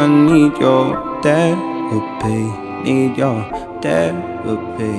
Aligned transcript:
I 0.00 0.06
need 0.06 0.56
your 0.56 1.20
therapy. 1.20 2.48
Need 2.90 3.18
your 3.18 3.44
therapy. 3.82 4.96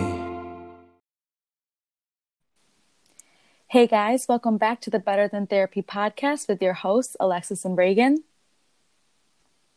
Hey 3.67 3.87
guys, 3.87 4.27
welcome 4.29 4.57
back 4.57 4.79
to 4.81 4.91
the 4.91 4.99
Better 4.99 5.27
Than 5.27 5.47
Therapy 5.47 5.81
podcast 5.81 6.47
with 6.47 6.61
your 6.61 6.73
hosts, 6.73 7.17
Alexis 7.19 7.65
and 7.65 7.75
Reagan. 7.75 8.23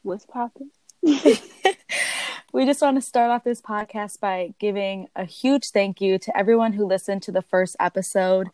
What's 0.03 0.27
popping? 0.27 0.73
we 2.53 2.67
just 2.67 2.83
want 2.83 2.99
to 2.99 3.01
start 3.01 3.31
off 3.31 3.45
this 3.45 3.63
podcast 3.63 4.21
by 4.21 4.53
giving 4.59 5.09
a 5.17 5.25
huge 5.25 5.71
thank 5.71 6.03
you 6.03 6.19
to 6.19 6.37
everyone 6.37 6.75
who 6.75 6.85
listened 6.85 7.23
to 7.23 7.33
the 7.33 7.41
first 7.41 7.77
episode. 7.81 8.51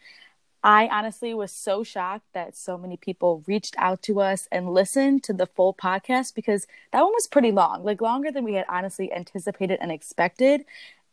I 0.62 0.88
honestly 0.88 1.32
was 1.32 1.52
so 1.52 1.82
shocked 1.82 2.27
that 2.34 2.56
so 2.56 2.77
many 2.77 2.96
people 2.96 3.42
reached 3.46 3.74
out 3.79 4.02
to 4.02 4.20
us 4.20 4.46
and 4.52 4.72
listened 4.74 5.22
to 5.24 5.32
the 5.32 5.46
full 5.46 5.72
podcast 5.72 6.34
because 6.34 6.66
that 6.92 7.02
one 7.02 7.12
was 7.12 7.27
pretty 7.27 7.50
long, 7.50 7.82
like 7.82 8.00
longer 8.02 8.30
than 8.30 8.45
we 8.45 8.54
had 8.54 8.66
honestly 8.68 9.12
anticipated 9.12 9.78
and 9.80 9.91
expected. 9.91 10.65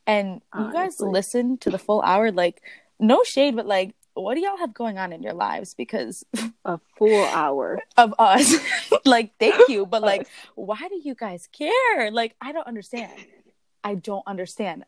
And 0.05 0.41
you 0.57 0.71
guys 0.71 0.99
listened 0.99 1.61
to 1.61 1.69
the 1.69 1.77
full 1.77 2.01
hour, 2.01 2.31
like, 2.31 2.61
no 2.99 3.23
shade, 3.23 3.55
but 3.55 3.65
like, 3.65 3.93
what 4.13 4.35
do 4.35 4.41
y'all 4.41 4.57
have 4.57 4.73
going 4.73 4.97
on 4.97 5.13
in 5.13 5.21
your 5.21 5.33
lives? 5.33 5.73
Because 5.73 6.25
a 6.65 6.79
full 6.97 7.25
hour 7.25 7.79
of 7.97 8.13
us, 8.19 8.55
like, 9.05 9.31
thank 9.39 9.69
you, 9.69 9.85
but 9.85 10.01
like, 10.01 10.27
why 10.55 10.79
do 10.89 10.99
you 11.03 11.15
guys 11.15 11.47
care? 11.51 12.11
Like, 12.11 12.35
I 12.41 12.51
don't 12.51 12.67
understand. 12.67 13.11
I 13.83 13.95
don't 13.95 14.25
understand. 14.27 14.85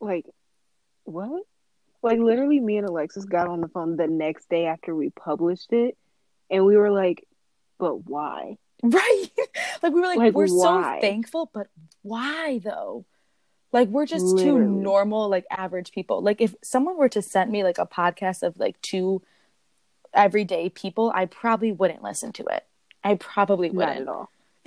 Like, 0.00 0.26
what? 1.04 1.44
Like 2.02 2.18
literally, 2.18 2.60
me 2.60 2.78
and 2.78 2.88
Alexis 2.88 3.24
got 3.24 3.48
on 3.48 3.60
the 3.60 3.68
phone 3.68 3.96
the 3.96 4.06
next 4.06 4.48
day 4.48 4.66
after 4.66 4.94
we 4.94 5.10
published 5.10 5.72
it, 5.72 5.96
and 6.48 6.64
we 6.64 6.76
were 6.76 6.90
like, 6.90 7.26
"But 7.78 8.06
why?" 8.06 8.56
Right? 8.82 9.26
like 9.82 9.92
we 9.92 10.00
were 10.00 10.06
like, 10.06 10.18
like 10.18 10.34
we're 10.34 10.46
why? 10.46 10.96
so 10.96 11.00
thankful, 11.02 11.50
but 11.52 11.66
why 12.00 12.60
though? 12.64 13.04
Like 13.72 13.88
we're 13.88 14.06
just 14.06 14.24
literally. 14.24 14.60
two 14.60 14.70
normal, 14.70 15.28
like 15.28 15.44
average 15.50 15.92
people. 15.92 16.22
Like 16.22 16.40
if 16.40 16.54
someone 16.62 16.96
were 16.96 17.10
to 17.10 17.20
send 17.20 17.52
me 17.52 17.62
like 17.62 17.78
a 17.78 17.86
podcast 17.86 18.42
of 18.42 18.58
like 18.58 18.80
two 18.80 19.22
everyday 20.14 20.70
people, 20.70 21.12
I 21.14 21.26
probably 21.26 21.72
wouldn't 21.72 22.02
listen 22.02 22.32
to 22.32 22.44
it. 22.46 22.64
I 23.04 23.14
probably 23.14 23.70
wouldn't. 23.70 24.06
Not 24.06 24.08
at 24.08 24.08
all. 24.08 24.30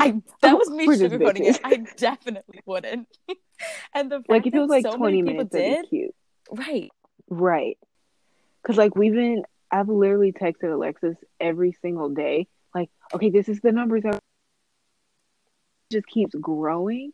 I 0.00 0.22
that 0.42 0.58
was 0.58 0.70
me 0.70 0.86
sugarcoating 0.86 1.40
it. 1.40 1.60
I 1.64 1.84
definitely 1.96 2.60
wouldn't. 2.66 3.08
and 3.94 4.10
the 4.10 4.22
like 4.28 4.46
if 4.46 4.54
it 4.54 4.58
was 4.58 4.70
like 4.70 4.84
so 4.84 4.96
twenty 4.96 5.22
minutes, 5.22 5.50
did, 5.50 5.88
cute. 5.88 6.14
Right. 6.50 6.90
Right. 7.28 7.78
Because 8.62 8.76
like 8.76 8.96
we've 8.96 9.12
been, 9.12 9.44
I've 9.70 9.88
literally 9.88 10.32
texted 10.32 10.72
Alexis 10.72 11.16
every 11.40 11.76
single 11.82 12.08
day. 12.08 12.46
Like, 12.74 12.90
okay, 13.12 13.30
this 13.30 13.48
is 13.48 13.60
the 13.60 13.72
numbers 13.72 14.02
that 14.02 14.18
just 15.92 16.06
keeps 16.06 16.34
growing, 16.34 17.12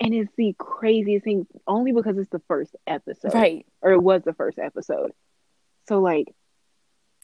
and 0.00 0.14
it's 0.14 0.32
the 0.36 0.54
craziest 0.58 1.24
thing. 1.24 1.46
Only 1.66 1.92
because 1.92 2.18
it's 2.18 2.30
the 2.30 2.42
first 2.48 2.74
episode, 2.86 3.34
right? 3.34 3.66
Or 3.82 3.92
it 3.92 4.02
was 4.02 4.22
the 4.24 4.34
first 4.34 4.58
episode. 4.58 5.12
So 5.88 6.00
like, 6.00 6.34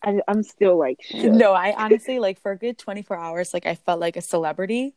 I, 0.03 0.21
am 0.29 0.43
still 0.43 0.79
like, 0.79 0.99
shook. 1.03 1.33
no, 1.33 1.53
I 1.53 1.75
honestly 1.77 2.19
like 2.19 2.41
for 2.41 2.53
a 2.53 2.59
good 2.59 2.79
24 2.79 3.17
hours, 3.17 3.55
like 3.55 3.67
I 3.67 3.75
felt 3.75 4.01
like 4.01 4.17
a 4.17 4.23
celebrity, 4.23 4.95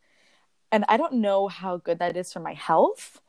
and 0.71 0.85
I 0.89 0.97
don't 0.97 1.13
know 1.15 1.47
how 1.47 1.77
good 1.77 1.99
that 1.99 2.17
is 2.17 2.33
for 2.33 2.39
my 2.39 2.53
health, 2.53 3.21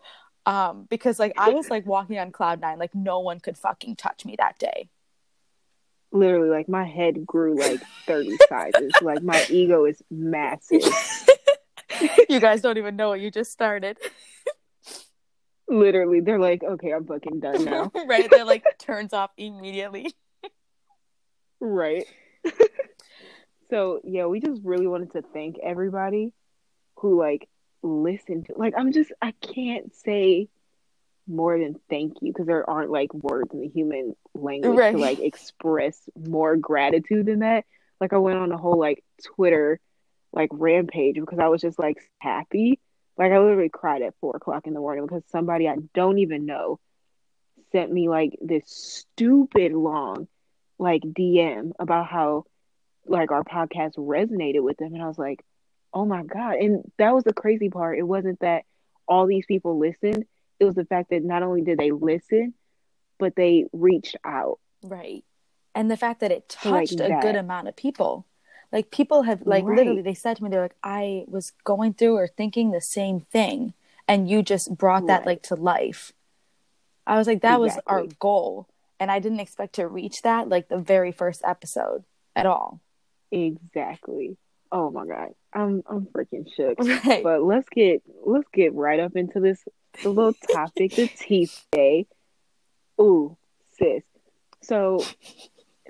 um, 0.49 0.87
because 0.89 1.19
like 1.19 1.33
I 1.37 1.51
was 1.51 1.71
like 1.71 1.87
walking 1.87 2.19
on 2.19 2.33
cloud 2.33 2.61
nine, 2.61 2.79
like 2.79 2.95
no 2.95 3.21
one 3.21 3.41
could 3.41 3.57
fucking 3.57 3.97
touch 3.97 4.25
me 4.25 4.37
that 4.39 4.59
day. 4.59 4.89
Literally, 6.11 6.49
like 6.49 6.69
my 6.69 6.85
head 6.85 7.27
grew 7.27 7.59
like 7.59 7.81
30 8.07 8.37
sizes. 8.49 8.93
Like 9.03 9.23
my 9.23 9.45
ego 9.51 9.85
is 9.85 10.03
massive. 10.11 10.83
you 12.29 12.41
guys 12.41 12.63
don't 12.63 12.79
even 12.79 12.97
know 12.97 13.11
what 13.11 13.21
you 13.21 13.31
just 13.31 13.53
started. 13.53 13.99
Literally, 15.69 16.21
they're 16.21 16.39
like, 16.39 16.65
okay, 16.65 16.93
I'm 16.93 17.05
fucking 17.05 17.41
done 17.41 17.65
now. 17.65 17.93
right? 18.06 18.28
They're 18.31 18.45
like 18.45 18.65
turns 18.78 19.12
off 19.12 19.31
immediately 19.37 20.15
right. 21.61 22.06
so 23.71 24.01
yeah, 24.05 24.27
we 24.27 24.41
just 24.41 24.62
really 24.65 24.87
wanted 24.87 25.12
to 25.12 25.22
thank 25.33 25.56
everybody 25.62 26.33
who 26.97 27.19
like 27.19 27.49
listened 27.88 28.47
to 28.47 28.54
like 28.56 28.75
I'm 28.76 28.93
just 28.93 29.12
I 29.21 29.32
can't 29.32 29.94
say 29.94 30.49
more 31.26 31.59
than 31.59 31.76
thank 31.91 32.15
you 32.22 32.32
because 32.32 32.47
there 32.47 32.69
aren't 32.69 32.91
like 32.91 33.12
words 33.12 33.53
in 33.53 33.60
the 33.60 33.69
human 33.69 34.16
language 34.34 34.78
right. 34.78 34.93
to 34.93 34.99
like 34.99 35.19
express 35.22 35.98
more 36.16 36.56
gratitude 36.56 37.27
than 37.27 37.41
that. 37.41 37.65
Like 38.00 38.12
I 38.12 38.19
went 38.19 38.38
on 38.38 38.53
a 38.53 38.56
whole 38.56 38.78
like 38.78 39.04
Twitter 39.25 39.81
like 40.32 40.50
rampage 40.53 41.16
because 41.16 41.38
I 41.38 41.48
was 41.48 41.60
just 41.60 41.78
like 41.78 41.98
happy. 42.19 42.81
Like 43.16 43.32
I 43.32 43.38
literally 43.38 43.69
cried 43.69 44.03
at 44.03 44.15
four 44.21 44.37
o'clock 44.37 44.66
in 44.66 44.75
the 44.75 44.81
morning 44.81 45.06
because 45.06 45.25
somebody 45.31 45.69
I 45.69 45.77
don't 45.94 46.19
even 46.19 46.47
know 46.47 46.78
sent 47.72 47.93
me 47.93 48.09
like 48.09 48.38
this 48.41 48.65
stupid 48.66 49.72
long 49.72 50.28
like 50.78 51.03
DM 51.03 51.72
about 51.78 52.06
how 52.06 52.44
like 53.06 53.31
our 53.31 53.43
podcast 53.43 53.97
resonated 53.97 54.62
with 54.62 54.77
them 54.77 54.94
and 54.94 55.03
I 55.03 55.09
was 55.09 55.19
like, 55.19 55.44
"Oh 55.93 56.04
my 56.04 56.22
god." 56.22 56.56
And 56.56 56.91
that 56.99 57.15
was 57.15 57.25
the 57.25 57.32
crazy 57.32 57.71
part. 57.71 57.99
It 57.99 58.03
wasn't 58.03 58.41
that 58.41 58.65
all 59.06 59.26
these 59.26 59.47
people 59.47 59.78
listened. 59.78 60.25
It 60.60 60.65
was 60.65 60.75
the 60.75 60.84
fact 60.84 61.10
that 61.10 61.25
not 61.25 61.43
only 61.43 61.62
did 61.62 61.78
they 61.78 61.91
listen, 61.91 62.54
but 63.19 63.34
they 63.37 63.66
reached 63.72 64.16
out. 64.25 64.59
Right. 64.82 65.25
And 65.75 65.91
the 65.91 65.97
fact 65.97 66.21
that 66.21 66.32
it 66.32 66.48
touched 66.48 66.98
like 66.98 67.10
a 67.10 67.22
good 67.22 67.37
amount 67.37 67.69
of 67.69 67.77
people. 67.77 68.27
Like 68.72 68.91
people 68.91 69.22
have 69.22 69.43
like 69.47 69.65
right. 69.65 69.77
literally 69.78 70.03
they 70.03 70.15
said 70.15 70.37
to 70.37 70.44
me 70.44 70.50
they're 70.50 70.60
like 70.60 70.77
I 70.82 71.25
was 71.27 71.53
going 71.65 71.94
through 71.94 72.16
or 72.16 72.28
thinking 72.28 72.71
the 72.71 72.82
same 72.82 73.21
thing 73.21 73.72
and 74.06 74.28
you 74.28 74.43
just 74.43 74.77
brought 74.77 75.06
that 75.06 75.21
right. 75.21 75.27
like 75.27 75.43
to 75.44 75.54
life. 75.54 76.12
I 77.06 77.16
was 77.16 77.27
like 77.27 77.43
that 77.43 77.60
exactly. 77.60 77.65
was 77.65 77.78
our 77.87 78.16
goal 78.19 78.69
and 79.00 79.10
I 79.10 79.21
didn't 79.21 79.41
expect 79.41 79.77
to 79.77 79.87
reach 79.87 80.22
that 80.22 80.48
like 80.48 80.69
the 80.69 80.78
very 80.78 81.12
first 81.12 81.43
episode 81.44 82.04
at 82.37 82.44
all. 82.44 82.81
Exactly. 83.31 84.37
Oh 84.71 84.91
my 84.91 85.06
god, 85.06 85.31
I'm 85.53 85.82
I'm 85.88 86.06
freaking 86.06 86.47
shook. 86.54 86.78
Right. 87.06 87.22
But 87.22 87.42
let's 87.42 87.69
get 87.69 88.03
let's 88.25 88.48
get 88.53 88.75
right 88.75 89.00
up 89.00 89.16
into 89.16 89.41
this 89.41 89.62
the 90.03 90.10
little 90.10 90.34
topic, 90.53 90.94
the 90.94 91.09
teeth 91.16 91.64
day. 91.72 92.06
Ooh, 93.00 93.36
sis. 93.78 94.03
So 94.62 95.04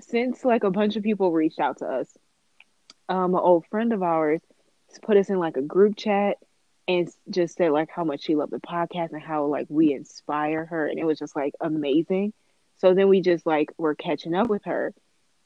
since 0.00 0.44
like 0.44 0.64
a 0.64 0.70
bunch 0.70 0.96
of 0.96 1.02
people 1.02 1.32
reached 1.32 1.58
out 1.58 1.78
to 1.78 1.86
us, 1.86 2.08
um, 3.08 3.34
an 3.34 3.40
old 3.40 3.66
friend 3.66 3.92
of 3.92 4.02
ours 4.02 4.40
put 5.02 5.16
us 5.16 5.28
in 5.28 5.38
like 5.38 5.56
a 5.56 5.62
group 5.62 5.96
chat 5.96 6.38
and 6.86 7.08
just 7.28 7.56
said 7.56 7.70
like 7.70 7.90
how 7.90 8.04
much 8.04 8.22
she 8.22 8.34
loved 8.34 8.52
the 8.52 8.60
podcast 8.60 9.12
and 9.12 9.22
how 9.22 9.46
like 9.46 9.66
we 9.68 9.92
inspire 9.92 10.64
her, 10.64 10.86
and 10.86 10.98
it 10.98 11.04
was 11.04 11.18
just 11.18 11.36
like 11.36 11.54
amazing. 11.60 12.32
So 12.78 12.94
then 12.94 13.08
we 13.08 13.20
just 13.20 13.44
like 13.44 13.70
were 13.76 13.94
catching 13.94 14.34
up 14.34 14.48
with 14.48 14.64
her, 14.64 14.94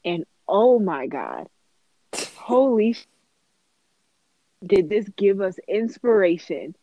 and 0.05 0.25
oh 0.47 0.79
my 0.79 1.07
god, 1.07 1.47
holy, 2.35 2.95
did 4.65 4.89
this 4.89 5.07
give 5.15 5.41
us 5.41 5.57
inspiration 5.67 6.75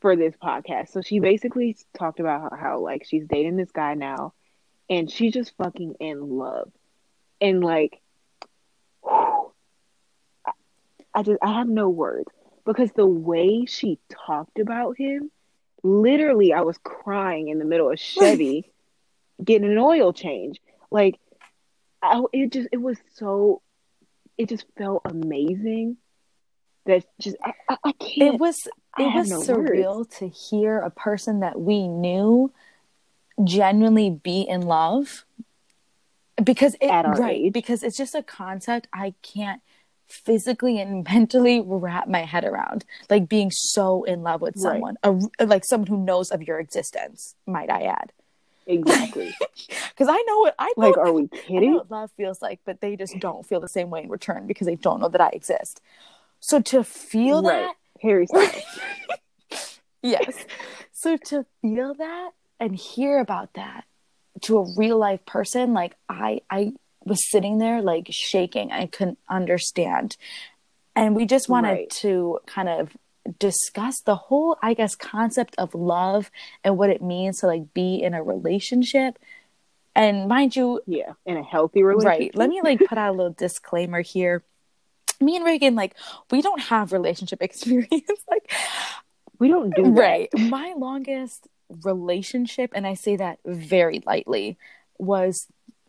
for 0.00 0.16
this 0.16 0.34
podcast? 0.42 0.90
So 0.90 1.02
she 1.02 1.20
basically 1.20 1.76
talked 1.96 2.20
about 2.20 2.52
how, 2.52 2.56
how 2.56 2.80
like 2.80 3.04
she's 3.04 3.26
dating 3.26 3.56
this 3.56 3.70
guy 3.70 3.94
now, 3.94 4.34
and 4.88 5.10
she's 5.10 5.32
just 5.32 5.56
fucking 5.56 5.94
in 6.00 6.20
love, 6.38 6.70
and 7.40 7.62
like, 7.62 8.00
whew, 9.02 9.52
I, 10.46 10.52
I 11.14 11.22
just 11.22 11.38
I 11.42 11.52
have 11.58 11.68
no 11.68 11.88
words 11.88 12.32
because 12.64 12.92
the 12.92 13.06
way 13.06 13.64
she 13.66 13.98
talked 14.08 14.58
about 14.58 14.96
him, 14.96 15.30
literally, 15.82 16.52
I 16.52 16.62
was 16.62 16.78
crying 16.78 17.48
in 17.48 17.58
the 17.58 17.64
middle 17.64 17.90
of 17.90 17.98
Chevy 18.00 18.70
getting 19.42 19.70
an 19.70 19.78
oil 19.78 20.12
change. 20.12 20.60
Like, 20.90 21.18
I, 22.02 22.22
it 22.32 22.52
just 22.52 22.68
it 22.72 22.80
was 22.80 22.98
so, 23.14 23.62
it 24.36 24.48
just 24.48 24.66
felt 24.76 25.02
amazing. 25.04 25.96
That 26.86 27.04
just 27.20 27.36
I, 27.42 27.52
I, 27.68 27.76
I 27.84 27.92
can't. 27.92 28.34
It 28.34 28.40
was 28.40 28.66
it 28.98 29.14
was 29.14 29.30
no 29.30 29.40
surreal 29.40 29.98
words. 29.98 30.16
to 30.18 30.28
hear 30.28 30.78
a 30.78 30.90
person 30.90 31.40
that 31.40 31.60
we 31.60 31.86
knew 31.86 32.52
genuinely 33.42 34.10
be 34.10 34.42
in 34.42 34.62
love 34.62 35.24
because 36.42 36.74
it 36.80 36.88
right 36.88 37.46
age. 37.46 37.52
because 37.52 37.82
it's 37.82 37.96
just 37.96 38.14
a 38.14 38.22
concept 38.22 38.88
I 38.92 39.14
can't 39.22 39.62
physically 40.08 40.78
and 40.80 41.04
mentally 41.10 41.62
wrap 41.64 42.08
my 42.08 42.22
head 42.22 42.44
around 42.44 42.84
like 43.08 43.28
being 43.28 43.50
so 43.50 44.04
in 44.04 44.22
love 44.22 44.40
with 44.40 44.58
someone 44.58 44.96
right. 45.04 45.22
a, 45.38 45.46
like 45.46 45.64
someone 45.64 45.86
who 45.86 45.96
knows 45.96 46.30
of 46.30 46.42
your 46.42 46.58
existence 46.58 47.34
might 47.46 47.70
i 47.70 47.82
add 47.84 48.12
Exactly. 48.66 49.34
Because 49.90 50.08
I 50.08 50.22
know 50.26 50.38
what 50.38 50.54
I 50.58 50.72
know, 50.76 50.88
like. 50.88 50.96
Are 50.96 51.12
we 51.12 51.28
kidding? 51.28 51.74
what 51.74 51.90
love 51.90 52.10
feels 52.16 52.40
like, 52.40 52.60
but 52.64 52.80
they 52.80 52.96
just 52.96 53.18
don't 53.18 53.46
feel 53.46 53.60
the 53.60 53.68
same 53.68 53.90
way 53.90 54.02
in 54.02 54.08
return 54.08 54.46
because 54.46 54.66
they 54.66 54.74
don't 54.74 55.00
know 55.00 55.08
that 55.08 55.20
I 55.20 55.28
exist. 55.30 55.80
So 56.42 56.60
to 56.60 56.84
feel 56.84 57.42
right. 57.42 57.62
that, 57.62 57.74
Harry 58.02 58.26
Styles. 58.26 59.80
yes. 60.02 60.44
So 60.92 61.16
to 61.16 61.46
feel 61.62 61.94
that 61.94 62.30
and 62.60 62.76
hear 62.76 63.18
about 63.20 63.54
that 63.54 63.84
to 64.42 64.58
a 64.58 64.74
real 64.76 64.98
life 64.98 65.24
person, 65.24 65.72
like 65.72 65.94
I, 66.08 66.40
I 66.50 66.72
was 67.04 67.30
sitting 67.30 67.58
there 67.58 67.80
like 67.80 68.08
shaking. 68.10 68.72
I 68.72 68.86
couldn't 68.86 69.18
understand, 69.28 70.16
And 70.94 71.16
we 71.16 71.26
just 71.26 71.48
wanted 71.48 71.68
right. 71.68 71.90
to 71.90 72.40
kind 72.46 72.68
of 72.68 72.96
discuss 73.38 74.00
the 74.00 74.16
whole, 74.16 74.58
I 74.60 74.74
guess, 74.74 74.96
concept 74.96 75.54
of 75.58 75.74
love 75.74 76.30
and 76.64 76.76
what 76.76 76.90
it 76.90 77.02
means 77.02 77.38
to 77.40 77.46
like 77.46 77.72
be 77.72 78.02
in 78.02 78.14
a 78.14 78.22
relationship. 78.22 79.18
And 79.94 80.26
mind 80.26 80.56
you, 80.56 80.80
yeah, 80.86 81.12
in 81.24 81.36
a 81.36 81.42
healthy 81.42 81.82
relationship. 81.82 82.20
Right. 82.20 82.36
Let 82.36 82.48
me 82.48 82.60
like 82.62 82.80
put 82.80 82.98
out 82.98 83.10
a 83.10 83.16
little 83.16 83.32
disclaimer 83.32 84.00
here. 84.00 84.42
Me 85.22 85.36
and 85.36 85.44
Reagan, 85.44 85.74
like, 85.74 85.94
we 86.30 86.42
don't 86.42 86.60
have 86.60 86.92
relationship 86.92 87.42
experience. 87.42 87.90
like, 88.30 88.52
we 89.38 89.48
don't 89.48 89.74
do 89.74 89.84
that. 89.84 89.90
Right. 89.90 90.28
My 90.38 90.74
longest 90.76 91.48
relationship, 91.84 92.72
and 92.74 92.86
I 92.86 92.94
say 92.94 93.16
that 93.16 93.38
very 93.44 94.02
lightly, 94.04 94.58
was 94.98 95.46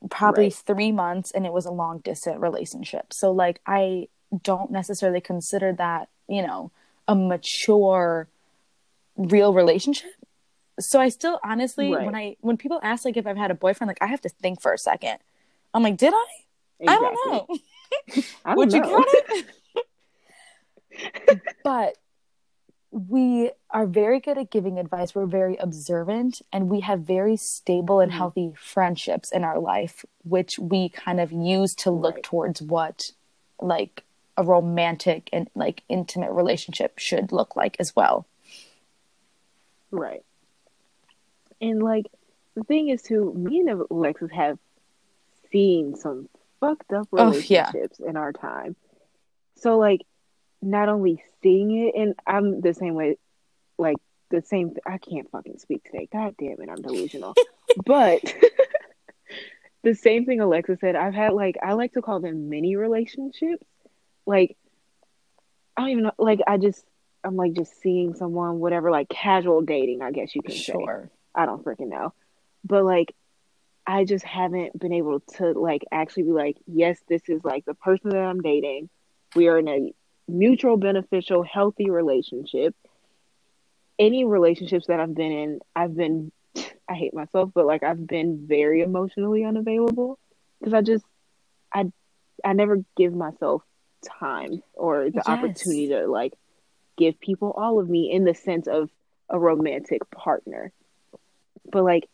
probably 0.09 0.45
right. 0.45 0.53
three 0.53 0.91
months 0.91 1.31
and 1.31 1.45
it 1.45 1.53
was 1.53 1.65
a 1.65 1.71
long 1.71 1.99
distance 1.99 2.39
relationship. 2.39 3.13
So, 3.13 3.31
like, 3.31 3.61
I 3.65 4.07
don't 4.41 4.71
necessarily 4.71 5.21
consider 5.21 5.73
that, 5.73 6.09
you 6.27 6.41
know, 6.41 6.71
a 7.07 7.15
mature, 7.15 8.27
real 9.15 9.53
relationship. 9.53 10.09
So 10.79 10.99
I 10.99 11.09
still 11.09 11.39
honestly, 11.43 11.93
right. 11.93 12.05
when 12.05 12.15
I 12.15 12.35
when 12.41 12.57
people 12.57 12.79
ask 12.81 13.05
like 13.05 13.15
if 13.15 13.27
I've 13.27 13.37
had 13.37 13.51
a 13.51 13.55
boyfriend, 13.55 13.89
like 13.89 14.01
I 14.01 14.07
have 14.07 14.21
to 14.21 14.29
think 14.29 14.59
for 14.59 14.73
a 14.73 14.77
second. 14.77 15.19
I'm 15.73 15.83
like, 15.83 15.97
did 15.97 16.13
I? 16.13 16.25
Exactly. 16.79 17.07
I 17.07 17.11
don't 17.11 17.49
know. 17.49 17.57
Would 18.47 18.71
know. 18.71 18.77
you 18.77 18.83
count 18.83 19.07
it? 19.09 19.45
but 21.63 21.97
we 22.91 23.51
are 23.71 23.87
very 23.87 24.19
good 24.19 24.37
at 24.37 24.51
giving 24.51 24.77
advice. 24.77 25.15
We're 25.15 25.25
very 25.25 25.57
observant 25.57 26.41
and 26.51 26.69
we 26.69 26.81
have 26.81 27.01
very 27.01 27.37
stable 27.37 27.99
and 27.99 28.11
mm-hmm. 28.11 28.17
healthy 28.17 28.53
friendships 28.55 29.31
in 29.31 29.43
our 29.43 29.59
life, 29.59 30.05
which 30.23 30.59
we 30.59 30.89
kind 30.89 31.19
of 31.19 31.31
use 31.31 31.73
to 31.75 31.91
look 31.91 32.15
right. 32.15 32.23
towards 32.23 32.61
what 32.61 33.11
like 33.59 34.03
a 34.37 34.43
romantic 34.43 35.29
and 35.33 35.49
like 35.55 35.81
intimate 35.89 36.31
relationship 36.31 36.99
should 36.99 37.31
look 37.31 37.55
like 37.55 37.75
as 37.79 37.95
well. 37.95 38.27
Right. 39.89 40.23
And 41.61 41.81
like 41.81 42.05
the 42.55 42.63
thing 42.63 42.89
is 42.89 43.01
too, 43.01 43.33
me 43.33 43.59
and 43.59 43.85
Alexis 43.89 44.31
have 44.31 44.59
seen 45.51 45.95
some 45.95 46.29
fucked 46.63 46.93
up 46.93 47.07
relationships 47.11 47.97
oh, 47.99 48.03
yeah. 48.03 48.09
in 48.09 48.17
our 48.17 48.31
time. 48.31 48.75
So 49.57 49.77
like 49.77 50.01
not 50.61 50.89
only 50.89 51.23
seeing 51.41 51.87
it, 51.87 51.99
and 51.99 52.15
I'm 52.25 52.61
the 52.61 52.73
same 52.73 52.95
way, 52.95 53.17
like 53.77 53.97
the 54.29 54.41
same. 54.41 54.75
I 54.85 54.97
can't 54.97 55.29
fucking 55.31 55.59
speak 55.59 55.83
today. 55.83 56.07
God 56.11 56.35
damn 56.39 56.61
it, 56.61 56.69
I'm 56.69 56.81
delusional. 56.81 57.33
but 57.85 58.21
the 59.83 59.95
same 59.95 60.25
thing 60.25 60.39
Alexis 60.39 60.79
said. 60.79 60.95
I've 60.95 61.13
had 61.13 61.33
like 61.33 61.57
I 61.61 61.73
like 61.73 61.93
to 61.93 62.01
call 62.01 62.19
them 62.19 62.49
mini 62.49 62.75
relationships. 62.75 63.65
Like 64.25 64.57
I 65.75 65.81
don't 65.81 65.89
even 65.91 66.03
know. 66.05 66.11
Like 66.17 66.39
I 66.47 66.57
just 66.57 66.83
I'm 67.23 67.35
like 67.35 67.53
just 67.53 67.81
seeing 67.81 68.15
someone, 68.15 68.59
whatever, 68.59 68.91
like 68.91 69.09
casual 69.09 69.61
dating. 69.61 70.01
I 70.01 70.11
guess 70.11 70.35
you 70.35 70.41
can 70.41 70.55
sure. 70.55 71.03
say. 71.03 71.09
I 71.35 71.45
don't 71.45 71.63
freaking 71.63 71.89
know, 71.89 72.13
but 72.63 72.83
like 72.85 73.15
I 73.85 74.05
just 74.05 74.23
haven't 74.23 74.79
been 74.79 74.93
able 74.93 75.19
to 75.37 75.51
like 75.51 75.83
actually 75.91 76.23
be 76.23 76.31
like, 76.31 76.57
yes, 76.67 76.99
this 77.07 77.21
is 77.27 77.43
like 77.43 77.65
the 77.65 77.73
person 77.73 78.11
that 78.11 78.19
I'm 78.19 78.41
dating. 78.41 78.89
We 79.35 79.47
are 79.47 79.59
in 79.59 79.67
a 79.67 79.93
mutual 80.27 80.77
beneficial 80.77 81.43
healthy 81.43 81.89
relationship 81.89 82.75
any 83.99 84.25
relationships 84.25 84.87
that 84.87 84.99
i've 84.99 85.15
been 85.15 85.31
in 85.31 85.59
i've 85.75 85.95
been 85.95 86.31
i 86.89 86.93
hate 86.93 87.13
myself 87.13 87.51
but 87.53 87.65
like 87.65 87.83
i've 87.83 88.05
been 88.07 88.45
very 88.47 88.81
emotionally 88.81 89.43
unavailable 89.43 90.17
because 90.59 90.73
i 90.73 90.81
just 90.81 91.05
i 91.73 91.85
i 92.43 92.53
never 92.53 92.83
give 92.95 93.13
myself 93.13 93.63
time 94.03 94.61
or 94.73 95.05
the 95.05 95.15
yes. 95.15 95.27
opportunity 95.27 95.89
to 95.89 96.07
like 96.07 96.33
give 96.97 97.19
people 97.19 97.51
all 97.51 97.79
of 97.79 97.89
me 97.89 98.11
in 98.11 98.23
the 98.23 98.33
sense 98.33 98.67
of 98.67 98.89
a 99.29 99.39
romantic 99.39 100.09
partner 100.11 100.71
but 101.71 101.83
like 101.83 102.09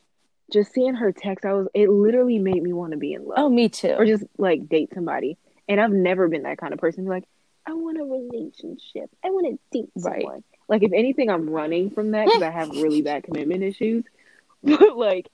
just 0.51 0.73
seeing 0.73 0.95
her 0.95 1.11
text 1.11 1.45
i 1.45 1.53
was 1.53 1.67
it 1.73 1.89
literally 1.89 2.39
made 2.39 2.61
me 2.61 2.73
want 2.73 2.91
to 2.91 2.97
be 2.97 3.13
in 3.13 3.25
love 3.25 3.37
oh 3.37 3.49
me 3.49 3.69
too 3.69 3.93
or 3.93 4.05
just 4.05 4.23
like 4.37 4.67
date 4.69 4.89
somebody 4.93 5.37
and 5.67 5.79
i've 5.79 5.91
never 5.91 6.27
been 6.27 6.43
that 6.43 6.57
kind 6.57 6.73
of 6.73 6.79
person 6.79 7.05
like 7.05 7.23
I 7.69 7.73
want 7.73 7.99
a 7.99 8.03
relationship. 8.03 9.11
I 9.23 9.29
want 9.29 9.45
to 9.45 9.59
date 9.77 9.91
right. 9.95 10.21
someone. 10.21 10.43
Like, 10.67 10.81
if 10.81 10.91
anything, 10.91 11.29
I'm 11.29 11.49
running 11.49 11.91
from 11.91 12.11
that 12.11 12.25
because 12.25 12.41
I 12.41 12.49
have 12.49 12.69
really 12.69 13.01
bad 13.01 13.23
commitment 13.23 13.63
issues. 13.63 14.05
But 14.61 14.97
like, 14.97 15.29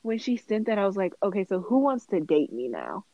when 0.00 0.16
she 0.16 0.38
sent 0.38 0.66
that, 0.66 0.78
I 0.78 0.86
was 0.86 0.96
like, 0.96 1.12
okay, 1.22 1.44
so 1.44 1.60
who 1.60 1.80
wants 1.80 2.06
to 2.06 2.20
date 2.20 2.50
me 2.50 2.68
now? 2.68 3.04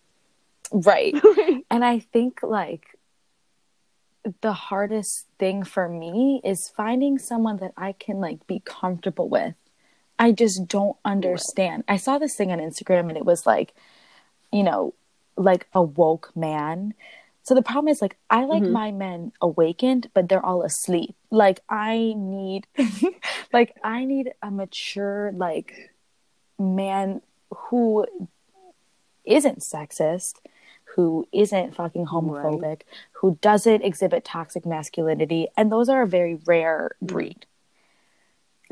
Right. 0.70 1.12
and 1.70 1.84
I 1.84 1.98
think 1.98 2.40
like 2.44 2.86
the 4.42 4.52
hardest 4.52 5.26
thing 5.40 5.64
for 5.64 5.88
me 5.88 6.40
is 6.44 6.68
finding 6.68 7.18
someone 7.18 7.56
that 7.56 7.72
I 7.76 7.92
can 7.92 8.20
like 8.20 8.46
be 8.46 8.62
comfortable 8.64 9.28
with. 9.28 9.56
I 10.18 10.32
just 10.32 10.66
don't 10.66 10.96
understand. 11.04 11.84
I 11.88 11.96
saw 11.96 12.18
this 12.18 12.34
thing 12.34 12.50
on 12.52 12.58
Instagram 12.58 13.08
and 13.08 13.16
it 13.16 13.24
was 13.24 13.46
like, 13.46 13.74
you 14.52 14.62
know, 14.62 14.94
like 15.36 15.66
a 15.74 15.82
woke 15.82 16.32
man 16.34 16.94
so 17.46 17.54
the 17.54 17.62
problem 17.62 17.86
is 17.86 18.02
like 18.02 18.16
I 18.28 18.44
like 18.44 18.64
mm-hmm. 18.64 18.72
my 18.72 18.90
men 18.90 19.30
awakened, 19.40 20.10
but 20.12 20.28
they're 20.28 20.44
all 20.44 20.62
asleep. 20.62 21.14
Like 21.30 21.60
I 21.68 22.12
need 22.16 22.66
like 23.52 23.76
I 23.84 24.04
need 24.04 24.32
a 24.42 24.50
mature 24.50 25.30
like 25.32 25.92
man 26.58 27.22
who 27.54 28.04
isn't 29.24 29.60
sexist, 29.60 30.40
who 30.96 31.28
isn't 31.32 31.76
fucking 31.76 32.06
homophobic, 32.06 32.62
right. 32.62 32.84
who 33.12 33.38
doesn't 33.40 33.82
exhibit 33.82 34.24
toxic 34.24 34.66
masculinity, 34.66 35.46
and 35.56 35.70
those 35.70 35.88
are 35.88 36.02
a 36.02 36.06
very 36.08 36.40
rare 36.46 36.96
mm. 37.00 37.06
breed. 37.06 37.46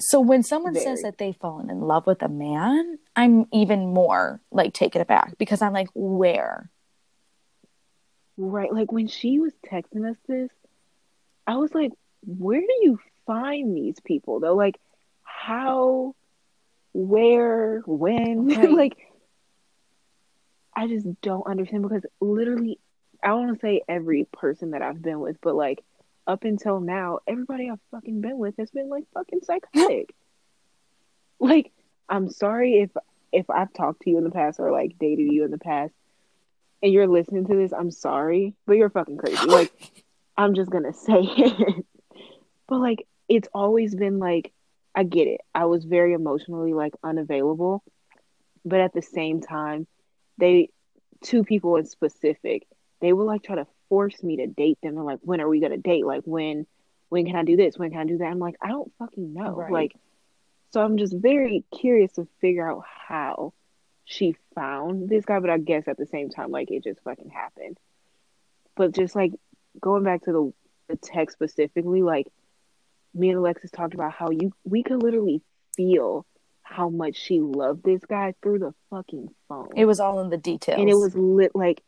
So 0.01 0.21
when 0.21 0.43
someone 0.43 0.75
very. 0.75 0.85
says 0.85 1.03
that 1.03 1.19
they've 1.19 1.37
fallen 1.37 1.71
in 1.71 1.81
love 1.81 2.07
with 2.07 2.23
a 2.23 2.29
man, 2.29 2.99
I'm 3.15 3.47
even 3.53 3.93
more 3.95 4.41
like 4.51 4.75
taken 4.75 5.01
aback 5.01 5.39
because 5.39 5.63
I'm 5.63 5.73
like, 5.73 5.89
where? 5.95 6.71
Right. 8.37 8.73
Like 8.73 8.91
when 8.91 9.07
she 9.07 9.39
was 9.39 9.53
texting 9.71 10.11
us 10.11 10.17
this, 10.27 10.51
I 11.47 11.57
was 11.57 11.73
like, 11.75 11.93
where 12.27 12.61
do 12.61 12.75
you 12.83 12.99
find 13.27 13.77
these 13.77 14.01
people 14.05 14.41
though? 14.41 14.55
Like 14.55 14.81
how, 15.23 16.15
where, 16.93 17.83
when? 17.87 18.49
Right. 18.57 18.71
like 18.71 18.97
I 20.77 20.89
just 20.89 21.07
don't 21.23 21.47
understand 21.47 21.83
because 21.83 22.05
literally 22.21 22.79
I 23.23 23.29
don't 23.29 23.47
want 23.47 23.61
to 23.61 23.67
say 23.67 23.83
every 23.89 24.27
person 24.33 24.73
that 24.73 24.83
I've 24.83 25.01
been 25.01 25.21
with, 25.21 25.37
but 25.41 25.55
like 25.55 25.83
up 26.27 26.45
until 26.45 26.81
now, 26.81 27.19
everybody 27.27 27.71
I've 27.71 27.81
fucking 27.91 28.21
been 28.21 28.39
with 28.39 28.55
has 28.59 28.71
been 28.71 28.89
like 28.89 29.05
fucking 29.15 29.41
psychotic. 29.43 30.15
like, 31.41 31.73
I'm 32.09 32.31
sorry 32.31 32.81
if 32.81 32.91
if 33.33 33.51
I've 33.51 33.73
talked 33.73 34.03
to 34.03 34.11
you 34.11 34.19
in 34.19 34.25
the 34.25 34.31
past 34.31 34.61
or 34.61 34.71
like 34.71 34.99
dated 34.99 35.33
you 35.33 35.45
in 35.45 35.51
the 35.51 35.59
past 35.59 35.93
and 36.83 36.93
you're 36.93 37.09
listening 37.09 37.47
to 37.47 37.57
this, 37.57 37.73
I'm 37.73 37.91
sorry, 37.91 38.55
but 38.67 38.77
you're 38.77 38.91
fucking 38.91 39.17
crazy. 39.17 39.45
Like, 39.45 39.73
I'm 40.37 40.55
just 40.55 40.71
gonna 40.71 40.93
say 40.93 41.21
it. 41.21 41.87
but 42.69 42.79
like, 42.79 43.07
it's 43.29 43.49
always 43.53 43.95
been 43.95 44.19
like, 44.19 44.53
I 44.95 45.03
get 45.03 45.27
it. 45.27 45.41
I 45.55 45.65
was 45.65 45.85
very 45.85 46.13
emotionally 46.13 46.73
like 46.73 46.95
unavailable, 47.03 47.83
but 48.65 48.81
at 48.81 48.93
the 48.95 49.03
same 49.03 49.41
time, 49.41 49.87
they, 50.39 50.71
two 51.23 51.43
people 51.43 51.77
in 51.77 51.87
specific, 51.87 52.67
they 53.01 53.13
would 53.13 53.25
like 53.25 53.43
try 53.43 53.57
to 53.57 53.67
force 53.89 54.23
me 54.23 54.37
to 54.39 54.47
date 54.47 54.79
them. 54.83 54.97
And 54.97 55.05
like, 55.05 55.21
when 55.23 55.41
are 55.41 55.49
we 55.49 55.61
gonna 55.61 55.79
date? 55.79 56.05
Like, 56.05 56.23
when, 56.25 56.67
when 57.09 57.27
can 57.27 57.37
I 57.37 57.45
do 57.45 57.57
this? 57.57 57.79
When 57.79 57.91
can 57.91 58.01
I 58.01 58.05
do 58.05 58.19
that? 58.19 58.27
I'm 58.27 58.39
like, 58.39 58.57
I 58.63 58.69
don't 58.69 58.93
fucking 58.99 59.35
know. 59.35 59.55
Right. 59.55 59.73
Like, 59.73 59.93
so 60.73 60.83
I'm 60.83 60.99
just 60.99 61.15
very 61.15 61.65
curious 61.73 62.13
to 62.13 62.27
figure 62.41 62.69
out 62.69 62.85
how 63.07 63.53
she 64.05 64.37
found 64.55 65.09
this 65.09 65.25
guy, 65.25 65.39
but 65.39 65.51
I 65.51 65.59
guess 65.59 65.89
at 65.89 65.97
the 65.97 66.07
same 66.07 66.31
time, 66.31 66.51
like 66.51 66.71
it 66.71 66.85
just 66.85 67.01
fucking 67.05 67.31
happened. 67.31 67.79
But 68.77 68.93
just 68.93 69.15
like 69.15 69.33
going 69.81 70.05
back 70.05 70.25
to 70.25 70.33
the 70.33 70.53
the 70.89 70.97
text 70.97 71.35
specifically, 71.35 72.03
like 72.03 72.27
me 73.15 73.31
and 73.31 73.39
Alexis 73.39 73.71
talked 73.71 73.95
about 73.95 74.13
how 74.13 74.31
you 74.31 74.53
we 74.65 74.83
could 74.83 75.03
literally 75.03 75.43
feel 75.77 76.27
how 76.63 76.89
much 76.89 77.17
she 77.17 77.41
loved 77.41 77.85
this 77.85 78.05
guy 78.05 78.35
through 78.43 78.59
the 78.59 78.75
fucking 78.91 79.29
phone. 79.49 79.71
It 79.77 79.85
was 79.85 80.01
all 80.01 80.21
in 80.21 80.31
the 80.31 80.39
details. 80.39 80.81
And 80.81 80.91
it 80.91 80.95
was 80.95 81.15
lit 81.15 81.55
like 81.55 81.83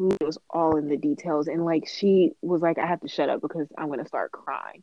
it 0.00 0.24
was 0.24 0.38
all 0.48 0.76
in 0.76 0.88
the 0.88 0.96
details 0.96 1.48
and 1.48 1.64
like 1.64 1.86
she 1.86 2.32
was 2.40 2.62
like 2.62 2.78
I 2.78 2.86
have 2.86 3.00
to 3.00 3.08
shut 3.08 3.28
up 3.28 3.42
because 3.42 3.68
I'm 3.76 3.88
going 3.88 4.00
to 4.00 4.08
start 4.08 4.32
crying. 4.32 4.82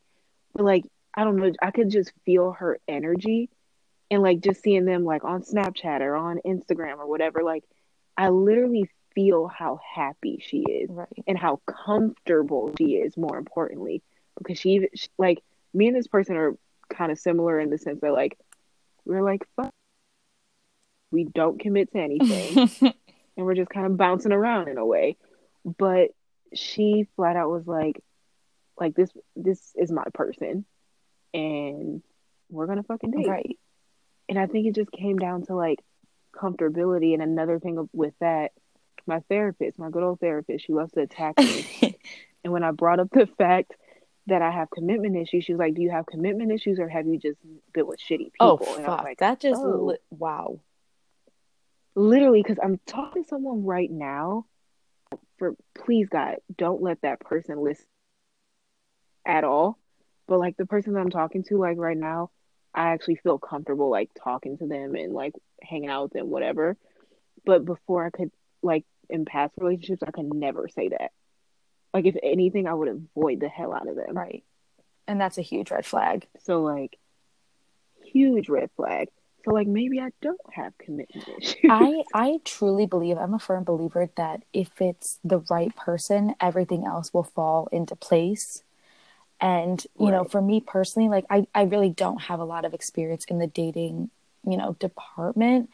But 0.53 0.65
like 0.65 0.83
I 1.15 1.23
don't 1.23 1.37
know, 1.37 1.51
I 1.61 1.71
could 1.71 1.89
just 1.89 2.11
feel 2.25 2.51
her 2.53 2.79
energy 2.87 3.49
and 4.11 4.21
like 4.21 4.41
just 4.41 4.61
seeing 4.61 4.85
them 4.85 5.03
like 5.03 5.23
on 5.23 5.41
Snapchat 5.41 6.01
or 6.01 6.15
on 6.15 6.39
Instagram 6.45 6.99
or 6.99 7.07
whatever, 7.07 7.43
like 7.43 7.63
I 8.15 8.29
literally 8.29 8.89
feel 9.15 9.47
how 9.47 9.79
happy 9.95 10.39
she 10.45 10.59
is 10.59 10.89
right. 10.91 11.07
and 11.25 11.37
how 11.37 11.59
comfortable 11.65 12.73
she 12.77 12.95
is. 12.95 13.17
More 13.17 13.37
importantly, 13.37 14.03
because 14.37 14.59
she, 14.59 14.87
she 14.93 15.07
like 15.17 15.43
me 15.73 15.87
and 15.87 15.95
this 15.95 16.07
person 16.07 16.37
are 16.37 16.55
kind 16.89 17.11
of 17.11 17.19
similar 17.19 17.59
in 17.59 17.69
the 17.69 17.77
sense 17.77 17.99
that 18.01 18.13
like 18.13 18.37
we're 19.05 19.23
like 19.23 19.43
fuck, 19.55 19.73
we 21.11 21.23
don't 21.23 21.59
commit 21.59 21.91
to 21.93 21.99
anything, 21.99 22.69
and 23.37 23.45
we're 23.45 23.55
just 23.55 23.69
kind 23.69 23.85
of 23.85 23.95
bouncing 23.95 24.31
around 24.33 24.67
in 24.67 24.77
a 24.77 24.85
way. 24.85 25.17
But 25.63 26.09
she 26.53 27.07
flat 27.15 27.35
out 27.35 27.49
was 27.49 27.67
like, 27.67 28.03
like 28.79 28.95
this 28.95 29.09
this 29.35 29.71
is 29.75 29.91
my 29.91 30.03
person 30.13 30.65
and 31.33 32.01
we're 32.49 32.67
gonna 32.67 32.83
fucking 32.83 33.11
date. 33.11 33.27
Right. 33.27 33.57
And 34.29 34.37
I 34.37 34.47
think 34.47 34.67
it 34.67 34.75
just 34.75 34.91
came 34.91 35.17
down 35.17 35.45
to 35.45 35.55
like 35.55 35.79
comfortability 36.33 37.13
and 37.13 37.23
another 37.23 37.59
thing 37.59 37.87
with 37.93 38.13
that, 38.19 38.51
my 39.05 39.21
therapist, 39.29 39.79
my 39.79 39.89
good 39.89 40.03
old 40.03 40.19
therapist, 40.19 40.65
she 40.65 40.73
loves 40.73 40.91
to 40.93 41.01
attack 41.01 41.37
me. 41.37 41.97
and 42.43 42.51
when 42.51 42.63
I 42.63 42.71
brought 42.71 42.99
up 42.99 43.09
the 43.11 43.27
fact 43.37 43.73
that 44.27 44.41
I 44.41 44.51
have 44.51 44.69
commitment 44.69 45.15
issues, 45.15 45.45
she 45.45 45.53
was 45.53 45.59
like, 45.59 45.75
Do 45.75 45.81
you 45.81 45.91
have 45.91 46.05
commitment 46.05 46.51
issues 46.51 46.79
or 46.79 46.89
have 46.89 47.07
you 47.07 47.17
just 47.17 47.39
been 47.73 47.87
with 47.87 47.99
shitty 47.99 48.31
Oh 48.39 48.57
people? 48.57 48.75
was 48.75 48.85
fuck! 48.85 49.03
like, 49.03 49.19
that 49.19 49.39
just 49.39 49.61
oh. 49.61 49.85
li- 49.85 49.97
wow. 50.11 50.59
Literally 51.97 52.43
because 52.43 52.59
I'm 52.63 52.79
talking 52.85 53.23
to 53.23 53.27
someone 53.27 53.65
right 53.65 53.91
now. 53.91 54.45
For 55.37 55.55
please 55.75 56.07
God, 56.09 56.37
don't 56.55 56.81
let 56.81 57.01
that 57.01 57.19
person 57.19 57.59
listen 57.63 57.85
at 59.25 59.43
all. 59.43 59.77
But 60.27 60.39
like 60.39 60.57
the 60.57 60.65
person 60.65 60.93
that 60.93 60.99
I'm 60.99 61.09
talking 61.09 61.43
to, 61.45 61.57
like 61.57 61.77
right 61.77 61.97
now, 61.97 62.31
I 62.73 62.89
actually 62.89 63.15
feel 63.15 63.39
comfortable 63.39 63.89
like 63.89 64.09
talking 64.21 64.57
to 64.57 64.67
them 64.67 64.95
and 64.95 65.13
like 65.13 65.33
hanging 65.61 65.89
out 65.89 66.03
with 66.03 66.13
them, 66.13 66.29
whatever. 66.29 66.77
But 67.45 67.65
before 67.65 68.05
I 68.05 68.09
could 68.09 68.31
like 68.61 68.85
in 69.09 69.25
past 69.25 69.53
relationships, 69.57 70.03
I 70.05 70.11
could 70.11 70.33
never 70.33 70.67
say 70.67 70.89
that. 70.89 71.11
Like 71.93 72.05
if 72.05 72.15
anything, 72.21 72.67
I 72.67 72.73
would 72.73 72.89
avoid 72.89 73.39
the 73.39 73.49
hell 73.49 73.73
out 73.73 73.87
of 73.87 73.95
them. 73.95 74.15
Right. 74.15 74.43
And 75.07 75.21
that's 75.21 75.37
a 75.37 75.43
huge 75.43 75.71
red 75.71 75.85
flag. 75.85 76.27
So 76.43 76.61
like 76.61 76.97
huge 78.03 78.49
red 78.49 78.69
flag. 78.75 79.07
So 79.47 79.53
like 79.53 79.67
maybe 79.67 79.99
I 80.01 80.11
don't 80.21 80.39
have 80.53 80.77
commitment 80.77 81.25
issues. 81.37 81.61
I 81.69 82.03
I 82.13 82.39
truly 82.43 82.85
believe 82.85 83.17
I'm 83.17 83.33
a 83.33 83.39
firm 83.39 83.63
believer 83.63 84.09
that 84.17 84.43
if 84.53 84.81
it's 84.81 85.19
the 85.23 85.39
right 85.49 85.73
person, 85.75 86.35
everything 86.41 86.85
else 86.85 87.13
will 87.13 87.23
fall 87.23 87.67
into 87.71 87.95
place. 87.95 88.63
And 89.39 89.85
you 89.99 90.11
know, 90.11 90.25
for 90.25 90.41
me 90.41 90.59
personally, 90.59 91.09
like 91.09 91.25
I 91.29 91.47
I 91.55 91.63
really 91.63 91.89
don't 91.89 92.23
have 92.23 92.39
a 92.39 92.45
lot 92.45 92.65
of 92.65 92.73
experience 92.73 93.25
in 93.29 93.39
the 93.39 93.47
dating, 93.47 94.09
you 94.45 94.57
know, 94.57 94.73
department, 94.79 95.69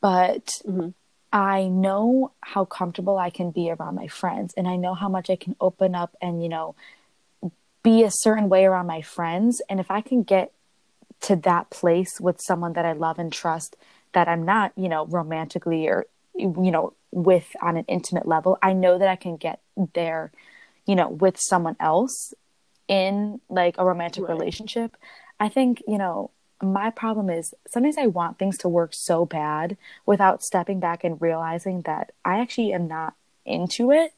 but 0.00 0.50
Mhm. 0.66 0.94
I 1.32 1.68
know 1.68 2.32
how 2.40 2.64
comfortable 2.64 3.18
I 3.18 3.30
can 3.30 3.50
be 3.52 3.70
around 3.70 3.94
my 3.94 4.08
friends 4.08 4.52
and 4.56 4.66
I 4.66 4.76
know 4.76 4.94
how 4.94 5.08
much 5.08 5.30
I 5.30 5.36
can 5.36 5.56
open 5.60 5.94
up 5.94 6.16
and, 6.20 6.42
you 6.42 6.48
know, 6.48 6.74
be 7.82 8.02
a 8.04 8.10
certain 8.10 8.48
way 8.48 8.64
around 8.64 8.86
my 8.86 9.02
friends. 9.02 9.62
And 9.68 9.80
if 9.80 9.90
I 9.90 10.00
can 10.00 10.22
get 10.22 10.52
to 11.22 11.36
that 11.36 11.70
place 11.70 12.20
with 12.20 12.40
someone 12.40 12.72
that 12.74 12.84
I 12.84 12.92
love 12.92 13.18
and 13.18 13.32
trust 13.32 13.76
that 14.12 14.28
I'm 14.28 14.44
not, 14.44 14.72
you 14.76 14.88
know, 14.88 15.06
romantically 15.06 15.86
or, 15.88 16.06
you 16.34 16.70
know, 16.70 16.94
with 17.12 17.54
on 17.60 17.76
an 17.76 17.84
intimate 17.88 18.26
level, 18.26 18.58
I 18.62 18.72
know 18.72 18.98
that 18.98 19.08
I 19.08 19.16
can 19.16 19.36
get 19.36 19.60
there, 19.94 20.32
you 20.86 20.94
know, 20.96 21.08
with 21.08 21.38
someone 21.38 21.76
else 21.80 22.34
in 22.88 23.40
like 23.48 23.76
a 23.78 23.84
romantic 23.84 24.24
Right. 24.24 24.38
relationship. 24.38 24.96
I 25.38 25.48
think, 25.48 25.82
you 25.86 25.98
know, 25.98 26.30
my 26.62 26.90
problem 26.90 27.30
is 27.30 27.54
sometimes 27.68 27.96
I 27.98 28.06
want 28.06 28.38
things 28.38 28.58
to 28.58 28.68
work 28.68 28.92
so 28.92 29.24
bad 29.24 29.76
without 30.06 30.42
stepping 30.42 30.80
back 30.80 31.04
and 31.04 31.20
realizing 31.20 31.82
that 31.82 32.12
I 32.24 32.40
actually 32.40 32.72
am 32.72 32.86
not 32.88 33.14
into 33.46 33.90
it. 33.92 34.12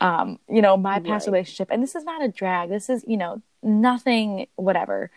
Um, 0.00 0.38
you 0.48 0.62
know, 0.62 0.76
my 0.76 0.98
past 1.00 1.26
Right. 1.26 1.32
relationship, 1.34 1.68
and 1.70 1.82
this 1.82 1.94
is 1.94 2.04
not 2.04 2.22
a 2.24 2.28
drag, 2.28 2.70
this 2.70 2.88
is, 2.88 3.04
you 3.06 3.18
know, 3.18 3.42
nothing, 3.62 4.46
whatever. 4.56 5.10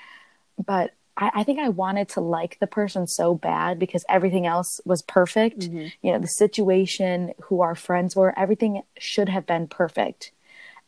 But 0.63 0.93
I, 1.17 1.31
I 1.35 1.43
think 1.43 1.59
I 1.59 1.69
wanted 1.69 2.09
to 2.09 2.21
like 2.21 2.57
the 2.59 2.67
person 2.67 3.07
so 3.07 3.35
bad 3.35 3.79
because 3.79 4.03
everything 4.09 4.45
else 4.45 4.81
was 4.85 5.01
perfect. 5.01 5.69
Mhm. 5.69 5.91
You 6.01 6.11
know, 6.13 6.19
the 6.19 6.27
situation, 6.27 7.33
who 7.43 7.61
our 7.61 7.75
friends 7.75 8.15
were, 8.15 8.37
everything 8.37 8.81
should 8.97 9.29
have 9.29 9.45
been 9.45 9.67
perfect. 9.67 10.31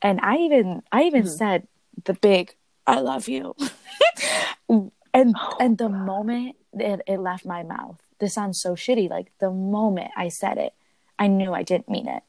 And 0.01 0.19
I 0.22 0.38
even, 0.38 0.84
I 0.91 1.03
even 1.03 1.24
Mhm. 1.24 1.38
said 1.38 1.67
the 2.05 2.13
big, 2.13 2.55
I 2.88 3.00
love 3.00 3.27
you. 3.27 3.55
and 4.69 4.91
Oh, 5.39 5.57
and 5.60 5.77
the 5.77 5.89
moment 5.89 6.55
it, 6.74 7.01
it 7.07 7.19
left 7.19 7.45
my 7.45 7.63
mouth 7.63 8.01
this 8.19 8.34
sounds 8.34 8.60
so 8.62 8.75
shitty 8.75 9.10
like 9.10 9.31
the 9.39 9.50
moment 9.50 10.12
i 10.17 10.27
said 10.27 10.57
it 10.57 10.74
i 11.17 11.27
knew 11.27 11.53
i 11.53 11.63
didn't 11.63 11.88
mean 11.88 12.07
it 12.07 12.24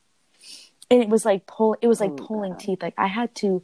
and 0.91 1.03
it 1.03 1.09
was 1.09 1.25
like 1.25 1.47
pull 1.47 1.77
it 1.81 1.89
was 1.89 2.01
like 2.01 2.13
Oh, 2.13 2.27
pulling 2.27 2.53
God. 2.53 2.61
teeth 2.61 2.83
like 2.83 2.95
i 2.97 3.07
had 3.09 3.35
to 3.37 3.63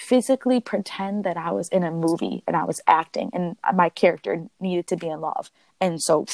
physically 0.00 0.60
pretend 0.60 1.24
that 1.24 1.36
i 1.36 1.50
was 1.52 1.68
in 1.68 1.84
a 1.84 1.90
movie 1.90 2.42
and 2.46 2.56
i 2.56 2.64
was 2.64 2.80
acting 2.86 3.30
and 3.32 3.56
my 3.74 3.88
character 3.88 4.46
needed 4.58 4.86
to 4.86 4.96
be 4.96 5.08
in 5.08 5.20
love 5.20 5.50
and 5.80 6.00
so 6.02 6.24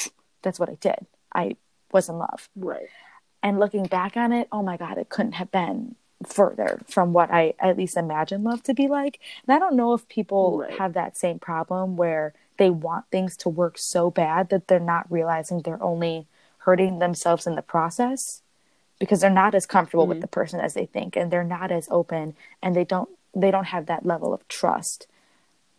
that's 0.42 0.58
what 0.60 0.68
i 0.70 0.74
did 0.80 1.06
i 1.34 1.56
was 1.92 2.08
in 2.08 2.16
love 2.16 2.48
Right. 2.54 2.86
and 3.42 3.58
looking 3.60 3.84
back 3.84 4.16
on 4.16 4.32
it, 4.32 4.48
oh 4.50 4.62
my 4.62 4.76
God, 4.76 4.98
it 4.98 5.08
couldn't 5.08 5.32
have 5.32 5.50
been 5.52 5.94
further 6.26 6.80
from 6.88 7.12
what 7.12 7.30
I 7.30 7.54
at 7.60 7.76
least 7.76 7.96
imagine 7.96 8.42
love 8.42 8.62
to 8.64 8.74
be 8.74 8.88
like. 8.88 9.20
And 9.46 9.54
I 9.54 9.58
don't 9.58 9.76
know 9.76 9.92
if 9.92 10.08
people 10.08 10.58
Right. 10.60 10.72
have 10.78 10.94
that 10.94 11.16
same 11.16 11.38
problem 11.38 11.96
where 11.96 12.32
they 12.56 12.70
want 12.70 13.04
things 13.12 13.36
to 13.38 13.48
work 13.48 13.78
so 13.78 14.10
bad 14.10 14.48
that 14.48 14.66
they're 14.66 14.80
not 14.80 15.10
realizing 15.12 15.60
they're 15.60 15.82
only 15.82 16.26
hurting 16.58 16.98
themselves 16.98 17.46
in 17.46 17.54
the 17.54 17.62
process 17.62 18.42
because 18.98 19.20
they're 19.20 19.30
not 19.30 19.54
as 19.54 19.66
comfortable 19.66 20.06
with 20.06 20.18
Mhm. 20.18 20.22
the 20.22 20.28
person 20.28 20.58
as 20.58 20.74
they 20.74 20.86
think 20.86 21.14
and 21.16 21.30
they're 21.30 21.44
not 21.44 21.70
as 21.70 21.86
open 21.90 22.34
and 22.62 22.74
they 22.74 22.84
don't 22.84 23.10
they 23.36 23.50
don't 23.50 23.66
have 23.66 23.86
that 23.86 24.06
level 24.06 24.32
of 24.32 24.46
trust. 24.48 25.06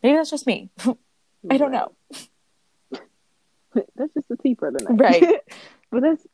Maybe 0.04 0.16
that's 0.16 0.30
just 0.30 0.48
me. 0.48 0.70
I 1.50 1.58
don't 1.58 1.72
know. 1.72 1.92
that's 3.96 4.14
just 4.14 4.28
the 4.30 4.38
tea 4.38 4.56
for 4.56 4.72
the 4.72 4.84
night. 4.84 5.00
Right. 5.00 5.42
but 5.92 6.02
that's 6.02 6.26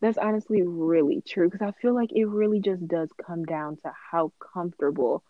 that's 0.00 0.18
honestly 0.18 0.62
really 0.62 1.22
true 1.26 1.48
because 1.48 1.66
I 1.66 1.72
feel 1.80 1.94
like 1.94 2.12
it 2.12 2.26
really 2.26 2.60
just 2.60 2.86
does 2.86 3.08
come 3.26 3.44
down 3.44 3.76
to 3.76 3.92
how 4.10 4.32
comfortable 4.52 5.22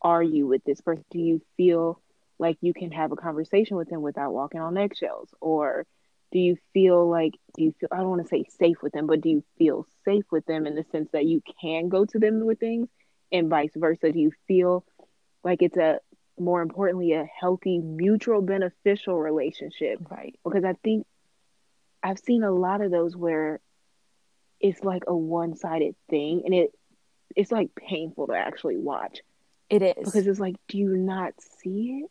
are 0.00 0.22
you 0.22 0.46
with 0.46 0.62
this 0.64 0.80
person? 0.80 1.04
Do 1.10 1.18
you 1.18 1.40
feel 1.56 2.00
like 2.38 2.58
you 2.60 2.72
can 2.72 2.92
have 2.92 3.10
a 3.10 3.16
conversation 3.16 3.76
with 3.76 3.88
them 3.88 4.02
without 4.02 4.32
walking 4.32 4.60
on 4.60 4.78
eggshells? 4.78 5.28
Or 5.40 5.84
do 6.30 6.38
you 6.38 6.56
feel 6.72 7.08
like 7.08 7.32
do 7.54 7.64
you 7.64 7.74
feel 7.80 7.88
I 7.92 7.98
don't 7.98 8.10
want 8.10 8.22
to 8.22 8.28
say 8.28 8.44
safe 8.58 8.82
with 8.82 8.92
them, 8.92 9.06
but 9.06 9.20
do 9.20 9.30
you 9.30 9.44
feel 9.56 9.86
safe 10.04 10.24
with 10.30 10.46
them 10.46 10.66
in 10.66 10.74
the 10.74 10.84
sense 10.92 11.10
that 11.12 11.26
you 11.26 11.42
can 11.60 11.88
go 11.88 12.04
to 12.04 12.18
them 12.18 12.44
with 12.44 12.60
things 12.60 12.88
and 13.32 13.48
vice 13.48 13.72
versa? 13.76 14.12
Do 14.12 14.18
you 14.18 14.32
feel 14.46 14.84
like 15.44 15.62
it's 15.62 15.76
a 15.76 16.00
more 16.38 16.62
importantly 16.62 17.12
a 17.12 17.24
healthy 17.24 17.78
mutual 17.78 18.42
beneficial 18.42 19.18
relationship? 19.18 19.98
Right. 20.10 20.38
because 20.44 20.64
I 20.64 20.74
think 20.84 21.06
I've 22.02 22.18
seen 22.20 22.42
a 22.44 22.52
lot 22.52 22.80
of 22.80 22.90
those 22.90 23.16
where 23.16 23.60
it's 24.60 24.82
like 24.84 25.04
a 25.06 25.16
one-sided 25.16 25.94
thing 26.10 26.42
and 26.44 26.54
it 26.54 26.70
it's 27.36 27.52
like 27.52 27.70
painful 27.76 28.28
to 28.28 28.34
actually 28.34 28.76
watch 28.76 29.20
It 29.70 29.82
is. 29.82 29.94
because 30.04 30.26
it's 30.26 30.40
like 30.40 30.56
do 30.68 30.78
you 30.78 30.96
not 30.96 31.34
see 31.60 32.02
it? 32.04 32.10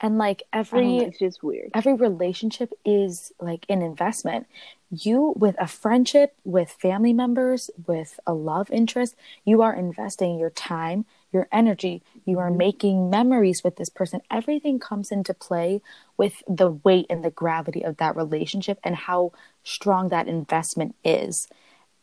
And 0.00 0.18
like 0.18 0.40
know, 0.52 0.58
every 0.60 0.98
it's 0.98 1.18
just 1.18 1.42
weird. 1.42 1.70
every 1.74 1.94
relationship 1.94 2.72
is 2.84 3.32
like 3.40 3.66
an 3.68 3.82
investment. 3.82 4.46
You, 4.90 5.34
with 5.36 5.56
a 5.58 5.66
friendship, 5.66 6.36
with 6.44 6.70
family 6.70 7.12
members, 7.12 7.68
with 7.86 8.20
a 8.26 8.32
love 8.32 8.70
interest, 8.70 9.16
you 9.44 9.60
are 9.62 9.74
investing 9.74 10.38
your 10.38 10.50
time, 10.50 11.04
your 11.32 11.48
energy, 11.50 12.02
you 12.24 12.38
are 12.38 12.50
Mhm. 12.50 12.56
making 12.56 13.10
memories 13.10 13.64
with 13.64 13.76
this 13.76 13.88
person. 13.88 14.20
Everything 14.30 14.78
comes 14.78 15.10
into 15.10 15.34
play 15.34 15.82
with 16.16 16.44
the 16.46 16.70
weight 16.70 17.06
and 17.10 17.24
the 17.24 17.30
gravity 17.30 17.82
of 17.84 17.96
that 17.96 18.14
relationship 18.14 18.78
and 18.84 18.94
how 18.94 19.32
strong 19.64 20.10
that 20.10 20.28
investment 20.28 20.94
is. 21.04 21.48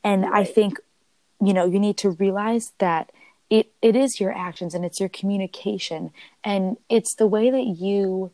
And 0.04 0.26
I 0.26 0.44
think, 0.44 0.80
you 1.42 1.54
know, 1.54 1.66
you 1.66 1.80
need 1.80 1.98
to 1.98 2.12
realize 2.12 2.74
that 2.80 3.12
it, 3.52 3.72
it 3.82 3.96
is 3.96 4.20
your 4.20 4.32
actions 4.32 4.74
and 4.74 4.84
it's 4.84 5.00
your 5.00 5.10
communication. 5.10 6.12
And 6.44 6.78
it's 6.90 7.14
the 7.14 7.28
way 7.28 7.52
that 7.52 7.68
you 7.80 8.32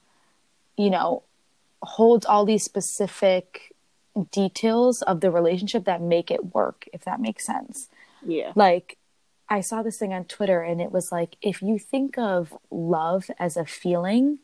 you 0.78 0.90
know 0.90 1.24
holds 1.82 2.26
all 2.26 2.46
these 2.46 2.64
specific 2.64 3.74
details 4.32 5.02
of 5.02 5.22
the 5.22 5.32
relationship 5.32 5.86
that 5.86 6.02
make 6.02 6.32
it 6.32 6.54
work 6.54 6.88
if 6.94 7.04
that 7.04 7.20
makes 7.20 7.46
sense. 7.46 7.90
Yeah. 8.26 8.52
like 8.56 8.98
i 9.48 9.62
saw 9.62 9.84
this 9.84 9.98
thing 10.00 10.12
on 10.12 10.26
twitter 10.26 10.62
and 10.62 10.82
it 10.82 10.92
was 10.92 11.12
like 11.12 11.38
if 11.42 11.62
you 11.62 11.78
think 11.78 12.18
of 12.18 12.58
love 12.72 13.30
as 13.40 13.56
a 13.56 13.64
feeling 13.64 14.40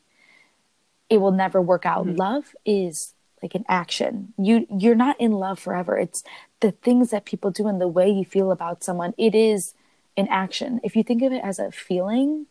it 1.10 1.18
will 1.18 1.32
never 1.32 1.60
work 1.60 1.84
out. 1.84 2.06
Mhm. 2.06 2.18
love 2.18 2.54
is 2.64 3.14
like 3.42 3.54
an 3.54 3.64
action. 3.68 4.32
You 4.38 4.66
you're 4.70 4.94
not 5.06 5.20
in 5.20 5.32
love 5.32 5.58
forever. 5.58 5.98
It's 5.98 6.22
the 6.60 6.70
things 6.70 7.10
that 7.10 7.24
people 7.26 7.50
do 7.50 7.66
and 7.68 7.80
the 7.80 7.88
way 7.88 8.08
you 8.08 8.24
feel 8.24 8.50
about 8.50 8.82
someone. 8.82 9.12
It 9.18 9.34
is 9.34 9.74
an 10.16 10.28
action 10.28 10.80
if 10.82 10.94
you 10.96 11.02
think 11.02 11.22
of 11.22 11.32
it 11.32 11.42
as 11.44 11.58
a 11.58 11.70
feeling 11.70 12.46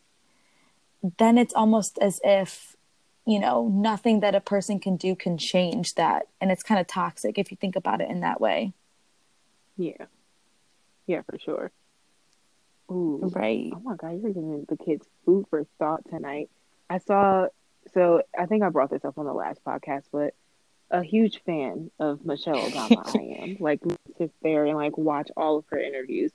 then 1.18 1.38
it's 1.38 1.54
almost 1.54 1.98
as 2.00 2.20
if 2.24 2.76
you 3.26 3.40
know 3.40 3.70
nothing 3.70 4.20
that 4.20 4.36
a 4.36 4.42
person 4.42 4.80
can 4.80 4.98
do 4.98 5.16
can 5.16 5.38
change 5.38 5.96
that 5.96 6.28
and 6.42 6.52
it's 6.52 6.64
kind 6.64 6.80
of 6.80 6.88
toxic 6.88 7.38
if 7.38 7.52
you 7.52 7.58
think 7.58 7.76
about 7.76 8.02
it 8.02 8.10
in 8.10 8.20
that 8.22 8.42
way 8.42 8.74
Yeah. 9.78 10.06
Yeah, 11.08 11.22
for 11.30 11.38
sure. 11.40 11.72
Ooh. 12.92 13.32
right 13.34 13.72
Oh 13.74 13.80
my 13.80 13.96
god, 13.96 14.22
you're 14.22 14.34
giving 14.34 14.66
the 14.68 14.78
kids 14.78 15.08
food 15.26 15.46
for 15.50 15.66
thought 15.80 16.08
tonight. 16.10 16.50
I 16.90 16.98
saw 17.00 17.48
so 17.94 18.22
I 18.38 18.46
think 18.46 18.64
I 18.64 18.70
brought 18.70 18.90
this 18.90 19.06
up 19.06 19.18
on 19.18 19.26
the 19.26 19.34
last 19.34 19.64
podcast, 19.64 20.04
but 20.12 20.34
a 20.92 21.02
huge 21.02 21.42
fan 21.44 21.92
of 22.00 22.26
Michelle 22.26 22.56
Obama. 22.56 23.16
I 23.18 23.44
am 23.44 23.58
like 23.60 23.80
sit 24.18 24.32
there 24.42 24.66
and 24.66 24.76
like 24.76 24.98
watch 24.98 25.30
all 25.36 25.58
of 25.58 25.66
her 25.70 25.80
interviews. 25.80 26.32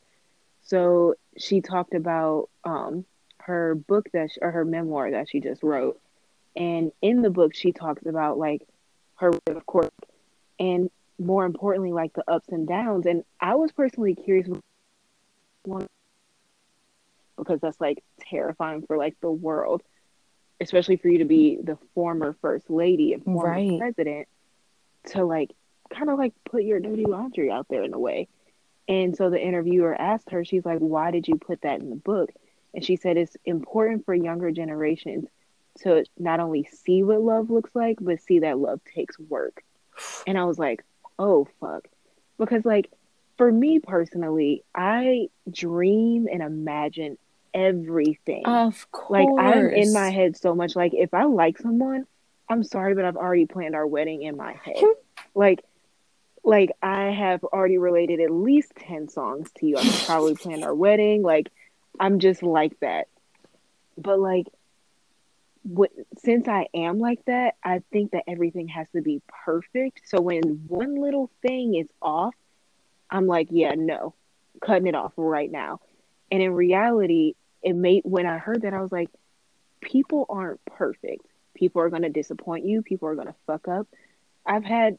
So 0.69 1.15
she 1.39 1.63
talked 1.63 1.95
about 1.95 2.51
um, 2.63 3.07
her 3.39 3.75
book 3.75 4.07
that 4.13 4.31
she, 4.31 4.41
or 4.43 4.51
her 4.51 4.65
memoir 4.65 5.11
that 5.13 5.29
she 5.31 5.41
just 5.41 5.63
wrote, 5.63 5.99
and 6.55 6.93
in 7.01 7.23
the 7.23 7.31
book 7.31 7.55
she 7.55 7.73
talks 7.73 8.05
about 8.05 8.39
like 8.39 8.63
her 9.17 9.31
of 9.47 9.67
course, 9.67 9.91
and 10.61 10.91
more 11.19 11.47
importantly 11.47 11.93
like 11.93 12.13
the 12.13 12.25
ups 12.31 12.49
and 12.51 12.69
downs. 12.69 13.07
And 13.07 13.25
I 13.41 13.55
was 13.55 13.73
personally 13.73 14.15
curious 14.15 14.47
because 17.37 17.61
that's 17.61 17.81
like 17.81 18.05
terrifying 18.21 18.83
for 18.87 18.99
like 18.99 19.17
the 19.23 19.31
world, 19.31 19.83
especially 20.61 20.97
for 20.97 21.09
you 21.09 21.19
to 21.19 21.25
be 21.25 21.59
the 21.63 21.79
former 21.95 22.37
first 22.43 22.69
lady 22.69 23.15
and 23.15 23.25
former 23.25 23.49
right. 23.49 23.79
president 23.79 24.29
to 25.07 25.25
like 25.25 25.51
kind 25.91 26.11
of 26.11 26.19
like 26.19 26.35
put 26.45 26.63
your 26.63 26.79
dirty 26.79 27.07
laundry 27.07 27.51
out 27.51 27.69
there 27.71 27.83
in 27.85 27.95
a 27.95 27.99
way. 27.99 28.29
And 28.89 29.15
so 29.15 29.29
the 29.29 29.41
interviewer 29.41 29.95
asked 29.95 30.31
her, 30.31 30.45
she's 30.45 30.65
like, 30.65 30.79
why 30.79 31.11
did 31.11 31.29
you 31.29 31.37
put 31.37 31.61
that 31.61 31.81
in 31.81 31.91
the 31.91 31.97
book? 31.97 32.31
And 32.75 32.83
she 32.85 32.97
said, 32.97 33.17
it's 33.17 33.37
important 33.45 34.07
for 34.07 34.15
younger 34.15 34.51
generations 34.51 35.27
to 35.81 36.05
not 36.19 36.41
only 36.41 36.65
see 36.65 37.03
what 37.03 37.21
love 37.21 37.51
looks 37.51 37.71
like, 37.75 37.99
but 38.01 38.21
see 38.23 38.41
that 38.41 38.59
love 38.59 38.81
takes 38.95 39.19
work. 39.19 39.63
And 40.27 40.39
I 40.39 40.45
was 40.45 40.59
like, 40.59 40.85
oh, 41.19 41.47
fuck. 41.61 41.87
Because, 42.39 42.65
like, 42.65 42.91
for 43.37 43.51
me 43.51 43.79
personally, 43.79 44.65
I 44.75 45.29
dream 45.51 46.29
and 46.31 46.43
imagine 46.43 47.19
everything. 47.53 48.45
Of 48.47 48.91
course. 48.91 49.11
Like, 49.11 49.29
I'm 49.39 49.69
in 49.71 49.93
my 49.93 50.11
head 50.11 50.37
so 50.37 50.55
much. 50.55 50.77
Like, 50.77 50.95
if 50.95 51.15
I 51.15 51.25
like 51.25 51.59
someone, 51.59 52.07
I'm 52.49 52.65
sorry, 52.65 52.95
but 52.95 53.05
I've 53.05 53.17
already 53.17 53.47
planned 53.47 53.75
our 53.75 53.87
wedding 53.87 54.23
in 54.23 54.37
my 54.37 54.55
head. 54.65 54.83
like, 55.35 55.65
like 56.45 56.71
I 56.83 57.11
have 57.11 57.45
already 57.45 57.79
related 57.79 58.21
at 58.21 58.31
least 58.31 58.73
ten 58.77 59.09
songs 59.09 59.51
to 59.59 59.67
you. 59.67 59.77
I've 59.77 60.07
probably 60.07 60.35
planned 60.35 60.65
our 60.65 60.75
wedding. 60.75 61.23
Like, 61.23 61.51
I'm 61.99 62.19
just 62.19 62.43
like 62.43 62.79
that. 62.81 63.09
But 63.97 64.19
like, 64.21 64.47
what, 65.63 65.91
since 66.19 66.49
I 66.49 66.69
am 66.73 66.99
like 66.99 67.25
that, 67.27 67.57
I 67.63 67.83
think 67.93 68.13
that 68.13 68.25
everything 68.27 68.69
has 68.69 68.89
to 68.91 69.03
be 69.03 69.21
perfect. 69.45 70.03
So 70.07 70.21
when 70.21 70.63
one 70.67 71.01
little 71.01 71.31
thing 71.43 71.75
is 71.75 71.89
off, 72.01 72.35
I'm 73.11 73.27
like, 73.27 73.49
yeah, 73.51 73.75
no, 73.77 74.15
cutting 74.65 74.87
it 74.87 74.95
off 74.95 75.13
right 75.17 75.51
now. 75.51 75.81
And 76.31 76.43
in 76.43 76.53
reality, 76.53 77.35
it 77.63 77.75
made 77.75 78.03
when 78.05 78.27
I 78.27 78.39
heard 78.39 78.63
that, 78.63 78.75
I 78.75 78.81
was 78.81 78.93
like, 78.93 79.11
people 79.81 80.27
aren't 80.29 80.65
perfect. 80.65 81.27
People 81.55 81.83
are 81.83 81.91
going 81.91 82.03
to 82.03 82.09
disappoint 82.09 82.65
you. 82.65 82.83
People 82.83 83.09
are 83.09 83.15
going 83.15 83.27
to 83.27 83.35
fuck 83.47 83.67
up. 83.67 83.89
I've 84.47 84.65
had 84.65 84.99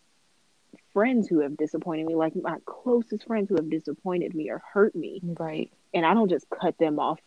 friends 0.93 1.27
who 1.27 1.41
have 1.41 1.58
disappointed 1.58 2.05
me, 2.05 2.15
like 2.15 2.34
my 2.36 2.58
closest 2.65 3.25
friends 3.25 3.50
who 3.50 3.55
have 3.55 3.69
disappointed 3.69 4.34
me 4.34 4.50
or 4.50 4.62
hurt 4.74 4.96
me. 4.96 5.22
Right. 5.24 5.72
And 5.93 6.05
I 6.05 6.13
don't 6.13 6.29
just 6.29 6.50
cut 6.50 6.77
them 6.77 7.00
off. 7.00 7.19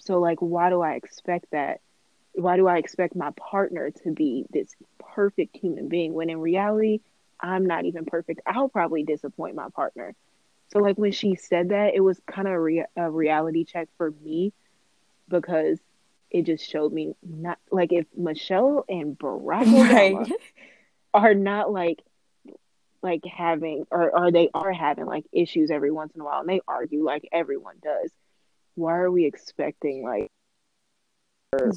So, 0.00 0.18
like, 0.18 0.38
why 0.40 0.70
do 0.70 0.80
I 0.80 0.94
expect 0.94 1.46
that? 1.52 1.80
Why 2.34 2.56
do 2.56 2.66
I 2.66 2.78
expect 2.78 3.14
my 3.14 3.30
partner 3.32 3.90
to 3.90 4.12
be 4.12 4.46
this 4.50 4.74
perfect 5.14 5.56
human 5.56 5.88
being 5.88 6.14
when 6.14 6.30
in 6.30 6.40
reality, 6.40 7.00
I'm 7.40 7.66
not 7.66 7.84
even 7.84 8.04
perfect? 8.04 8.40
I'll 8.46 8.68
probably 8.68 9.04
disappoint 9.04 9.54
my 9.54 9.68
partner. 9.74 10.14
So, 10.72 10.78
like, 10.78 10.96
when 10.96 11.12
she 11.12 11.34
said 11.34 11.68
that, 11.68 11.94
it 11.94 12.00
was 12.00 12.20
kind 12.26 12.48
of 12.48 12.54
re- 12.54 12.86
a 12.96 13.10
reality 13.10 13.64
check 13.64 13.88
for 13.98 14.10
me 14.22 14.52
because 15.28 15.78
it 16.30 16.46
just 16.46 16.68
showed 16.68 16.92
me 16.92 17.14
not 17.22 17.58
like 17.70 17.92
if 17.92 18.06
Michelle 18.16 18.84
and 18.88 19.18
Barack 19.18 19.64
Obama 19.64 20.20
right. 20.20 20.32
are 21.12 21.34
not 21.34 21.70
like 21.70 22.02
like 23.02 23.24
having 23.24 23.84
or 23.90 24.10
or 24.16 24.30
they 24.30 24.48
are 24.54 24.72
having 24.72 25.06
like 25.06 25.24
issues 25.32 25.70
every 25.70 25.90
once 25.90 26.14
in 26.14 26.20
a 26.20 26.24
while 26.24 26.40
and 26.40 26.48
they 26.48 26.60
argue 26.66 27.04
like 27.04 27.28
everyone 27.32 27.76
does. 27.82 28.10
Why 28.74 28.96
are 28.96 29.10
we 29.10 29.26
expecting 29.26 30.04
like 30.04 30.30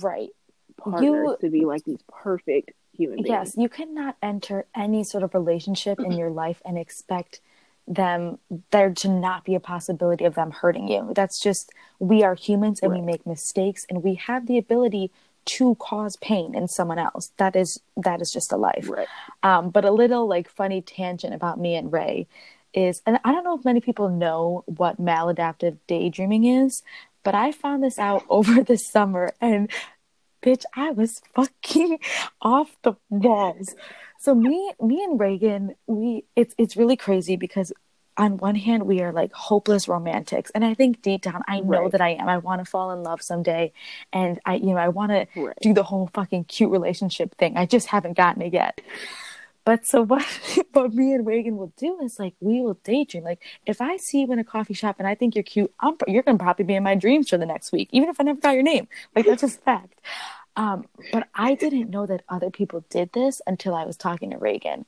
right 0.02 0.30
partners 0.78 1.04
you, 1.04 1.38
to 1.42 1.50
be 1.50 1.66
like 1.66 1.84
these 1.84 2.00
perfect 2.08 2.72
human 2.94 3.18
beings? 3.18 3.30
Yes, 3.30 3.54
you 3.58 3.70
cannot 3.70 4.18
enter 4.22 4.66
any 4.76 5.04
sort 5.04 5.24
of 5.24 5.34
relationship 5.34 6.00
in 6.00 6.12
your 6.12 6.30
life 6.30 6.62
and 6.66 6.78
expect 6.78 7.42
them 7.88 8.40
there 8.72 8.92
to 8.92 9.08
not 9.08 9.44
be 9.44 9.54
a 9.56 9.60
possibility 9.60 10.26
of 10.26 10.36
them 10.36 10.52
hurting 10.52 10.88
you. 10.88 11.12
That's 11.16 11.40
just 11.40 11.72
we 12.00 12.24
are 12.24 12.36
humans 12.36 12.80
and 12.82 12.92
right. 12.92 13.00
we 13.00 13.06
make 13.06 13.26
mistakes 13.26 13.86
and 13.90 14.04
we 14.04 14.16
have 14.16 14.48
the 14.48 14.58
ability 14.58 15.12
to 15.46 15.76
cause 15.76 16.16
pain 16.18 16.56
in 16.56 16.68
someone 16.68 17.00
else. 17.00 17.32
That 17.38 17.56
is 17.56 17.80
that 17.98 18.22
is 18.22 18.32
just 18.32 18.52
a 18.52 18.58
life. 18.58 18.90
Right. 18.90 19.08
Um, 19.44 19.70
but 19.70 19.86
a 19.86 19.92
little 19.92 20.28
like 20.28 20.50
funny 20.50 20.82
tangent 20.82 21.34
about 21.34 21.60
me 21.60 21.76
and 21.76 21.92
Ray 21.92 22.28
is, 22.74 23.02
and 23.06 23.20
I 23.24 23.32
don't 23.32 23.44
know 23.44 23.58
if 23.58 23.66
many 23.66 23.80
people 23.80 24.10
know 24.10 24.64
what 24.66 25.02
maladaptive 25.02 25.78
daydreaming 25.88 26.46
is, 26.46 26.84
but 27.24 27.36
I 27.36 27.52
found 27.52 27.84
this 27.84 27.98
out 27.98 28.24
over 28.30 28.62
the 28.64 28.78
summer 28.78 29.34
and 29.40 29.70
bitch, 30.42 30.64
I 30.76 30.92
was 30.92 31.22
fucking 31.34 32.00
off 32.42 32.76
the 32.84 32.94
walls. 33.10 33.76
So 34.20 34.36
me, 34.36 34.72
me 34.82 35.04
and 35.04 35.20
Reagan, 35.20 35.76
we 35.88 36.26
it's 36.36 36.56
it's 36.58 36.78
really 36.78 36.96
crazy 36.96 37.36
because 37.36 37.74
on 38.18 38.38
one 38.38 38.56
hand 38.56 38.84
we 38.84 39.02
are 39.02 39.12
like 39.12 39.32
hopeless 39.34 39.88
romantics 39.88 40.52
and 40.56 40.64
i 40.64 40.74
think 40.74 41.02
deep 41.02 41.22
down 41.22 41.42
i 41.48 41.60
know 41.60 41.84
right. 41.84 41.92
that 41.92 42.02
i 42.02 42.10
am 42.10 42.30
i 42.30 42.38
want 42.38 42.64
to 42.64 42.70
fall 42.70 42.92
in 42.92 43.04
love 43.04 43.22
someday 43.22 43.72
and 44.14 44.40
i 44.46 44.56
you 44.56 44.68
know 44.68 44.78
i 44.78 44.88
want 44.88 45.12
to 45.12 45.54
do 45.62 45.74
the 45.74 45.84
whole 45.84 46.10
fucking 46.14 46.44
cute 46.46 46.72
relationship 46.72 47.36
thing 47.36 47.58
i 47.58 47.66
just 47.66 47.88
haven't 47.88 48.18
gotten 48.18 48.42
it 48.42 48.54
yet 48.54 48.82
but 49.66 49.86
so 49.86 50.04
what 50.04 50.24
what 50.72 50.94
me 50.94 51.14
and 51.14 51.26
Reagan 51.26 51.58
will 51.58 51.74
do 51.76 52.00
is 52.02 52.20
like 52.20 52.36
we 52.40 52.62
will 52.62 52.80
daydream. 52.84 53.24
Like 53.24 53.42
if 53.66 53.82
I 53.82 53.98
see 53.98 54.22
you 54.22 54.32
in 54.32 54.40
a 54.40 54.44
coffee 54.44 54.76
shop 54.76 54.98
and 55.00 55.08
I 55.08 55.16
think 55.16 55.36
you're 55.36 55.44
cute, 55.44 55.74
I'm 55.80 55.98
you're 56.08 56.24
gonna 56.24 56.38
probably 56.38 56.66
be 56.66 56.76
in 56.76 56.84
my 56.84 56.96
dreams 56.96 57.30
for 57.30 57.38
the 57.38 57.46
next 57.46 57.72
week, 57.72 57.90
even 57.92 58.08
if 58.08 58.20
I 58.20 58.24
never 58.24 58.40
got 58.40 58.54
your 58.54 58.64
name. 58.64 58.88
Like 59.16 59.26
that's 59.26 59.42
just 59.42 59.62
fact. 59.64 60.00
Um, 60.56 60.86
but 61.12 61.28
I 61.36 61.56
didn't 61.56 61.90
know 61.90 62.06
that 62.06 62.24
other 62.30 62.50
people 62.50 62.86
did 62.90 63.12
this 63.12 63.42
until 63.46 63.76
I 63.76 63.84
was 63.84 63.98
talking 63.98 64.32
to 64.32 64.38
Reagan. 64.38 64.86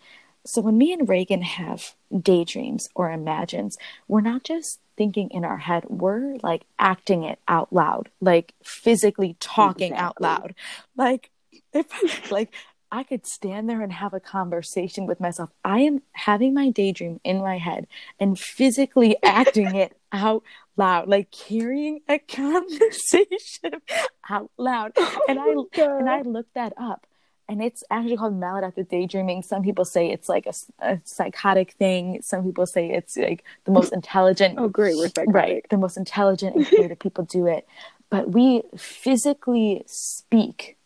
So 0.48 0.62
when 0.62 0.78
me 0.78 0.94
and 0.94 1.08
Reagan 1.08 1.42
have 1.42 1.94
daydreams 2.18 2.88
or 2.96 3.12
imagines, 3.12 3.78
we're 4.08 4.22
not 4.22 4.44
just 4.44 4.80
thinking 4.96 5.30
in 5.30 5.44
our 5.44 5.58
head, 5.58 5.86
we're 5.88 6.38
like 6.42 6.64
acting 6.80 7.24
it 7.24 7.40
out 7.48 7.72
loud, 7.72 8.10
like 8.22 8.54
physically 8.64 9.36
talking 9.40 9.92
exactly. 9.92 10.26
out 10.28 10.42
loud. 10.42 10.56
Like 10.96 11.32
if 11.74 12.32
like 12.32 12.54
I 12.92 13.04
could 13.04 13.26
stand 13.26 13.70
there 13.70 13.82
and 13.82 13.92
have 13.92 14.14
a 14.14 14.20
conversation 14.20 15.08
with 15.08 15.20
myself. 15.20 15.50
I 15.66 15.80
am 15.80 16.02
having 16.14 16.54
my 16.54 16.70
daydream 16.70 17.20
in 17.24 17.40
my 17.40 17.58
head 17.58 17.88
and 18.20 18.40
physically 18.40 19.18
acting 19.22 19.76
it 19.76 19.98
out 20.14 20.44
loud, 20.78 21.10
like 21.10 21.30
carrying 21.32 22.00
a 22.08 22.18
conversation 22.30 23.82
out 24.30 24.52
loud. 24.58 24.94
And 25.28 25.38
oh 25.40 25.68
I 25.76 25.82
and 25.82 26.10
I 26.10 26.22
looked 26.22 26.54
that 26.54 26.74
up 26.78 27.07
and 27.50 27.62
it's 27.62 27.84
actually 27.90 28.18
called 28.18 28.40
maladaptive 28.40 28.90
daydreaming. 28.90 29.42
Some 29.42 29.64
people 29.64 29.86
say 29.86 30.12
it's 30.12 30.28
like 30.28 30.46
a, 30.46 30.54
a, 30.80 31.00
psychotic 31.06 31.72
thing. 31.74 32.22
Some 32.22 32.44
people 32.44 32.66
say 32.66 32.90
it's 32.90 33.16
like 33.16 33.44
the 33.66 33.72
most 33.72 33.94
intelligent. 33.94 34.56
oh, 34.60 34.68
great, 34.68 34.98
we're 34.98 35.08
psychotic. 35.08 35.34
Right, 35.34 35.66
the 35.70 35.78
most 35.78 35.98
intelligent 35.98 36.56
and 36.56 36.68
creative 36.68 37.00
people 37.00 37.24
do 37.24 37.48
it. 37.48 37.66
But 38.10 38.32
we 38.32 38.64
physically 38.76 39.84
speak 39.86 40.78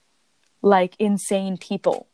like 0.62 0.95
insane 1.00 1.58
people. 1.58 2.08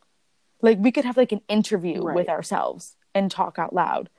Like 0.62 0.78
we 0.80 0.92
could 0.92 1.06
have 1.06 1.18
like 1.18 1.32
an 1.32 1.42
interview 1.48 2.02
right. 2.02 2.16
with 2.16 2.30
ourselves 2.30 2.96
and 3.14 3.30
talk 3.30 3.60
out 3.60 3.74
loud. 3.74 4.10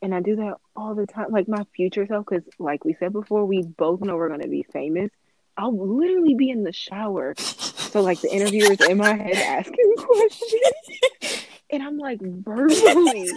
And 0.00 0.14
I 0.14 0.20
do 0.20 0.36
that 0.36 0.54
all 0.76 0.94
the 0.94 1.06
time. 1.06 1.26
Like 1.30 1.48
my 1.48 1.64
future 1.74 2.06
self, 2.06 2.26
because 2.26 2.44
like 2.58 2.84
we 2.84 2.94
said 2.94 3.12
before, 3.12 3.44
we 3.46 3.62
both 3.62 4.00
know 4.00 4.16
we're 4.16 4.28
going 4.28 4.42
to 4.42 4.48
be 4.48 4.64
famous. 4.72 5.10
I'll 5.56 5.76
literally 5.76 6.34
be 6.34 6.50
in 6.50 6.62
the 6.62 6.72
shower 6.72 7.34
so 7.90 8.02
like 8.02 8.20
the 8.20 8.32
interviewer's 8.32 8.80
in 8.80 8.98
my 8.98 9.14
head 9.14 9.36
asking 9.36 9.94
questions, 9.96 11.46
and 11.70 11.82
I'm 11.82 11.98
like 11.98 12.20
verbally 12.20 13.28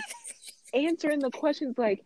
answering 0.73 1.19
the 1.19 1.31
questions 1.31 1.77
like, 1.77 2.03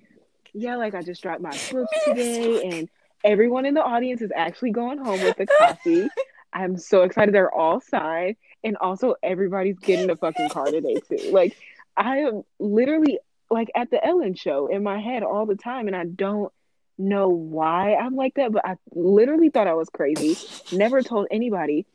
yeah, 0.54 0.76
like 0.76 0.96
I 0.96 1.02
just 1.02 1.22
dropped 1.22 1.42
my 1.42 1.58
books 1.72 1.92
today, 2.06 2.64
and 2.64 2.90
everyone 3.24 3.66
in 3.66 3.74
the 3.74 3.84
audience 3.84 4.22
is 4.22 4.32
actually 4.36 4.72
going 4.72 4.98
home 5.00 5.22
with 5.22 5.38
the 5.38 5.48
coffee. 5.48 6.08
I'm 6.54 6.78
so 6.78 7.04
excited 7.04 7.34
they're 7.34 7.54
all 7.54 7.82
signed, 7.82 8.38
and 8.64 8.78
also 8.78 9.16
everybody's 9.22 9.80
getting 9.80 10.10
a 10.10 10.16
fucking 10.16 10.50
car 10.50 10.66
today 10.68 10.96
too. 11.08 11.32
Like 11.32 11.58
I 11.98 12.20
am 12.20 12.44
literally 12.60 13.20
like 13.50 13.70
at 13.76 13.92
the 13.92 14.06
Ellen 14.06 14.36
show 14.36 14.68
in 14.68 14.84
my 14.84 15.00
head 15.00 15.24
all 15.24 15.46
the 15.46 15.56
time, 15.56 15.88
and 15.88 15.96
I 15.96 16.06
don't 16.06 16.52
know 16.98 17.30
why 17.30 17.96
I'm 17.96 18.16
like 18.16 18.36
that, 18.36 18.52
but 18.52 18.66
I 18.66 18.76
literally 18.92 19.50
thought 19.50 19.68
I 19.68 19.74
was 19.74 19.90
crazy. 19.90 20.38
Never 20.76 21.02
told 21.02 21.28
anybody. 21.30 21.86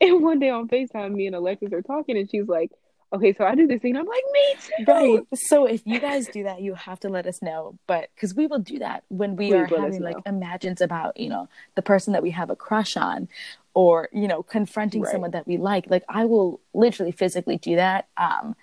And 0.06 0.22
one 0.22 0.38
day 0.38 0.48
on 0.48 0.66
FaceTime, 0.66 1.12
me 1.12 1.26
and 1.26 1.36
Alexis 1.36 1.74
are 1.74 1.82
talking, 1.82 2.16
and 2.16 2.30
she's 2.30 2.48
like, 2.48 2.70
okay, 3.12 3.32
so 3.32 3.44
I 3.44 3.54
do 3.54 3.66
this 3.66 3.82
thing. 3.82 3.96
I'm 3.96 4.06
like, 4.06 4.22
me 4.32 4.54
too. 4.60 4.84
Right. 4.86 5.38
So 5.38 5.66
if 5.66 5.82
you 5.84 5.98
guys 5.98 6.28
do 6.28 6.44
that, 6.44 6.62
you 6.62 6.74
have 6.74 7.00
to 7.00 7.08
let 7.08 7.26
us 7.26 7.42
know. 7.42 7.78
But 7.86 8.08
because 8.14 8.34
we 8.34 8.46
will 8.46 8.60
do 8.60 8.78
that 8.78 9.04
when 9.08 9.36
we 9.36 9.48
Please 9.48 9.72
are 9.72 9.80
having 9.80 10.02
like 10.02 10.16
imagines 10.26 10.80
about, 10.80 11.18
you 11.18 11.28
know, 11.28 11.48
the 11.74 11.82
person 11.82 12.12
that 12.12 12.22
we 12.22 12.30
have 12.30 12.50
a 12.50 12.56
crush 12.56 12.96
on 12.96 13.28
or, 13.74 14.08
you 14.12 14.28
know, 14.28 14.42
confronting 14.42 15.02
right. 15.02 15.12
someone 15.12 15.32
that 15.32 15.46
we 15.46 15.56
like. 15.56 15.90
Like 15.90 16.04
I 16.08 16.24
will 16.24 16.60
literally 16.72 17.12
physically 17.12 17.58
do 17.58 17.76
that. 17.76 18.08
Um, 18.16 18.54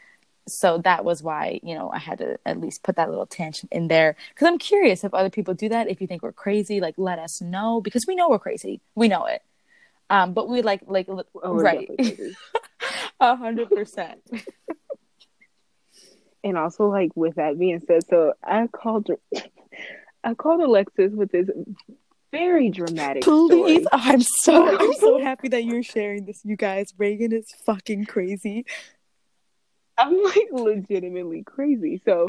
so 0.47 0.77
that 0.79 1.03
was 1.03 1.21
why 1.21 1.59
you 1.61 1.75
know 1.75 1.91
I 1.91 1.99
had 1.99 2.19
to 2.19 2.39
at 2.45 2.61
least 2.61 2.81
put 2.81 2.95
that 2.95 3.09
little 3.09 3.25
tension 3.25 3.67
in 3.69 3.89
there 3.89 4.15
because 4.29 4.47
I'm 4.47 4.57
curious 4.57 5.03
if 5.03 5.13
other 5.13 5.29
people 5.29 5.53
do 5.53 5.67
that. 5.67 5.89
If 5.89 5.99
you 5.99 6.07
think 6.07 6.23
we're 6.23 6.31
crazy, 6.31 6.79
like 6.79 6.95
let 6.97 7.19
us 7.19 7.41
know 7.41 7.81
because 7.81 8.07
we 8.07 8.15
know 8.15 8.29
we're 8.29 8.39
crazy. 8.39 8.79
We 8.95 9.09
know 9.09 9.25
it. 9.25 9.41
Um, 10.09 10.33
but 10.33 10.47
we 10.47 10.61
like 10.61 10.81
like 10.87 11.07
oh, 11.09 11.25
right, 11.53 11.89
a 13.19 13.35
hundred 13.35 13.69
percent. 13.69 14.21
And 16.43 16.57
also, 16.57 16.87
like 16.87 17.11
with 17.13 17.35
that 17.35 17.59
being 17.59 17.81
said, 17.85 18.07
so 18.07 18.31
I 18.41 18.67
called, 18.67 19.09
I 20.23 20.33
called 20.33 20.61
Alexis 20.61 21.11
with 21.11 21.29
this 21.29 21.49
very 22.31 22.69
dramatic. 22.69 23.23
Please, 23.23 23.85
story. 23.85 23.85
I'm 23.91 24.21
so 24.21 24.77
I'm 24.79 24.93
so 24.93 25.19
happy 25.19 25.49
that 25.49 25.65
you're 25.65 25.83
sharing 25.83 26.25
this, 26.25 26.41
you 26.45 26.55
guys. 26.55 26.93
Reagan 26.97 27.33
is 27.33 27.47
fucking 27.65 28.05
crazy. 28.05 28.65
I'm 29.97 30.23
like 30.23 30.47
legitimately 30.51 31.43
crazy. 31.43 32.01
So, 32.05 32.27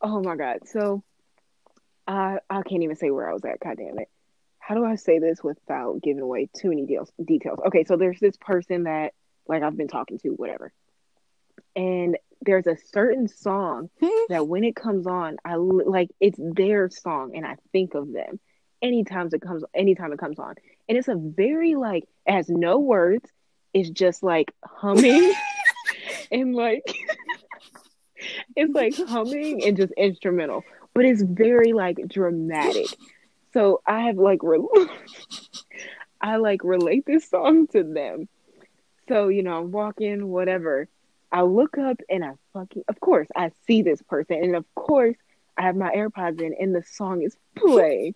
oh 0.00 0.22
my 0.22 0.36
god. 0.36 0.60
So, 0.66 1.02
I 2.06 2.38
I 2.48 2.62
can't 2.62 2.82
even 2.82 2.96
say 2.96 3.10
where 3.10 3.28
I 3.28 3.32
was 3.32 3.44
at. 3.44 3.60
God 3.60 3.76
damn 3.76 3.98
it. 3.98 4.08
How 4.62 4.76
do 4.76 4.84
I 4.84 4.94
say 4.94 5.18
this 5.18 5.42
without 5.42 6.00
giving 6.02 6.22
away 6.22 6.48
too 6.56 6.68
many 6.68 6.86
deals, 6.86 7.10
details? 7.22 7.58
Okay, 7.66 7.82
so 7.82 7.96
there's 7.96 8.20
this 8.20 8.36
person 8.36 8.84
that 8.84 9.12
like 9.48 9.64
I've 9.64 9.76
been 9.76 9.88
talking 9.88 10.18
to, 10.20 10.28
whatever, 10.30 10.72
and 11.74 12.16
there's 12.42 12.68
a 12.68 12.76
certain 12.92 13.26
song 13.26 13.90
hmm? 14.00 14.08
that 14.28 14.46
when 14.46 14.62
it 14.62 14.76
comes 14.76 15.08
on, 15.08 15.38
I 15.44 15.56
like 15.56 16.10
it's 16.20 16.38
their 16.40 16.88
song, 16.90 17.32
and 17.34 17.44
I 17.44 17.56
think 17.72 17.94
of 17.94 18.12
them 18.12 18.38
anytime 18.80 19.28
it 19.32 19.42
comes 19.42 19.64
anytime 19.74 20.12
it 20.12 20.20
comes 20.20 20.38
on, 20.38 20.54
and 20.88 20.96
it's 20.96 21.08
a 21.08 21.16
very 21.16 21.74
like 21.74 22.04
it 22.24 22.32
has 22.32 22.48
no 22.48 22.78
words. 22.78 23.28
It's 23.74 23.90
just 23.90 24.22
like 24.22 24.54
humming 24.64 25.34
and 26.30 26.54
like 26.54 26.84
it's 28.56 28.72
like 28.72 28.94
humming 28.94 29.64
and 29.64 29.76
just 29.76 29.92
instrumental, 29.96 30.62
but 30.94 31.04
it's 31.04 31.22
very 31.22 31.72
like 31.72 31.98
dramatic. 32.06 32.86
So 33.52 33.82
I 33.86 34.02
have 34.02 34.16
like 34.16 34.40
re- 34.42 34.88
I 36.20 36.36
like 36.36 36.64
relate 36.64 37.04
this 37.06 37.28
song 37.28 37.66
to 37.68 37.82
them. 37.82 38.28
So 39.08 39.28
you 39.28 39.42
know, 39.42 39.58
I'm 39.58 39.72
walking, 39.72 40.28
whatever. 40.28 40.88
I 41.30 41.42
look 41.42 41.78
up 41.78 41.96
and 42.10 42.22
I 42.22 42.32
fucking, 42.52 42.84
of 42.88 43.00
course, 43.00 43.28
I 43.34 43.52
see 43.66 43.82
this 43.82 44.02
person, 44.02 44.36
and 44.36 44.54
of 44.54 44.66
course, 44.74 45.16
I 45.56 45.62
have 45.62 45.76
my 45.76 45.90
AirPods 45.90 46.42
in, 46.42 46.54
and 46.58 46.74
the 46.74 46.82
song 46.82 47.22
is 47.22 47.36
playing. 47.56 48.14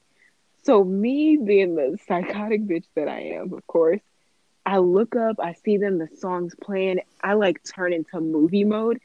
so 0.65 0.85
me 0.85 1.39
being 1.39 1.77
the 1.77 1.99
psychotic 2.07 2.63
bitch 2.63 2.85
that 2.95 3.09
I 3.09 3.21
am, 3.37 3.55
of 3.55 3.67
course, 3.67 4.01
I 4.67 4.79
look 4.79 5.15
up, 5.15 5.37
I 5.41 5.53
see 5.53 5.77
them, 5.77 5.99
the 5.99 6.09
song's 6.19 6.55
playing. 6.61 7.01
I 7.23 7.35
like 7.35 7.63
turn 7.63 7.93
into 7.93 8.21
movie 8.21 8.65
mode. 8.65 9.01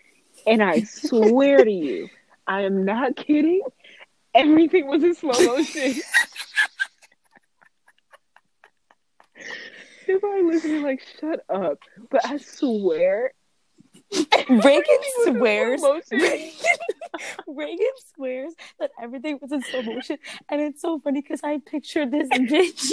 And 0.48 0.64
I 0.64 0.82
swear 0.82 1.64
to 1.64 1.72
you, 1.72 2.10
I 2.48 2.62
am 2.62 2.84
not 2.84 3.16
kidding. 3.16 3.62
Everything 4.34 4.88
was 4.88 5.04
in 5.04 5.14
slow 5.14 5.32
motion. 5.32 5.96
Everybody 10.08 10.44
listening, 10.44 10.84
like, 10.84 11.02
shut 11.20 11.44
up. 11.50 11.80
But 12.10 12.26
I 12.26 12.38
swear, 12.38 13.34
Reagan 14.50 14.98
swears. 15.24 15.82
Reagan 17.48 17.88
swears 18.14 18.54
that 18.80 18.92
everything 19.02 19.40
was 19.42 19.52
in 19.52 19.62
slow 19.62 19.82
motion, 19.82 20.18
and 20.50 20.62
it's 20.62 20.82
so 20.82 21.00
funny 21.00 21.22
because 21.22 21.42
I 21.44 21.60
picture 21.60 22.06
this 22.06 22.28
bitch 22.32 22.92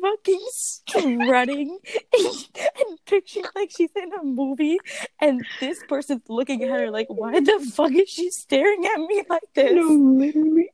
fucking 0.00 0.46
strutting 0.50 1.78
and, 2.12 2.48
and 2.54 3.04
picture 3.06 3.42
like 3.54 3.70
she's 3.76 3.90
in 3.96 4.12
a 4.12 4.22
movie, 4.22 4.78
and 5.20 5.44
this 5.60 5.82
person's 5.88 6.22
looking 6.28 6.62
at 6.62 6.70
her 6.70 6.90
like, 6.90 7.08
"Why 7.08 7.40
the 7.40 7.70
fuck 7.74 7.92
is 7.92 8.08
she 8.08 8.30
staring 8.30 8.86
at 8.86 9.00
me 9.00 9.24
like 9.28 9.42
this?" 9.54 9.72
No, 9.72 9.88
literally. 9.88 10.70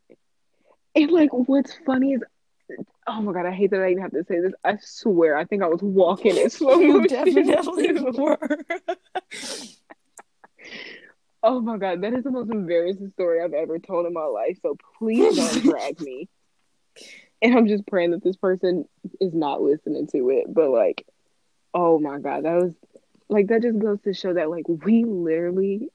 And 0.95 1.11
like, 1.11 1.31
what's 1.33 1.75
funny 1.87 2.15
is 2.15 2.23
Oh 3.07 3.21
my 3.21 3.33
god, 3.33 3.47
I 3.47 3.53
hate 3.53 3.71
that 3.73 3.83
I 3.83 3.91
even 3.91 4.03
have 4.03 4.13
to 4.13 4.25
say 4.25 4.41
this. 4.41 4.53
I 4.65 4.79
swear, 4.81 5.37
I 5.37 5.45
think 5.45 5.63
I 5.63 5.67
was 5.67 5.83
walking 5.83 6.37
in 6.37 6.51
slow 6.51 6.81
motion. 6.81 7.09
Definitely 7.09 7.93
were. 8.19 8.39
oh 11.43 11.61
my 11.61 11.79
god, 11.79 12.03
that 12.03 12.15
is 12.15 12.23
the 12.23 12.31
most 12.31 12.51
embarrassing 12.51 13.11
story 13.11 13.43
I've 13.43 13.55
ever 13.55 13.79
told 13.79 14.07
in 14.07 14.13
my 14.13 14.25
life. 14.25 14.59
So 14.63 14.77
please 14.99 15.37
don't 15.37 15.63
drag 15.71 16.01
me. 16.01 16.29
And 17.41 17.59
I'm 17.59 17.67
just 17.67 17.87
praying 17.87 18.13
that 18.13 18.23
this 18.23 18.37
person 18.37 18.85
is 19.21 19.35
not 19.35 19.61
listening 19.61 20.07
to 20.09 20.31
it. 20.31 20.45
But 20.49 20.71
like, 20.71 21.05
oh 21.75 21.99
my 21.99 22.19
god, 22.19 22.45
that 22.45 22.63
was 22.63 22.73
like 23.29 23.49
that 23.49 23.63
just 23.63 23.79
goes 23.79 24.01
to 24.03 24.15
show 24.15 24.35
that 24.35 24.51
like 24.51 24.69
we 24.69 25.05
literally 25.05 25.91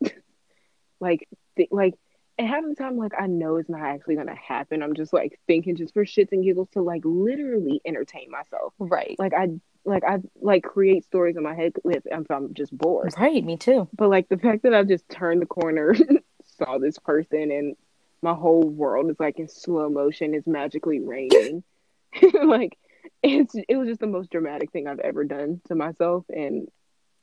like 0.99 1.27
th- 1.55 1.69
like 1.71 1.93
and 2.37 2.47
half 2.47 2.63
the 2.67 2.75
time, 2.75 2.97
like 2.97 3.13
I 3.17 3.27
know 3.27 3.55
it's 3.57 3.69
not 3.69 3.81
actually 3.81 4.15
gonna 4.15 4.35
happen. 4.35 4.83
I'm 4.83 4.93
just 4.93 5.13
like 5.13 5.39
thinking 5.47 5.75
just 5.75 5.93
for 5.93 6.05
shits 6.05 6.31
and 6.31 6.43
giggles 6.43 6.69
to 6.73 6.81
like 6.81 7.01
literally 7.03 7.81
entertain 7.85 8.29
myself. 8.29 8.73
Right. 8.79 9.15
Like 9.17 9.33
I 9.33 9.49
like 9.85 10.03
I 10.03 10.19
like 10.41 10.63
create 10.63 11.05
stories 11.05 11.37
in 11.37 11.43
my 11.43 11.55
head 11.55 11.73
if, 11.85 12.03
if 12.05 12.31
I'm 12.31 12.53
just 12.53 12.77
bored. 12.77 13.13
Right, 13.17 13.43
me 13.43 13.57
too. 13.57 13.87
But 13.93 14.09
like 14.09 14.29
the 14.29 14.37
fact 14.37 14.63
that 14.63 14.73
I 14.73 14.83
just 14.83 15.07
turned 15.09 15.41
the 15.41 15.47
corner, 15.47 15.95
saw 16.57 16.77
this 16.77 16.99
person, 16.99 17.51
and 17.51 17.75
my 18.21 18.33
whole 18.33 18.61
world 18.61 19.09
is 19.09 19.19
like 19.19 19.39
in 19.39 19.47
slow 19.47 19.89
motion. 19.89 20.35
It's 20.35 20.47
magically 20.47 20.99
raining. 20.99 21.63
like 22.43 22.77
it's 23.23 23.55
it 23.67 23.77
was 23.77 23.87
just 23.87 23.99
the 23.99 24.07
most 24.07 24.29
dramatic 24.29 24.71
thing 24.71 24.87
I've 24.87 24.99
ever 24.99 25.23
done 25.23 25.61
to 25.69 25.75
myself, 25.75 26.25
and 26.29 26.67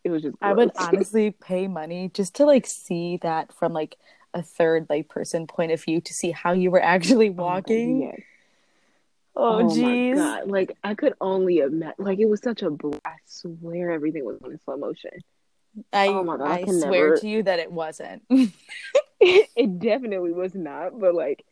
it 0.03 0.11
was 0.11 0.23
just. 0.23 0.39
Gross. 0.39 0.51
I 0.51 0.55
would 0.55 0.73
honestly 0.79 1.31
pay 1.31 1.69
money 1.69 2.11
just 2.13 2.35
to 2.37 2.47
like 2.47 2.67
see 2.67 3.19
that 3.23 3.53
from 3.53 3.73
like 3.73 3.97
a 4.35 4.43
third 4.43 4.87
like 4.91 5.09
person 5.09 5.47
point 5.47 5.73
of 5.73 5.83
view 5.83 6.01
to 6.01 6.13
see 6.13 6.33
how 6.33 6.53
you 6.53 6.71
were 6.71 6.83
actually 6.83 7.31
oh 7.31 7.33
walking. 7.33 8.23
Oh, 9.37 9.59
oh, 9.59 9.65
jeez. 9.65 10.17
Oh 10.17 10.47
like 10.47 10.77
I 10.85 10.95
could 10.95 11.15
only 11.21 11.59
imagine. 11.59 11.95
Like 11.99 12.19
it 12.19 12.29
was 12.29 12.41
such 12.41 12.63
a. 12.63 12.71
Bl- 12.71 12.97
I 13.05 13.15
swear 13.25 13.91
everything 13.91 14.25
was 14.25 14.39
in 14.45 14.59
slow 14.65 14.77
motion. 14.77 15.11
I, 15.93 16.09
oh 16.09 16.23
my 16.23 16.37
God, 16.37 16.49
I, 16.49 16.59
I 16.59 16.65
swear 16.65 17.09
never... 17.11 17.17
to 17.17 17.29
you 17.29 17.43
that 17.45 17.59
it 17.59 17.73
wasn't. 17.73 18.23
it, 18.31 18.53
it 19.21 19.79
definitely 19.79 20.33
was 20.33 20.55
not, 20.55 20.99
but 20.99 21.15
like, 21.15 21.45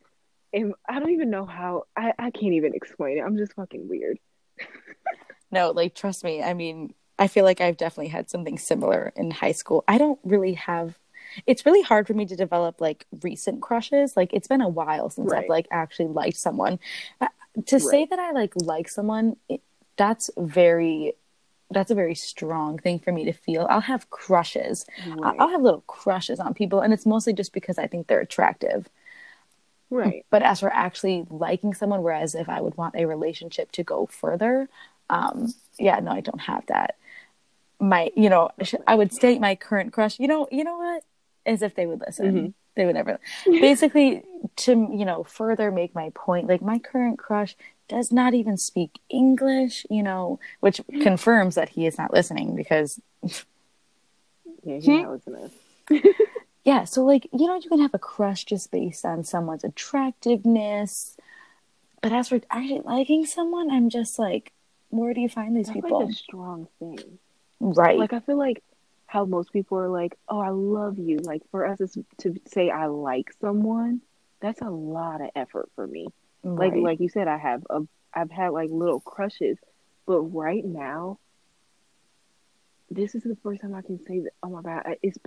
and 0.53 0.75
I 0.89 1.01
don't 1.01 1.11
even 1.11 1.31
know 1.31 1.47
how. 1.47 1.85
I 1.97 2.13
I 2.19 2.31
can't 2.31 2.55
even 2.55 2.75
explain 2.75 3.19
it. 3.19 3.23
I'm 3.23 3.37
just 3.37 3.55
fucking 3.55 3.89
weird. 3.89 4.19
no, 5.51 5.71
like 5.71 5.95
trust 5.95 6.23
me. 6.23 6.43
I 6.43 6.55
mean, 6.55 6.95
I 7.19 7.27
feel 7.27 7.45
like 7.45 7.61
I've 7.61 7.77
definitely 7.77 8.09
had 8.09 8.31
something 8.31 8.59
similar 8.59 9.13
in 9.17 9.31
high 9.31 9.53
school. 9.53 9.85
I 9.89 9.99
don't 9.99 10.21
really 10.25 10.55
have 10.55 10.99
it's 11.47 11.67
really 11.67 11.83
hard 11.83 12.07
for 12.07 12.15
me 12.15 12.27
to 12.27 12.37
develop 12.37 12.81
like 12.81 13.07
recent 13.23 13.61
crushes. 13.61 14.17
Like 14.17 14.33
it's 14.33 14.49
been 14.49 14.61
a 14.61 14.69
while 14.69 15.11
since 15.11 15.31
right. 15.31 15.45
I've 15.45 15.49
like 15.49 15.67
actually 15.71 16.09
liked 16.09 16.37
someone. 16.37 16.79
Uh, 17.21 17.29
to 17.67 17.77
right. 17.77 17.83
say 17.83 18.07
that 18.07 18.19
I 18.19 18.33
like 18.33 18.53
like 18.57 18.89
someone, 18.89 19.37
it, 19.49 19.63
that's 19.97 20.31
very 20.37 21.15
that's 21.71 21.91
a 21.91 21.95
very 21.95 22.15
strong 22.15 22.79
thing 22.79 22.99
for 22.99 23.13
me 23.13 23.25
to 23.25 23.33
feel. 23.33 23.67
I'll 23.71 23.81
have 23.81 24.11
crushes. 24.11 24.85
Right. 25.07 25.37
I'll 25.39 25.49
have 25.49 25.63
little 25.63 25.83
crushes 25.87 26.39
on 26.39 26.55
people, 26.55 26.81
and 26.81 26.93
it's 26.93 27.07
mostly 27.07 27.33
just 27.33 27.53
because 27.53 27.79
I 27.79 27.87
think 27.87 28.07
they're 28.07 28.21
attractive. 28.21 28.89
Right. 29.91 30.25
But 30.31 30.43
as 30.43 30.61
for 30.61 30.73
actually 30.73 31.27
liking 31.31 31.75
someone, 31.75 32.03
whereas 32.03 32.35
if 32.35 32.49
I 32.49 32.61
would 32.61 32.77
want 32.77 32.95
a 32.97 33.07
relationship 33.07 33.73
to 33.73 33.83
go 33.83 34.07
further, 34.07 34.69
um, 35.11 35.53
yeah, 35.79 35.99
no, 36.01 36.13
I 36.13 36.21
don't 36.21 36.41
have 36.41 36.65
that. 36.67 36.97
My, 37.79 38.11
you 38.17 38.31
know, 38.31 38.51
I 38.87 38.95
would 38.95 39.13
state 39.13 39.41
my 39.41 39.55
current 39.55 39.93
crush. 39.93 40.19
You 40.19 40.29
know, 40.29 40.49
you 40.51 40.65
know 40.65 40.79
what? 40.79 41.05
As 41.47 41.63
if 41.63 41.75
they 41.75 41.87
would 41.87 42.01
listen. 42.01 42.27
Mm-hmm. 42.27 42.47
They 42.75 42.87
would 42.87 42.95
never. 42.95 43.19
Basically, 43.47 44.23
to 44.57 44.73
you 44.73 45.05
know, 45.05 45.25
further 45.25 45.71
make 45.71 45.95
my 45.95 46.11
point, 46.15 46.49
like 46.49 46.63
my 46.63 46.79
current 46.79 47.19
crush 47.19 47.57
does 47.89 48.13
not 48.13 48.35
even 48.35 48.57
speak 48.57 48.99
English, 49.11 49.87
you 49.91 50.03
know, 50.03 50.41
which 50.61 50.81
confirms 51.03 51.55
that 51.57 51.71
he 51.71 51.87
is 51.87 51.99
not 51.99 52.13
listening 52.13 52.57
because. 52.57 53.01
yeah, 53.23 54.77
he's 54.77 54.89
not 54.89 55.11
listening. 55.11 55.51
yeah, 56.65 56.85
so 56.85 57.05
like 57.05 57.29
you 57.33 57.47
know, 57.47 57.57
you 57.57 57.69
can 57.69 57.81
have 57.81 57.95
a 57.95 57.99
crush 57.99 58.45
just 58.45 58.71
based 58.71 59.05
on 59.05 59.25
someone's 59.25 59.65
attractiveness, 59.65 61.17
but 62.01 62.13
as 62.13 62.29
for 62.29 62.41
actually 62.51 62.81
liking 62.81 63.27
someone, 63.27 63.71
I'm 63.71 63.91
just 63.91 64.19
like, 64.19 64.53
where 64.89 65.13
do 65.13 65.21
you 65.21 65.29
find 65.29 65.57
these 65.57 65.67
That's 65.67 65.75
people? 65.75 66.01
Like 66.01 66.11
a 66.11 66.15
strong 66.15 66.69
thing, 66.79 67.19
right? 67.61 67.99
Like 67.99 68.13
I 68.13 68.21
feel 68.21 68.39
like 68.39 68.63
how 69.13 69.27
most 69.27 69.53
people 69.53 69.79
are 69.79 69.91
like, 69.91 70.17
"Oh, 70.27 70.41
I 70.41 70.49
love 70.49 70.99
you." 70.99 71.19
Like 71.19 71.43
for 71.51 71.67
us 71.67 71.79
to 72.21 72.35
say 72.47 72.71
I 72.71 72.87
like 72.87 73.31
someone, 73.43 74.01
that's 74.41 74.63
a 74.63 74.71
lot 74.71 75.21
of 75.21 75.29
effort 75.37 75.69
for 75.75 75.87
me. 75.87 76.09
Right. 76.43 76.73
Like 76.73 76.83
like 76.83 77.01
you 77.01 77.11
said, 77.11 77.29
I 77.29 77.37
have 77.37 77.63
a 77.69 77.83
I've 78.15 78.31
had 78.31 78.53
like 78.53 78.71
little 78.71 79.01
crushes, 79.01 79.59
but 80.07 80.21
right 80.23 80.65
now, 80.65 81.19
this 82.91 83.15
is 83.15 83.23
the 83.23 83.37
first 83.43 83.61
time 83.61 83.75
I 83.75 83.83
can 83.83 84.03
say 84.03 84.21
that. 84.21 84.33
Oh 84.43 84.49
my 84.49 84.63
god, 84.63 84.97
it's 85.03 85.19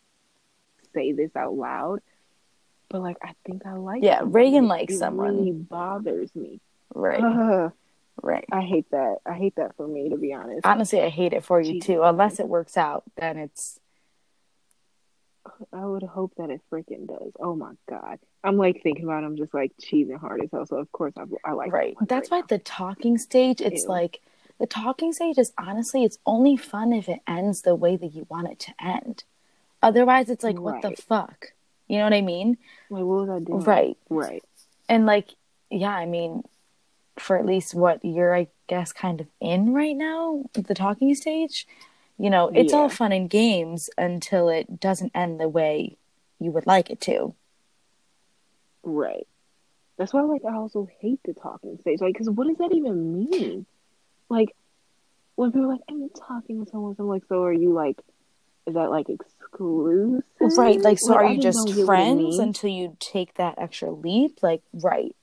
say 0.94 1.12
this 1.12 1.34
out 1.34 1.54
loud, 1.54 2.00
but 2.90 3.00
like 3.00 3.16
I 3.22 3.32
think 3.46 3.64
I 3.64 3.72
like. 3.72 4.02
Yeah, 4.02 4.20
Reagan 4.22 4.68
likes 4.68 4.92
it 4.92 4.98
someone. 4.98 5.34
Really 5.34 5.52
bothers 5.52 6.34
me. 6.34 6.60
Right. 6.94 7.24
Uh, 7.24 7.70
Right. 8.22 8.44
I 8.50 8.62
hate 8.62 8.90
that. 8.90 9.18
I 9.24 9.34
hate 9.34 9.56
that 9.56 9.76
for 9.76 9.86
me, 9.86 10.10
to 10.10 10.16
be 10.16 10.32
honest. 10.32 10.66
Honestly, 10.66 11.00
I 11.00 11.08
hate 11.08 11.32
it 11.32 11.44
for 11.44 11.60
you 11.60 11.74
Jesus. 11.74 11.86
too. 11.86 12.02
Unless 12.02 12.40
it 12.40 12.48
works 12.48 12.76
out, 12.76 13.04
then 13.16 13.36
it's 13.38 13.78
I 15.72 15.84
would 15.84 16.02
hope 16.02 16.34
that 16.36 16.50
it 16.50 16.60
freaking 16.70 17.06
does. 17.06 17.32
Oh 17.40 17.54
my 17.54 17.72
god, 17.88 18.18
I'm 18.44 18.56
like 18.56 18.82
thinking 18.82 19.04
about. 19.04 19.22
It, 19.22 19.26
I'm 19.26 19.36
just 19.36 19.54
like 19.54 19.72
cheesing 19.80 20.18
hard 20.18 20.42
as 20.42 20.50
hell. 20.52 20.66
So 20.66 20.76
of 20.76 20.90
course 20.92 21.14
I, 21.16 21.24
I 21.44 21.52
like 21.52 21.72
right. 21.72 21.96
That's 22.06 22.30
right 22.30 22.38
why 22.38 22.40
now. 22.40 22.46
the 22.48 22.58
talking 22.58 23.18
stage. 23.18 23.60
It's 23.60 23.84
Ew. 23.84 23.88
like 23.88 24.20
the 24.58 24.66
talking 24.66 25.12
stage 25.12 25.38
is 25.38 25.52
honestly 25.56 26.04
it's 26.04 26.18
only 26.26 26.56
fun 26.56 26.92
if 26.92 27.08
it 27.08 27.20
ends 27.26 27.62
the 27.62 27.74
way 27.74 27.96
that 27.96 28.14
you 28.14 28.26
want 28.28 28.48
it 28.48 28.58
to 28.60 28.74
end. 28.80 29.24
Otherwise, 29.82 30.28
it's 30.30 30.44
like 30.44 30.56
right. 30.56 30.62
what 30.62 30.82
the 30.82 31.02
fuck. 31.02 31.52
You 31.86 31.98
know 31.98 32.04
what 32.04 32.14
I 32.14 32.20
mean? 32.20 32.58
Like 32.90 33.04
what 33.04 33.26
was 33.26 33.30
I 33.30 33.38
doing? 33.38 33.60
Right. 33.60 33.96
Right. 34.08 34.44
And 34.88 35.06
like, 35.06 35.28
yeah, 35.70 35.94
I 35.94 36.06
mean, 36.06 36.42
for 37.18 37.38
at 37.38 37.46
least 37.46 37.74
what 37.74 38.04
you're, 38.04 38.34
I 38.34 38.48
guess, 38.66 38.92
kind 38.92 39.20
of 39.20 39.26
in 39.40 39.72
right 39.72 39.96
now, 39.96 40.44
the 40.54 40.74
talking 40.74 41.14
stage 41.14 41.66
you 42.18 42.30
know, 42.30 42.50
it's 42.52 42.72
yeah. 42.72 42.80
all 42.80 42.88
fun 42.88 43.12
and 43.12 43.30
games 43.30 43.88
until 43.96 44.48
it 44.48 44.80
doesn't 44.80 45.12
end 45.14 45.38
the 45.38 45.48
way 45.48 45.96
you 46.40 46.50
would 46.50 46.66
like 46.66 46.90
it 46.90 47.00
to. 47.02 47.34
Right. 48.82 49.26
That's 49.96 50.12
why, 50.12 50.22
like, 50.22 50.42
I 50.44 50.54
also 50.54 50.88
hate 51.00 51.20
the 51.24 51.32
talking 51.32 51.78
stage. 51.80 52.00
Like, 52.00 52.14
because 52.14 52.28
what 52.28 52.48
does 52.48 52.56
that 52.58 52.72
even 52.74 53.30
mean? 53.30 53.66
Like, 54.28 54.54
when 55.36 55.52
people 55.52 55.66
are 55.66 55.72
like, 55.72 55.80
I'm 55.88 56.08
talking 56.10 56.58
with 56.58 56.70
someone, 56.70 56.96
I'm 56.98 57.06
like, 57.06 57.24
so 57.28 57.44
are 57.44 57.52
you 57.52 57.72
like, 57.72 58.00
is 58.66 58.74
that 58.74 58.90
like 58.90 59.08
exclusive? 59.08 60.22
Right. 60.40 60.80
Like, 60.80 60.98
so 60.98 61.12
like, 61.12 61.16
are 61.16 61.32
you 61.32 61.40
just 61.40 61.72
friends 61.84 62.38
until 62.38 62.70
you 62.70 62.96
take 62.98 63.34
that 63.34 63.54
extra 63.58 63.90
leap? 63.90 64.42
Like, 64.42 64.62
right. 64.72 65.14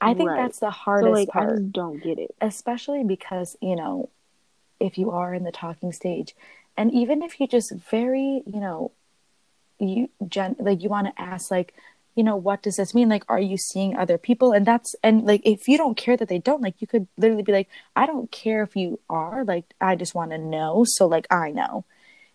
I 0.00 0.14
think 0.14 0.30
right. 0.30 0.36
that's 0.36 0.60
the 0.60 0.70
hardest 0.70 1.08
so, 1.08 1.12
like, 1.12 1.28
part. 1.28 1.58
I 1.58 1.62
don't 1.62 2.02
get 2.02 2.18
it. 2.18 2.34
Especially 2.40 3.04
because, 3.04 3.56
you 3.60 3.76
know, 3.76 4.08
if 4.80 4.96
you 4.96 5.10
are 5.10 5.34
in 5.34 5.44
the 5.44 5.52
talking 5.52 5.92
stage 5.92 6.34
and 6.76 6.92
even 6.92 7.22
if 7.22 7.38
you 7.38 7.46
just 7.46 7.72
very 7.90 8.42
you 8.46 8.60
know 8.60 8.90
you 9.78 10.08
gen 10.26 10.56
like 10.58 10.82
you 10.82 10.88
want 10.88 11.06
to 11.06 11.22
ask 11.22 11.50
like 11.50 11.74
you 12.16 12.24
know 12.24 12.36
what 12.36 12.62
does 12.62 12.76
this 12.76 12.94
mean 12.94 13.08
like 13.08 13.24
are 13.28 13.40
you 13.40 13.56
seeing 13.56 13.96
other 13.96 14.18
people 14.18 14.52
and 14.52 14.66
that's 14.66 14.94
and 15.02 15.24
like 15.24 15.42
if 15.44 15.68
you 15.68 15.76
don't 15.76 15.96
care 15.96 16.16
that 16.16 16.28
they 16.28 16.38
don't 16.38 16.62
like 16.62 16.74
you 16.80 16.86
could 16.86 17.06
literally 17.16 17.42
be 17.42 17.52
like 17.52 17.68
i 17.94 18.06
don't 18.06 18.30
care 18.32 18.62
if 18.62 18.74
you 18.74 18.98
are 19.08 19.44
like 19.44 19.64
i 19.80 19.94
just 19.94 20.14
want 20.14 20.30
to 20.30 20.38
know 20.38 20.84
so 20.86 21.06
like 21.06 21.26
i 21.30 21.50
know 21.50 21.84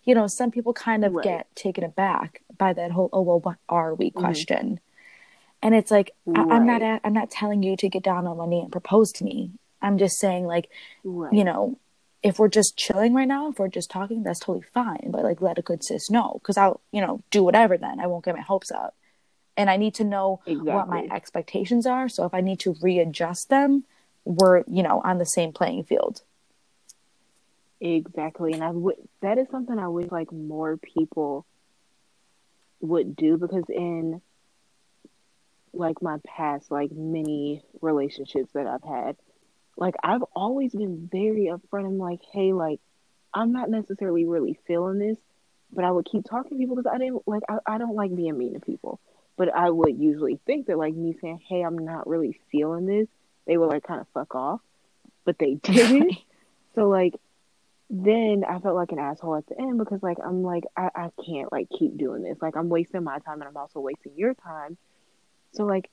you 0.04 0.14
know 0.14 0.26
some 0.26 0.50
people 0.50 0.72
kind 0.72 1.04
of 1.04 1.12
right. 1.12 1.24
get 1.24 1.56
taken 1.56 1.84
aback 1.84 2.42
by 2.56 2.72
that 2.72 2.90
whole 2.92 3.10
oh 3.12 3.22
well 3.22 3.40
what 3.40 3.58
are 3.68 3.94
we 3.94 4.10
mm-hmm. 4.10 4.20
question 4.20 4.66
mm-hmm. 4.66 4.85
And 5.66 5.74
it's 5.74 5.90
like 5.90 6.12
right. 6.24 6.50
I, 6.50 6.56
am 6.56 6.66
not 6.66 6.82
i'm 7.04 7.12
not 7.12 7.30
telling 7.30 7.62
you 7.62 7.76
to 7.76 7.88
get 7.88 8.02
down 8.02 8.26
on 8.26 8.36
one 8.36 8.50
knee 8.50 8.60
and 8.60 8.72
propose 8.72 9.12
to 9.12 9.24
me 9.24 9.50
i'm 9.82 9.98
just 9.98 10.18
saying 10.18 10.46
like 10.46 10.70
right. 11.04 11.32
you 11.32 11.44
know 11.44 11.78
if 12.26 12.40
we're 12.40 12.48
just 12.48 12.76
chilling 12.76 13.14
right 13.14 13.28
now, 13.28 13.50
if 13.50 13.58
we're 13.60 13.68
just 13.68 13.88
talking, 13.88 14.24
that's 14.24 14.40
totally 14.40 14.64
fine. 14.74 15.10
But 15.12 15.22
like, 15.22 15.40
let 15.40 15.58
a 15.58 15.62
good 15.62 15.84
sis 15.84 16.10
know 16.10 16.40
because 16.42 16.56
I'll, 16.56 16.80
you 16.90 17.00
know, 17.00 17.22
do 17.30 17.44
whatever 17.44 17.78
then. 17.78 18.00
I 18.00 18.08
won't 18.08 18.24
get 18.24 18.34
my 18.34 18.40
hopes 18.40 18.72
up. 18.72 18.96
And 19.56 19.70
I 19.70 19.76
need 19.76 19.94
to 19.94 20.04
know 20.04 20.40
exactly. 20.44 20.72
what 20.72 20.88
my 20.88 21.06
expectations 21.14 21.86
are. 21.86 22.08
So 22.08 22.24
if 22.24 22.34
I 22.34 22.40
need 22.40 22.58
to 22.60 22.74
readjust 22.82 23.48
them, 23.48 23.84
we're, 24.24 24.64
you 24.66 24.82
know, 24.82 25.00
on 25.04 25.18
the 25.18 25.24
same 25.24 25.52
playing 25.52 25.84
field. 25.84 26.22
Exactly. 27.80 28.54
And 28.54 28.64
I 28.64 28.70
would, 28.70 28.96
that 29.20 29.38
is 29.38 29.46
something 29.50 29.78
I 29.78 29.86
wish 29.86 30.10
like 30.10 30.32
more 30.32 30.76
people 30.76 31.46
would 32.80 33.14
do 33.14 33.36
because 33.36 33.64
in 33.68 34.20
like 35.76 36.02
my 36.02 36.18
past, 36.26 36.70
like 36.70 36.90
many 36.92 37.62
relationships 37.80 38.50
that 38.54 38.66
I've 38.66 38.82
had, 38.82 39.16
like 39.76 39.94
I've 40.02 40.22
always 40.34 40.72
been 40.72 41.08
very 41.10 41.50
upfront. 41.52 41.86
I'm 41.86 41.98
like, 41.98 42.20
hey, 42.32 42.52
like 42.52 42.80
I'm 43.32 43.52
not 43.52 43.68
necessarily 43.70 44.24
really 44.24 44.58
feeling 44.66 44.98
this, 44.98 45.18
but 45.72 45.84
I 45.84 45.90
would 45.90 46.06
keep 46.06 46.24
talking 46.24 46.52
to 46.52 46.56
people 46.56 46.76
because 46.76 46.90
I 46.92 46.98
didn't 46.98 47.26
like 47.26 47.42
I, 47.48 47.58
I 47.66 47.78
don't 47.78 47.94
like 47.94 48.14
being 48.14 48.36
mean 48.38 48.54
to 48.54 48.60
people. 48.60 49.00
But 49.36 49.54
I 49.54 49.68
would 49.68 49.98
usually 49.98 50.40
think 50.46 50.66
that 50.66 50.78
like 50.78 50.94
me 50.94 51.16
saying, 51.20 51.40
Hey, 51.46 51.62
I'm 51.62 51.78
not 51.78 52.08
really 52.08 52.40
feeling 52.50 52.86
this, 52.86 53.08
they 53.46 53.56
would 53.56 53.68
like 53.68 53.84
kind 53.84 54.00
of 54.00 54.06
fuck 54.14 54.34
off. 54.34 54.60
But 55.24 55.38
they 55.38 55.54
didn't. 55.62 56.16
so 56.74 56.88
like 56.88 57.14
then 57.88 58.44
I 58.48 58.58
felt 58.58 58.74
like 58.74 58.90
an 58.90 58.98
asshole 58.98 59.36
at 59.36 59.46
the 59.46 59.60
end 59.60 59.78
because 59.78 60.02
like 60.02 60.18
I'm 60.24 60.42
like 60.42 60.64
I, 60.76 60.90
I 60.94 61.10
can't 61.24 61.52
like 61.52 61.68
keep 61.78 61.98
doing 61.98 62.22
this. 62.22 62.38
Like 62.40 62.56
I'm 62.56 62.68
wasting 62.68 63.04
my 63.04 63.18
time 63.18 63.40
and 63.40 63.44
I'm 63.48 63.56
also 63.56 63.80
wasting 63.80 64.12
your 64.16 64.34
time. 64.34 64.76
So 65.56 65.64
like 65.64 65.90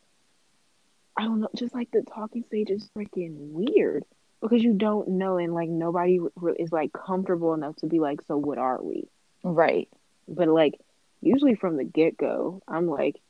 I 1.17 1.23
don't 1.23 1.41
know, 1.41 1.49
just 1.55 1.75
like 1.75 1.91
the 1.91 2.01
talking 2.01 2.43
stage 2.43 2.69
is 2.69 2.89
freaking 2.97 3.35
weird 3.51 4.03
because 4.41 4.63
you 4.63 4.73
don't 4.73 5.07
know 5.09 5.37
and 5.37 5.53
like 5.53 5.69
nobody 5.69 6.19
is 6.57 6.71
like 6.71 6.91
comfortable 6.91 7.53
enough 7.53 7.75
to 7.77 7.87
be 7.87 7.99
like, 7.99 8.21
so 8.23 8.35
what 8.35 8.57
are 8.57 8.81
we? 8.81 9.07
Right. 9.43 9.89
But 10.27 10.47
like 10.47 10.79
usually 11.21 11.55
from 11.55 11.77
the 11.77 11.83
get 11.83 12.17
go, 12.17 12.61
I'm 12.67 12.87
like, 12.87 13.21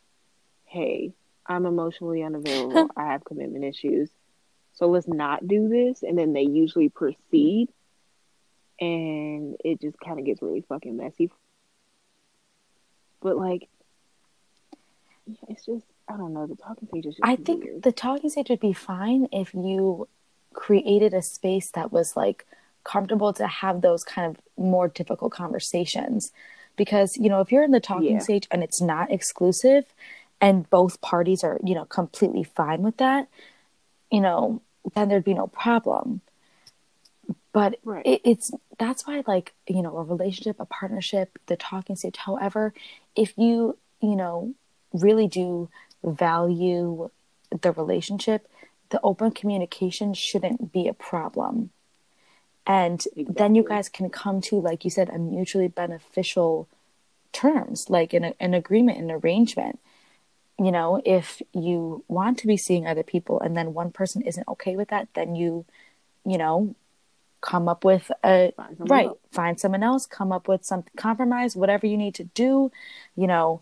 hey, 0.65 1.13
I'm 1.45 1.65
emotionally 1.65 2.23
unavailable. 2.23 2.89
I 2.97 3.11
have 3.11 3.25
commitment 3.25 3.65
issues. 3.65 4.09
So 4.73 4.87
let's 4.87 5.07
not 5.07 5.47
do 5.47 5.67
this. 5.69 6.01
And 6.03 6.17
then 6.17 6.33
they 6.33 6.43
usually 6.43 6.89
proceed. 6.89 7.69
And 8.79 9.55
it 9.63 9.81
just 9.81 9.99
kind 9.99 10.19
of 10.19 10.25
gets 10.25 10.41
really 10.41 10.65
fucking 10.67 10.97
messy. 10.97 11.31
But 13.21 13.37
like, 13.37 13.69
yeah, 15.27 15.35
it's 15.49 15.65
just 15.65 15.85
I 16.13 16.17
don't 16.17 16.33
know. 16.33 16.45
The 16.45 16.55
talking 16.55 16.87
stage 16.89 17.05
is. 17.07 17.17
I 17.23 17.35
think 17.35 17.63
weird. 17.63 17.83
the 17.83 17.91
talking 17.91 18.29
stage 18.29 18.49
would 18.49 18.59
be 18.59 18.73
fine 18.73 19.27
if 19.31 19.53
you 19.53 20.07
created 20.53 21.13
a 21.13 21.21
space 21.23 21.71
that 21.71 21.91
was 21.91 22.15
like 22.15 22.45
comfortable 22.83 23.33
to 23.33 23.47
have 23.47 23.81
those 23.81 24.03
kind 24.03 24.29
of 24.29 24.41
more 24.55 24.87
difficult 24.87 25.31
conversations, 25.31 26.31
because 26.75 27.17
you 27.17 27.29
know 27.29 27.41
if 27.41 27.51
you're 27.51 27.63
in 27.63 27.71
the 27.71 27.79
talking 27.79 28.15
yeah. 28.15 28.19
stage 28.19 28.47
and 28.51 28.63
it's 28.63 28.79
not 28.79 29.11
exclusive, 29.11 29.85
and 30.39 30.69
both 30.69 31.01
parties 31.01 31.43
are 31.43 31.59
you 31.63 31.73
know 31.73 31.85
completely 31.85 32.43
fine 32.43 32.83
with 32.83 32.97
that, 32.97 33.27
you 34.11 34.21
know 34.21 34.61
then 34.93 35.09
there'd 35.09 35.23
be 35.23 35.33
no 35.33 35.47
problem. 35.47 36.21
But 37.53 37.79
right. 37.83 38.05
it, 38.05 38.21
it's 38.23 38.51
that's 38.77 39.07
why 39.07 39.23
like 39.25 39.53
you 39.67 39.81
know 39.81 39.97
a 39.97 40.03
relationship, 40.03 40.59
a 40.59 40.65
partnership, 40.65 41.39
the 41.47 41.55
talking 41.55 41.95
stage, 41.95 42.17
however, 42.17 42.73
if 43.15 43.35
you 43.37 43.77
you 43.99 44.15
know 44.15 44.53
really 44.91 45.27
do 45.27 45.69
value 46.03 47.09
the 47.61 47.71
relationship, 47.71 48.47
the 48.89 48.99
open 49.01 49.31
communication 49.31 50.13
shouldn't 50.13 50.71
be 50.71 50.87
a 50.87 50.93
problem. 50.93 51.71
And 52.65 53.03
exactly. 53.15 53.25
then 53.29 53.55
you 53.55 53.63
guys 53.63 53.89
can 53.89 54.09
come 54.09 54.41
to, 54.41 54.59
like 54.59 54.83
you 54.85 54.91
said, 54.91 55.09
a 55.09 55.17
mutually 55.17 55.67
beneficial 55.67 56.67
terms, 57.31 57.89
like 57.89 58.13
an, 58.13 58.33
an 58.39 58.53
agreement, 58.53 58.99
an 58.99 59.11
arrangement. 59.11 59.79
You 60.59 60.71
know, 60.71 61.01
if 61.03 61.41
you 61.53 62.05
want 62.07 62.37
to 62.39 62.47
be 62.47 62.57
seeing 62.57 62.87
other 62.87 63.03
people 63.03 63.39
and 63.41 63.57
then 63.57 63.73
one 63.73 63.91
person 63.91 64.21
isn't 64.21 64.47
okay 64.47 64.75
with 64.75 64.89
that, 64.89 65.09
then 65.13 65.35
you, 65.35 65.65
you 66.25 66.37
know, 66.37 66.75
come 67.41 67.67
up 67.67 67.83
with 67.83 68.09
a 68.23 68.53
right, 68.77 69.07
else. 69.07 69.17
find 69.31 69.59
someone 69.59 69.83
else, 69.83 70.05
come 70.05 70.31
up 70.31 70.47
with 70.47 70.63
some 70.63 70.85
compromise, 70.95 71.55
whatever 71.55 71.85
you 71.85 71.97
need 71.97 72.15
to 72.15 72.23
do, 72.23 72.71
you 73.15 73.27
know, 73.27 73.61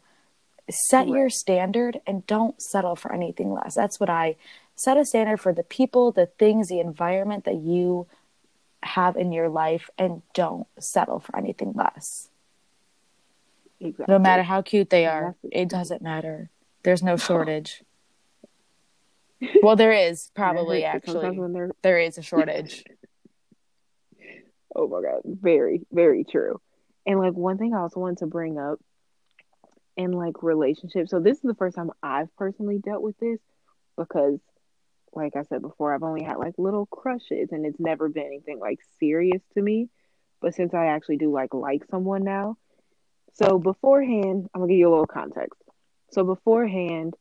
set 0.72 1.08
right. 1.08 1.10
your 1.10 1.30
standard 1.30 2.00
and 2.06 2.26
don't 2.28 2.62
settle 2.62 2.96
for 2.96 3.14
anything 3.14 3.52
less. 3.52 3.76
That's 3.76 4.00
what 4.00 4.10
I 4.10 4.36
set 4.76 4.98
a 4.98 5.06
standard 5.06 5.38
for 5.38 5.54
the 5.54 5.64
people, 5.64 6.12
the 6.12 6.26
things, 6.26 6.68
the 6.68 6.80
environment 6.80 7.46
that 7.46 7.56
you 7.56 8.08
have 8.84 9.16
in 9.16 9.32
your 9.32 9.50
life 9.50 9.90
and 9.98 10.22
don't 10.34 10.68
settle 10.80 11.20
for 11.20 11.38
anything 11.38 11.74
less. 11.76 12.30
Exactly. 13.80 14.14
No 14.14 14.20
matter 14.20 14.44
how 14.44 14.62
cute 14.62 14.90
they 14.90 15.06
are, 15.06 15.36
it 15.52 15.70
doesn't 15.70 16.02
matter. 16.02 16.50
There's 16.84 17.04
no 17.04 17.18
shortage. 17.18 17.84
well, 19.64 19.76
there 19.76 19.92
is 19.92 20.32
probably 20.36 20.84
actually. 20.84 21.40
There 21.82 22.00
is 22.00 22.18
a 22.18 22.22
shortage. 22.22 22.84
oh 24.76 24.88
my 24.88 25.02
god, 25.02 25.22
very 25.26 25.82
very 25.92 26.24
true. 26.24 26.62
And 27.06 27.20
like 27.20 27.34
one 27.34 27.58
thing 27.58 27.74
I 27.74 27.80
also 27.80 28.00
wanted 28.00 28.20
to 28.20 28.28
bring 28.28 28.60
up 28.60 28.80
in 29.98 30.12
like 30.12 30.44
relationships. 30.44 31.12
So 31.12 31.20
this 31.20 31.38
is 31.38 31.44
the 31.44 31.56
first 31.56 31.76
time 31.76 31.92
I've 32.02 32.34
personally 32.36 32.80
dealt 32.80 33.02
with 33.02 33.18
this 33.20 33.40
because 33.98 34.40
like 35.14 35.36
I 35.36 35.44
said 35.44 35.62
before, 35.62 35.94
I've 35.94 36.04
only 36.04 36.24
had 36.24 36.38
like 36.38 36.56
little 36.58 36.86
crushes 36.86 37.50
and 37.52 37.66
it's 37.66 37.80
never 37.80 38.08
been 38.10 38.26
anything 38.26 38.60
like 38.60 38.80
serious 39.00 39.42
to 39.54 39.62
me. 39.62 39.90
But 40.42 40.56
since 40.56 40.74
I 40.74 40.88
actually 40.88 41.18
do 41.18 41.32
like 41.32 41.54
like 41.54 41.84
someone 41.90 42.24
now, 42.24 42.58
so 43.34 43.60
beforehand, 43.60 44.50
I'm 44.54 44.62
gonna 44.62 44.72
give 44.72 44.80
you 44.80 44.90
a 44.90 44.92
little 44.92 45.06
context. 45.06 45.62
So 46.12 46.24
beforehand, 46.24 47.16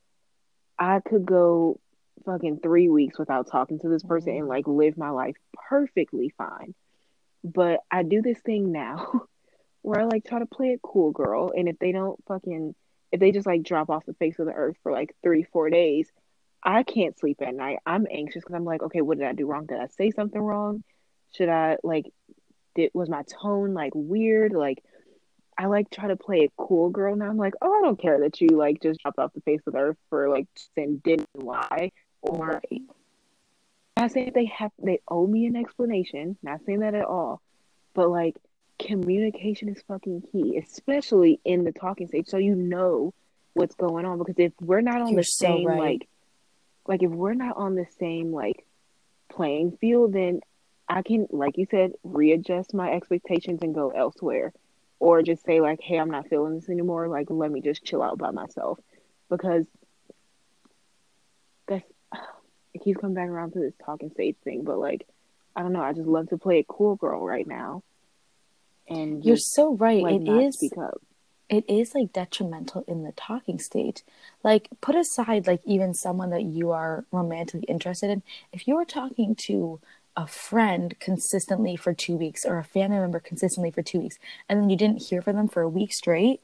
I 0.78 1.00
could 1.00 1.26
go 1.26 1.78
fucking 2.24 2.60
three 2.60 2.88
weeks 2.88 3.18
without 3.18 3.50
talking 3.50 3.78
to 3.80 3.88
this 3.88 4.02
person 4.02 4.30
and 4.30 4.40
mm-hmm. 4.42 4.48
like 4.48 4.66
live 4.66 4.96
my 4.96 5.10
life 5.10 5.36
perfectly 5.68 6.32
fine. 6.36 6.74
But 7.42 7.80
I 7.90 8.02
do 8.02 8.22
this 8.22 8.38
thing 8.40 8.72
now 8.72 9.22
where 9.82 10.00
I 10.00 10.04
like 10.04 10.24
try 10.24 10.38
to 10.38 10.46
play 10.46 10.68
it 10.68 10.82
cool 10.82 11.10
girl. 11.10 11.52
And 11.56 11.68
if 11.68 11.78
they 11.78 11.92
don't 11.92 12.22
fucking, 12.26 12.74
if 13.12 13.20
they 13.20 13.32
just 13.32 13.46
like 13.46 13.62
drop 13.62 13.90
off 13.90 14.06
the 14.06 14.14
face 14.14 14.38
of 14.38 14.46
the 14.46 14.52
earth 14.52 14.76
for 14.82 14.92
like 14.92 15.14
three, 15.22 15.42
four 15.42 15.70
days, 15.70 16.10
I 16.62 16.82
can't 16.82 17.18
sleep 17.18 17.38
at 17.40 17.54
night. 17.54 17.78
I'm 17.86 18.06
anxious 18.10 18.42
because 18.42 18.54
I'm 18.54 18.64
like, 18.64 18.82
okay, 18.82 19.00
what 19.00 19.18
did 19.18 19.26
I 19.26 19.32
do 19.32 19.46
wrong? 19.46 19.66
Did 19.66 19.80
I 19.80 19.86
say 19.86 20.10
something 20.10 20.40
wrong? 20.40 20.84
Should 21.34 21.48
I 21.48 21.78
like, 21.82 22.12
did 22.74 22.90
was 22.92 23.08
my 23.08 23.22
tone 23.22 23.72
like 23.72 23.92
weird? 23.94 24.52
Like, 24.52 24.82
I 25.56 25.66
like 25.66 25.90
try 25.90 26.08
to 26.08 26.16
play 26.16 26.44
a 26.44 26.62
cool 26.62 26.90
girl 26.90 27.16
now. 27.16 27.26
I'm 27.26 27.36
like, 27.36 27.54
oh, 27.62 27.72
I 27.72 27.82
don't 27.82 28.00
care 28.00 28.20
that 28.20 28.40
you 28.40 28.48
like 28.48 28.82
just 28.82 29.00
dropped 29.00 29.18
off 29.18 29.32
the 29.34 29.40
face 29.42 29.60
of 29.66 29.72
the 29.72 29.78
earth 29.78 29.96
for 30.08 30.28
like 30.28 30.46
and 30.76 31.02
didn't 31.02 31.28
lie 31.34 31.92
or. 32.22 32.60
Not 33.96 34.12
saying 34.12 34.32
they 34.34 34.46
have 34.46 34.70
they 34.82 35.00
owe 35.08 35.26
me 35.26 35.44
an 35.44 35.56
explanation. 35.56 36.38
Not 36.42 36.60
saying 36.64 36.80
that 36.80 36.94
at 36.94 37.04
all, 37.04 37.42
but 37.94 38.08
like 38.08 38.34
communication 38.86 39.68
is 39.68 39.82
fucking 39.86 40.22
key, 40.32 40.56
especially 40.58 41.40
in 41.44 41.64
the 41.64 41.72
talking 41.72 42.08
stage, 42.08 42.28
so 42.28 42.38
you 42.38 42.54
know 42.54 43.12
what's 43.52 43.74
going 43.74 44.04
on. 44.04 44.18
Because 44.18 44.36
if 44.38 44.52
we're 44.60 44.80
not 44.80 45.00
on 45.02 45.08
You're 45.08 45.20
the 45.20 45.24
same 45.24 45.66
right. 45.66 45.78
like, 45.78 46.08
like 46.86 47.02
if 47.02 47.10
we're 47.10 47.34
not 47.34 47.56
on 47.56 47.74
the 47.74 47.86
same 47.98 48.32
like 48.32 48.64
playing 49.28 49.76
field, 49.80 50.12
then 50.12 50.40
I 50.88 51.02
can, 51.02 51.26
like 51.30 51.58
you 51.58 51.66
said, 51.70 51.92
readjust 52.02 52.74
my 52.74 52.92
expectations 52.92 53.60
and 53.62 53.74
go 53.74 53.90
elsewhere, 53.90 54.52
or 54.98 55.22
just 55.22 55.44
say 55.44 55.60
like, 55.60 55.80
"Hey, 55.80 55.98
I'm 55.98 56.10
not 56.10 56.28
feeling 56.28 56.54
this 56.54 56.68
anymore. 56.68 57.08
Like, 57.08 57.26
let 57.30 57.50
me 57.50 57.60
just 57.60 57.84
chill 57.84 58.02
out 58.02 58.18
by 58.18 58.30
myself," 58.30 58.78
because 59.28 59.66
that's 61.68 61.84
it 62.74 62.82
keeps 62.82 63.00
coming 63.00 63.14
back 63.14 63.28
around 63.28 63.52
to 63.52 63.60
this 63.60 63.74
talking 63.84 64.10
stage 64.10 64.36
thing. 64.42 64.64
But 64.64 64.78
like, 64.78 65.06
I 65.54 65.62
don't 65.62 65.72
know. 65.72 65.82
I 65.82 65.92
just 65.92 66.08
love 66.08 66.30
to 66.30 66.38
play 66.38 66.58
a 66.58 66.64
cool 66.64 66.96
girl 66.96 67.24
right 67.24 67.46
now 67.46 67.82
and 68.90 69.24
you're 69.24 69.36
so 69.36 69.74
right. 69.76 70.02
like, 70.02 70.20
it 70.20 70.28
is 70.28 70.72
it 71.48 71.64
is 71.68 71.94
like 71.94 72.12
detrimental 72.12 72.84
in 72.86 73.02
the 73.02 73.12
talking 73.12 73.58
stage. 73.58 74.02
Like 74.44 74.68
put 74.80 74.94
aside 74.94 75.46
like 75.46 75.62
even 75.64 75.94
someone 75.94 76.30
that 76.30 76.42
you 76.42 76.70
are 76.70 77.04
romantically 77.10 77.66
interested 77.68 78.10
in. 78.10 78.22
If 78.52 78.68
you're 78.68 78.84
talking 78.84 79.34
to 79.46 79.80
a 80.16 80.26
friend 80.26 80.94
consistently 81.00 81.76
for 81.76 81.94
two 81.94 82.16
weeks 82.16 82.44
or 82.44 82.58
a 82.58 82.64
family 82.64 82.98
member 82.98 83.20
consistently 83.20 83.70
for 83.70 83.82
two 83.82 84.00
weeks 84.00 84.18
and 84.48 84.60
then 84.60 84.68
you 84.68 84.76
didn't 84.76 85.02
hear 85.02 85.22
from 85.22 85.36
them 85.36 85.48
for 85.48 85.62
a 85.62 85.68
week 85.68 85.92
straight 85.92 86.40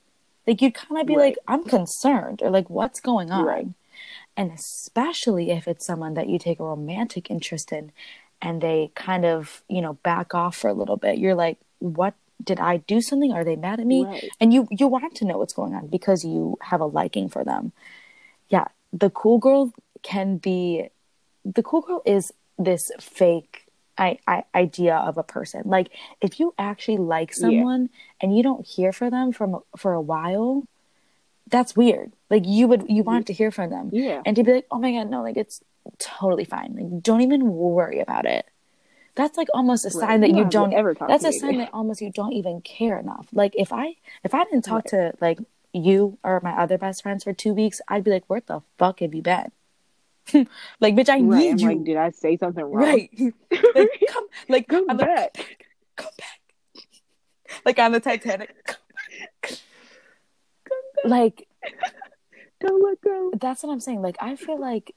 like 0.46 0.62
you'd 0.62 0.72
kind 0.72 1.00
of 1.00 1.06
be 1.06 1.16
right. 1.16 1.24
like 1.24 1.38
i'm 1.48 1.64
concerned 1.64 2.42
or 2.42 2.50
like 2.50 2.70
what's 2.70 3.00
going 3.00 3.30
on? 3.32 3.44
Right. 3.44 3.66
and 4.36 4.52
especially 4.52 5.50
if 5.50 5.66
it's 5.66 5.84
someone 5.84 6.14
that 6.14 6.28
you 6.28 6.38
take 6.38 6.60
a 6.60 6.64
romantic 6.64 7.28
interest 7.28 7.72
in 7.72 7.90
and 8.40 8.60
they 8.60 8.92
kind 8.94 9.24
of 9.24 9.62
you 9.68 9.82
know 9.82 9.94
back 9.94 10.32
off 10.32 10.56
for 10.56 10.68
a 10.68 10.74
little 10.74 10.96
bit 10.96 11.18
you're 11.18 11.34
like 11.34 11.58
what 11.80 12.14
did 12.42 12.60
I 12.60 12.78
do 12.78 13.00
something? 13.00 13.32
Are 13.32 13.44
they 13.44 13.56
mad 13.56 13.80
at 13.80 13.86
me? 13.86 14.04
Right. 14.04 14.28
And 14.40 14.52
you 14.52 14.68
you 14.70 14.86
want 14.86 15.14
to 15.16 15.24
know 15.24 15.38
what's 15.38 15.54
going 15.54 15.74
on 15.74 15.86
because 15.88 16.24
you 16.24 16.58
have 16.60 16.80
a 16.80 16.86
liking 16.86 17.28
for 17.28 17.44
them. 17.44 17.72
Yeah, 18.48 18.66
the 18.92 19.10
cool 19.10 19.38
girl 19.38 19.72
can 20.02 20.36
be 20.36 20.88
the 21.44 21.62
cool 21.62 21.80
girl 21.80 22.02
is 22.04 22.32
this 22.58 22.90
fake 23.00 23.64
I, 23.98 24.18
I, 24.26 24.44
idea 24.54 24.96
of 24.96 25.16
a 25.16 25.22
person. 25.22 25.62
Like 25.64 25.88
if 26.20 26.38
you 26.38 26.54
actually 26.58 26.98
like 26.98 27.32
someone 27.32 27.82
yeah. 27.82 27.98
and 28.20 28.36
you 28.36 28.42
don't 28.42 28.66
hear 28.66 28.92
from 28.92 29.10
them 29.10 29.32
from 29.32 29.60
for 29.76 29.94
a 29.94 30.00
while, 30.00 30.64
that's 31.48 31.74
weird. 31.74 32.12
Like 32.28 32.44
you 32.46 32.68
would 32.68 32.84
you 32.88 33.02
want 33.02 33.26
to 33.28 33.32
hear 33.32 33.50
from 33.50 33.70
them. 33.70 33.90
Yeah. 33.92 34.22
And 34.26 34.36
to 34.36 34.44
be 34.44 34.52
like, 34.52 34.66
oh 34.70 34.78
my 34.78 34.92
god, 34.92 35.08
no, 35.10 35.22
like 35.22 35.36
it's 35.36 35.62
totally 35.98 36.44
fine. 36.44 36.74
Like 36.74 37.02
don't 37.02 37.22
even 37.22 37.48
worry 37.48 38.00
about 38.00 38.26
it 38.26 38.46
that's 39.16 39.36
like 39.36 39.48
almost 39.54 39.84
a 39.84 39.90
sign 39.90 40.20
right. 40.20 40.20
that 40.20 40.30
you, 40.36 40.44
don't 40.44 40.72
ever 40.72 40.94
talk 40.94 41.08
that's 41.08 41.24
a 41.24 41.32
sign 41.32 41.58
that 41.58 41.70
almost 41.72 42.00
you 42.00 42.10
don't 42.10 42.34
even 42.34 42.60
care 42.60 42.98
enough. 42.98 43.26
Like 43.32 43.54
if 43.56 43.72
i 43.72 43.96
if 44.22 44.34
i 44.34 44.44
didn't 44.44 44.62
talk 44.62 44.84
right. 44.92 45.12
to 45.12 45.12
like 45.20 45.38
you 45.72 46.18
or 46.22 46.40
my 46.44 46.52
other 46.52 46.78
best 46.78 47.02
friends 47.02 47.24
for 47.24 47.34
two 47.34 47.52
weeks 47.52 47.82
i'd 47.88 48.02
be 48.02 48.10
like 48.10 48.24
where 48.28 48.40
the 48.46 48.60
fuck 48.78 49.00
have 49.00 49.14
you 49.14 49.22
been? 49.22 49.50
Like 50.80 50.94
bitch 50.94 51.08
i 51.08 51.14
right. 51.14 51.22
need 51.22 51.50
I'm 51.52 51.58
you. 51.58 51.68
Like 51.68 51.84
did 51.84 51.96
i 51.96 52.10
say 52.10 52.36
something 52.36 52.64
wrong? 52.64 52.84
Right. 52.84 53.10
Like 53.74 53.90
come 54.08 54.26
like 54.48 54.68
come 54.68 54.84
I'm 54.88 54.96
back. 54.98 55.36
Like, 55.36 55.66
come 55.96 56.10
back. 56.18 56.84
Like 57.64 57.78
on 57.78 57.92
the 57.92 58.00
titanic. 58.00 58.54
Come 58.66 58.76
back. 58.98 59.58
Come 60.64 60.78
back. 60.94 61.10
like 61.10 61.48
don't 62.60 62.82
let 62.82 63.00
go. 63.00 63.32
That's 63.40 63.62
what 63.62 63.72
i'm 63.72 63.80
saying. 63.80 64.02
Like 64.02 64.16
i 64.20 64.36
feel 64.36 64.60
like 64.60 64.94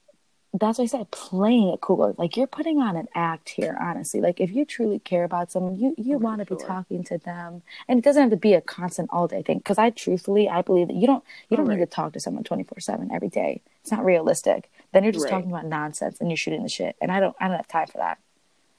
that's 0.52 0.78
why 0.78 0.84
I 0.84 0.86
said 0.88 1.10
playing 1.12 1.68
it 1.68 1.80
cool. 1.80 2.14
Like 2.18 2.36
you're 2.36 2.48
putting 2.48 2.80
on 2.80 2.96
an 2.96 3.06
act 3.14 3.50
here, 3.50 3.76
honestly. 3.80 4.20
Like 4.20 4.40
if 4.40 4.50
you 4.50 4.64
truly 4.64 4.98
care 4.98 5.22
about 5.22 5.52
someone, 5.52 5.78
you 5.78 5.94
you 5.96 6.16
oh, 6.16 6.18
want 6.18 6.40
to 6.40 6.46
sure. 6.46 6.56
be 6.56 6.64
talking 6.64 7.04
to 7.04 7.18
them, 7.18 7.62
and 7.86 7.98
it 7.98 8.02
doesn't 8.02 8.20
have 8.20 8.30
to 8.30 8.36
be 8.36 8.54
a 8.54 8.60
constant 8.60 9.10
all 9.12 9.28
day 9.28 9.42
thing. 9.42 9.58
Because 9.58 9.78
I 9.78 9.90
truthfully, 9.90 10.48
I 10.48 10.62
believe 10.62 10.88
that 10.88 10.96
you 10.96 11.06
don't 11.06 11.22
you 11.48 11.56
don't 11.56 11.66
right. 11.66 11.78
need 11.78 11.84
to 11.84 11.90
talk 11.90 12.14
to 12.14 12.20
someone 12.20 12.42
twenty 12.42 12.64
four 12.64 12.80
seven 12.80 13.10
every 13.12 13.28
day. 13.28 13.62
It's 13.82 13.92
not 13.92 14.04
realistic. 14.04 14.70
Then 14.92 15.04
you're 15.04 15.12
just 15.12 15.26
right. 15.26 15.30
talking 15.30 15.50
about 15.50 15.66
nonsense 15.66 16.20
and 16.20 16.28
you're 16.28 16.36
shooting 16.36 16.64
the 16.64 16.68
shit, 16.68 16.96
and 17.00 17.12
I 17.12 17.20
don't 17.20 17.36
I 17.38 17.46
don't 17.46 17.56
have 17.56 17.68
time 17.68 17.86
for 17.86 17.98
that. 17.98 18.18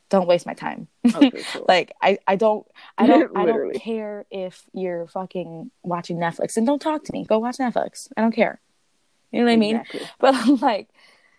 Don't 0.10 0.28
waste 0.28 0.46
my 0.46 0.54
time. 0.54 0.90
Cool. 1.14 1.32
like 1.70 1.94
I 2.02 2.18
I 2.28 2.36
don't 2.36 2.68
I 2.98 3.08
don't 3.08 3.32
I 3.38 3.46
don't 3.46 3.74
care 3.76 4.26
if 4.30 4.66
you're 4.74 5.08
fucking 5.08 5.72
watching 5.84 6.18
Netflix 6.18 6.58
and 6.58 6.68
don't 6.68 6.82
talk 6.82 7.06
to 7.06 7.14
me. 7.14 7.24
Go 7.24 7.40
watch 7.40 7.60
Netflix. 7.60 8.10
I 8.18 8.22
don't 8.22 8.36
care. 8.36 8.60
You 9.32 9.40
know 9.40 9.46
what 9.46 9.66
exactly. 9.66 10.00
I 10.00 10.04
mean? 10.04 10.10
But 10.20 10.36
I'm 10.36 10.56
like 10.58 10.90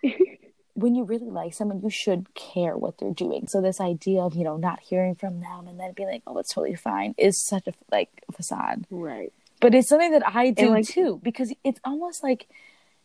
when 0.75 0.95
you 0.95 1.05
really 1.05 1.31
like 1.31 1.55
someone, 1.55 1.83
you 1.83 1.91
should 1.91 2.33
care 2.35 2.77
what 2.77 2.99
they're 2.99 3.13
doing. 3.13 3.47
So 3.47 3.61
this 3.61 3.81
idea 3.81 4.23
of 4.23 4.35
you 4.35 4.45
know 4.45 4.57
not 4.57 4.81
hearing 4.81 5.15
from 5.15 5.41
them 5.41 5.69
and 5.69 5.79
then 5.79 5.93
being 5.93 6.09
like, 6.09 6.23
"Oh, 6.27 6.39
it's 6.39 6.53
totally 6.53 6.75
fine," 6.75 7.15
is 7.19 7.43
such 7.43 7.67
a 7.67 7.75
like 7.91 8.09
facade, 8.33 8.87
right? 8.91 9.33
But 9.61 9.75
it's 9.75 9.89
something 9.89 10.13
that 10.13 10.27
I 10.27 10.51
do 10.51 10.71
like, 10.71 10.87
too 10.87 11.21
because 11.23 11.53
it's 11.63 11.81
almost 11.85 12.23
like 12.23 12.49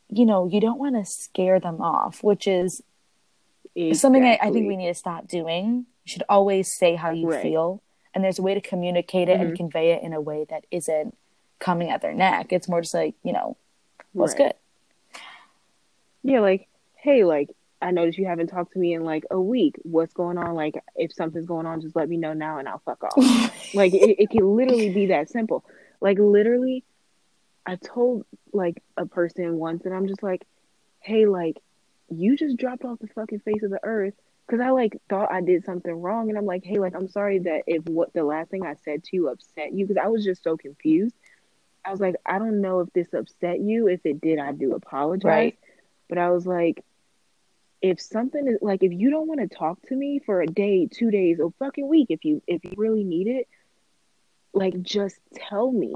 you 0.10 0.26
know 0.26 0.48
you 0.48 0.62
don't 0.62 0.80
want 0.80 0.96
to 0.96 1.06
scare 1.06 1.60
them 1.60 1.82
off, 1.82 2.24
which 2.24 2.48
is 2.48 2.82
exactly. 3.76 3.94
something 3.96 4.26
I, 4.26 4.40
I, 4.42 4.52
think 4.52 4.68
we 4.68 4.78
need 4.78 4.88
to 4.88 4.96
stop 4.96 5.28
doing. 5.28 5.86
You 6.06 6.12
should 6.12 6.24
always 6.30 6.74
say 6.78 6.96
how 6.96 7.12
you 7.12 7.30
right. 7.30 7.42
feel, 7.42 7.82
and 8.14 8.24
there's 8.24 8.40
a 8.40 8.44
way 8.44 8.54
to 8.54 8.62
communicate 8.62 9.28
it 9.28 9.34
mm-hmm. 9.34 9.50
and 9.50 9.58
convey 9.58 9.92
it 9.92 10.04
in 10.04 10.14
a 10.14 10.22
way 10.22 10.46
that 10.50 10.66
isn't 10.72 11.16
coming 11.60 11.90
at 11.90 12.02
their 12.02 12.14
neck. 12.14 12.48
It's 12.52 12.70
more 12.70 12.82
just 12.82 12.94
like 12.94 13.16
you 13.24 13.34
know, 13.34 13.58
what's 14.14 14.34
right. 14.40 14.56
good. 15.14 15.22
Yeah, 16.24 16.40
like 16.40 16.67
hey, 17.08 17.24
like, 17.24 17.50
I 17.82 17.92
noticed 17.92 18.18
you 18.18 18.26
haven't 18.26 18.48
talked 18.48 18.74
to 18.74 18.80
me 18.80 18.94
in 18.94 19.06
like 19.06 19.24
a 19.32 19.40
week. 19.40 19.76
What's 19.84 20.14
going 20.14 20.38
on? 20.38 20.56
Like, 20.56 20.76
if 20.98 21.14
something's 21.14 21.46
going 21.46 21.66
on, 21.66 21.80
just 21.80 21.96
let 21.96 22.10
me 22.10 22.18
know 22.18 22.34
now 22.34 22.58
and 22.58 22.68
I'll 22.68 22.82
fuck 22.84 23.02
off. 23.02 23.14
like, 23.74 23.94
it, 23.94 24.22
it 24.22 24.30
can 24.30 24.58
literally 24.58 24.94
be 24.94 25.06
that 25.08 25.30
simple. 25.30 25.64
Like, 26.02 26.18
literally, 26.20 26.84
I 27.66 27.78
told 27.78 28.26
like 28.52 28.84
a 28.98 29.06
person 29.06 29.56
once, 29.56 29.86
and 29.86 29.94
I'm 29.94 30.08
just 30.08 30.22
like, 30.22 30.46
hey, 31.00 31.28
like, 31.28 31.62
you 32.10 32.36
just 32.36 32.58
dropped 32.58 32.84
off 32.84 33.00
the 33.00 33.08
fucking 33.08 33.40
face 33.40 33.64
of 33.64 33.72
the 33.72 33.80
earth 33.84 34.16
because 34.46 34.60
I 34.60 34.72
like 34.72 35.00
thought 35.10 35.32
I 35.32 35.40
did 35.40 35.64
something 35.64 35.94
wrong, 35.94 36.28
and 36.28 36.38
I'm 36.38 36.46
like, 36.46 36.66
hey, 36.66 36.80
like, 36.80 36.94
I'm 36.94 37.08
sorry 37.08 37.40
that 37.40 37.64
if 37.68 37.86
what 37.86 38.12
the 38.12 38.24
last 38.26 38.52
thing 38.52 38.66
I 38.66 38.76
said 38.84 39.06
to 39.06 39.16
you 39.16 39.30
upset 39.30 39.72
you 39.72 39.86
because 39.86 40.02
I 40.04 40.08
was 40.10 40.26
just 40.26 40.44
so 40.44 40.58
confused. 40.58 41.16
I 41.86 41.92
was 41.92 42.02
like, 42.02 42.16
I 42.26 42.38
don't 42.38 42.60
know 42.60 42.82
if 42.82 42.92
this 42.92 43.14
upset 43.14 43.62
you. 43.62 43.88
If 43.88 44.06
it 44.06 44.20
did, 44.20 44.40
I 44.40 44.52
do 44.52 44.74
apologize. 44.74 45.24
Right. 45.24 45.60
But 46.10 46.18
I 46.18 46.32
was 46.32 46.46
like, 46.46 46.84
if 47.82 48.02
something 48.02 48.48
is 48.48 48.58
like 48.62 48.84
if 48.84 48.92
you 48.92 49.10
don't 49.12 49.28
want 49.28 49.40
to 49.40 49.48
talk 49.48 49.82
to 49.88 49.96
me 49.96 50.20
for 50.26 50.42
a 50.42 50.48
day, 50.48 50.88
two 50.92 51.12
days, 51.12 51.40
a 51.40 51.50
fucking 51.60 51.88
week, 51.88 52.08
if 52.10 52.26
you 52.26 52.42
if 52.48 52.64
you 52.64 52.74
really 52.78 53.04
need 53.04 53.28
it, 53.28 53.48
like 54.54 54.82
just 54.82 55.20
tell 55.34 55.72
me. 55.72 55.94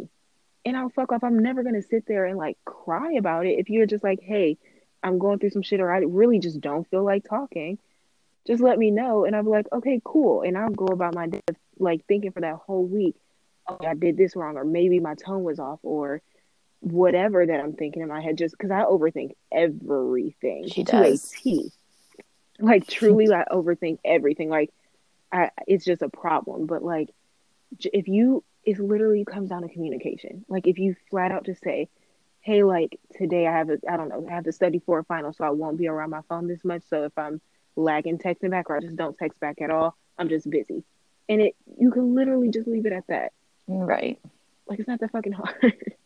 And 0.64 0.78
I'll 0.78 0.90
fuck 0.90 1.12
off. 1.12 1.24
I'm 1.24 1.40
never 1.40 1.64
gonna 1.64 1.82
sit 1.82 2.06
there 2.08 2.26
and 2.26 2.38
like 2.38 2.58
cry 2.66 3.14
about 3.14 3.46
it. 3.46 3.60
If 3.60 3.70
you're 3.70 3.88
just 3.88 4.04
like, 4.04 4.20
hey, 4.22 4.58
I'm 5.04 5.18
going 5.18 5.40
through 5.40 5.50
some 5.50 5.64
shit 5.64 5.80
or 5.80 5.92
I 5.92 6.00
really 6.00 6.40
just 6.40 6.62
don't 6.62 6.88
feel 6.90 7.04
like 7.04 7.28
talking, 7.28 7.80
just 8.46 8.62
let 8.62 8.78
me 8.78 8.92
know 8.92 9.26
and 9.26 9.36
I'll 9.36 9.44
be 9.44 9.50
like, 9.50 9.68
okay, 9.72 10.00
cool. 10.04 10.44
And 10.44 10.58
I'll 10.58 10.70
go 10.70 10.86
about 10.86 11.16
my 11.16 11.28
day 11.28 11.42
like 11.80 12.06
thinking 12.06 12.32
for 12.32 12.42
that 12.42 12.56
whole 12.56 12.86
week, 12.86 13.16
oh, 13.68 13.80
I 13.86 13.96
did 13.96 14.18
this 14.18 14.36
wrong, 14.36 14.58
or 14.58 14.64
maybe 14.64 15.00
my 15.00 15.16
tone 15.16 15.44
was 15.44 15.60
off, 15.60 15.80
or 15.82 16.22
whatever 16.82 17.46
that 17.46 17.60
I'm 17.60 17.74
thinking 17.74 18.02
in 18.02 18.10
my 18.10 18.22
head 18.22 18.38
just 18.38 18.58
because 18.58 18.72
I 18.72 18.84
overthink 18.84 19.36
everything 19.52 20.68
she 20.68 20.84
to 20.84 20.92
does. 20.92 21.32
a 21.32 21.38
T. 21.38 21.72
Like 22.60 22.88
truly, 22.88 23.32
I 23.32 23.46
overthink 23.52 24.00
everything. 24.04 24.50
Like, 24.50 24.72
I 25.32 25.52
it's 25.68 25.86
just 25.86 26.02
a 26.02 26.10
problem. 26.10 26.66
But 26.66 26.84
like, 26.84 27.10
if 27.80 28.08
you, 28.08 28.44
it 28.66 28.80
literally 28.80 29.26
comes 29.26 29.50
down 29.50 29.62
to 29.62 29.70
communication. 29.70 30.46
Like, 30.48 30.68
if 30.68 30.78
you 30.78 30.96
flat 31.10 31.32
out 31.32 31.46
just 31.46 31.64
say, 31.64 31.88
"Hey, 32.42 32.64
like 32.64 33.00
today 33.16 33.48
I 33.48 33.58
have 33.58 33.70
a, 33.70 33.78
I 33.90 33.98
don't 33.98 34.10
know, 34.10 34.28
I 34.30 34.34
have 34.34 34.44
to 34.44 34.52
study 34.52 34.80
for 34.80 35.00
a 35.00 35.04
final, 35.04 35.34
so 35.34 35.44
I 35.44 35.52
won't 35.52 35.78
be 35.78 35.88
around 35.88 36.10
my 36.10 36.22
phone 36.30 36.48
this 36.48 36.64
much. 36.64 36.84
So 36.90 37.06
if 37.06 37.18
I'm 37.18 37.42
lagging 37.76 38.18
texting 38.18 38.52
back 38.52 38.70
or 38.70 38.78
I 38.78 38.82
just 38.82 38.96
don't 38.96 39.18
text 39.18 39.40
back 39.40 39.62
at 39.62 39.72
all, 39.72 39.96
I'm 40.18 40.30
just 40.30 40.50
busy." 40.50 40.84
And 41.30 41.42
it, 41.42 41.56
you 41.80 41.92
can 41.92 42.16
literally 42.16 42.50
just 42.50 42.68
leave 42.68 42.86
it 42.86 42.94
at 42.94 43.08
that. 43.08 43.32
Right. 43.68 44.20
Like 44.68 44.80
it's 44.80 44.88
not 44.88 45.00
that 45.00 45.12
fucking 45.12 45.34
hard. 45.34 45.96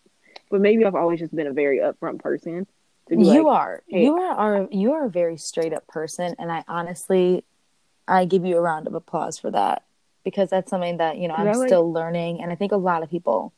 But 0.49 0.61
maybe 0.61 0.85
I've 0.85 0.95
always 0.95 1.19
just 1.19 1.35
been 1.35 1.47
a 1.47 1.53
very 1.53 1.79
upfront 1.79 2.19
person. 2.19 2.67
you 3.09 3.17
like, 3.17 3.45
are. 3.45 3.83
Hey, 3.87 4.03
you 4.03 4.17
are, 4.17 4.35
are 4.35 4.67
you 4.71 4.93
are 4.93 5.05
a 5.05 5.09
very 5.09 5.37
straight 5.37 5.73
up 5.73 5.87
person 5.87 6.35
and 6.39 6.51
I 6.51 6.63
honestly 6.67 7.43
I 8.07 8.25
give 8.25 8.45
you 8.45 8.57
a 8.57 8.61
round 8.61 8.87
of 8.87 8.93
applause 8.93 9.39
for 9.39 9.51
that 9.51 9.83
because 10.23 10.49
that's 10.49 10.69
something 10.69 10.97
that, 10.97 11.17
you 11.17 11.27
know, 11.27 11.35
I'm 11.35 11.45
like, 11.45 11.67
still 11.67 11.91
learning 11.91 12.41
and 12.41 12.51
I 12.51 12.55
think 12.55 12.71
a 12.71 12.77
lot 12.77 13.03
of 13.03 13.09
people 13.09 13.53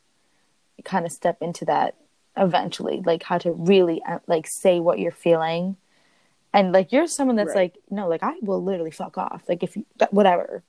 kind 0.84 1.06
of 1.06 1.12
step 1.12 1.38
into 1.42 1.66
that 1.66 1.96
eventually, 2.36 3.02
like 3.06 3.24
how 3.24 3.38
to 3.40 3.52
really 3.52 4.02
uh, 4.08 4.20
like 4.28 4.48
say 4.48 4.80
what 4.80 5.00
you're 5.00 5.12
feeling. 5.12 5.78
And 6.54 6.72
like 6.72 6.92
you're 6.92 7.08
someone 7.08 7.36
that's 7.36 7.50
right. 7.50 7.74
like, 7.74 7.78
no, 7.90 8.08
like 8.08 8.24
I 8.24 8.36
will 8.42 8.64
literally 8.64 8.92
fuck 8.92 9.18
off. 9.18 9.44
Like 9.48 9.64
if 9.64 9.76
you 9.76 9.86
whatever. 10.12 10.64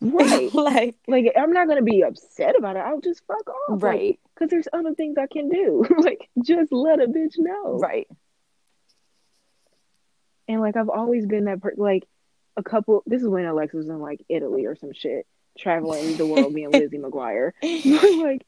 Right. 0.00 0.52
like, 0.54 0.96
like 1.06 1.32
I'm 1.36 1.52
not 1.52 1.68
gonna 1.68 1.82
be 1.82 2.02
upset 2.02 2.56
about 2.56 2.76
it. 2.76 2.80
I'll 2.80 3.00
just 3.00 3.22
fuck 3.26 3.48
off. 3.48 3.82
Right. 3.82 4.18
Because 4.34 4.46
like, 4.46 4.50
there's 4.50 4.68
other 4.72 4.94
things 4.94 5.16
I 5.18 5.26
can 5.26 5.48
do. 5.48 5.84
like, 5.98 6.28
just 6.44 6.72
let 6.72 7.00
a 7.00 7.06
bitch 7.06 7.34
know. 7.38 7.78
Right. 7.78 8.06
And 10.46 10.60
like, 10.60 10.76
I've 10.76 10.90
always 10.90 11.26
been 11.26 11.44
that 11.46 11.62
person. 11.62 11.82
Like, 11.82 12.06
a 12.56 12.62
couple. 12.62 13.02
This 13.06 13.22
is 13.22 13.28
when 13.28 13.44
Alexis 13.44 13.78
was 13.78 13.88
in 13.88 14.00
like 14.00 14.24
Italy 14.28 14.66
or 14.66 14.76
some 14.76 14.92
shit, 14.92 15.26
traveling 15.58 16.16
the 16.16 16.26
world, 16.26 16.54
being 16.54 16.70
Lizzie 16.72 16.98
McGuire. 16.98 17.52
like, 17.62 18.46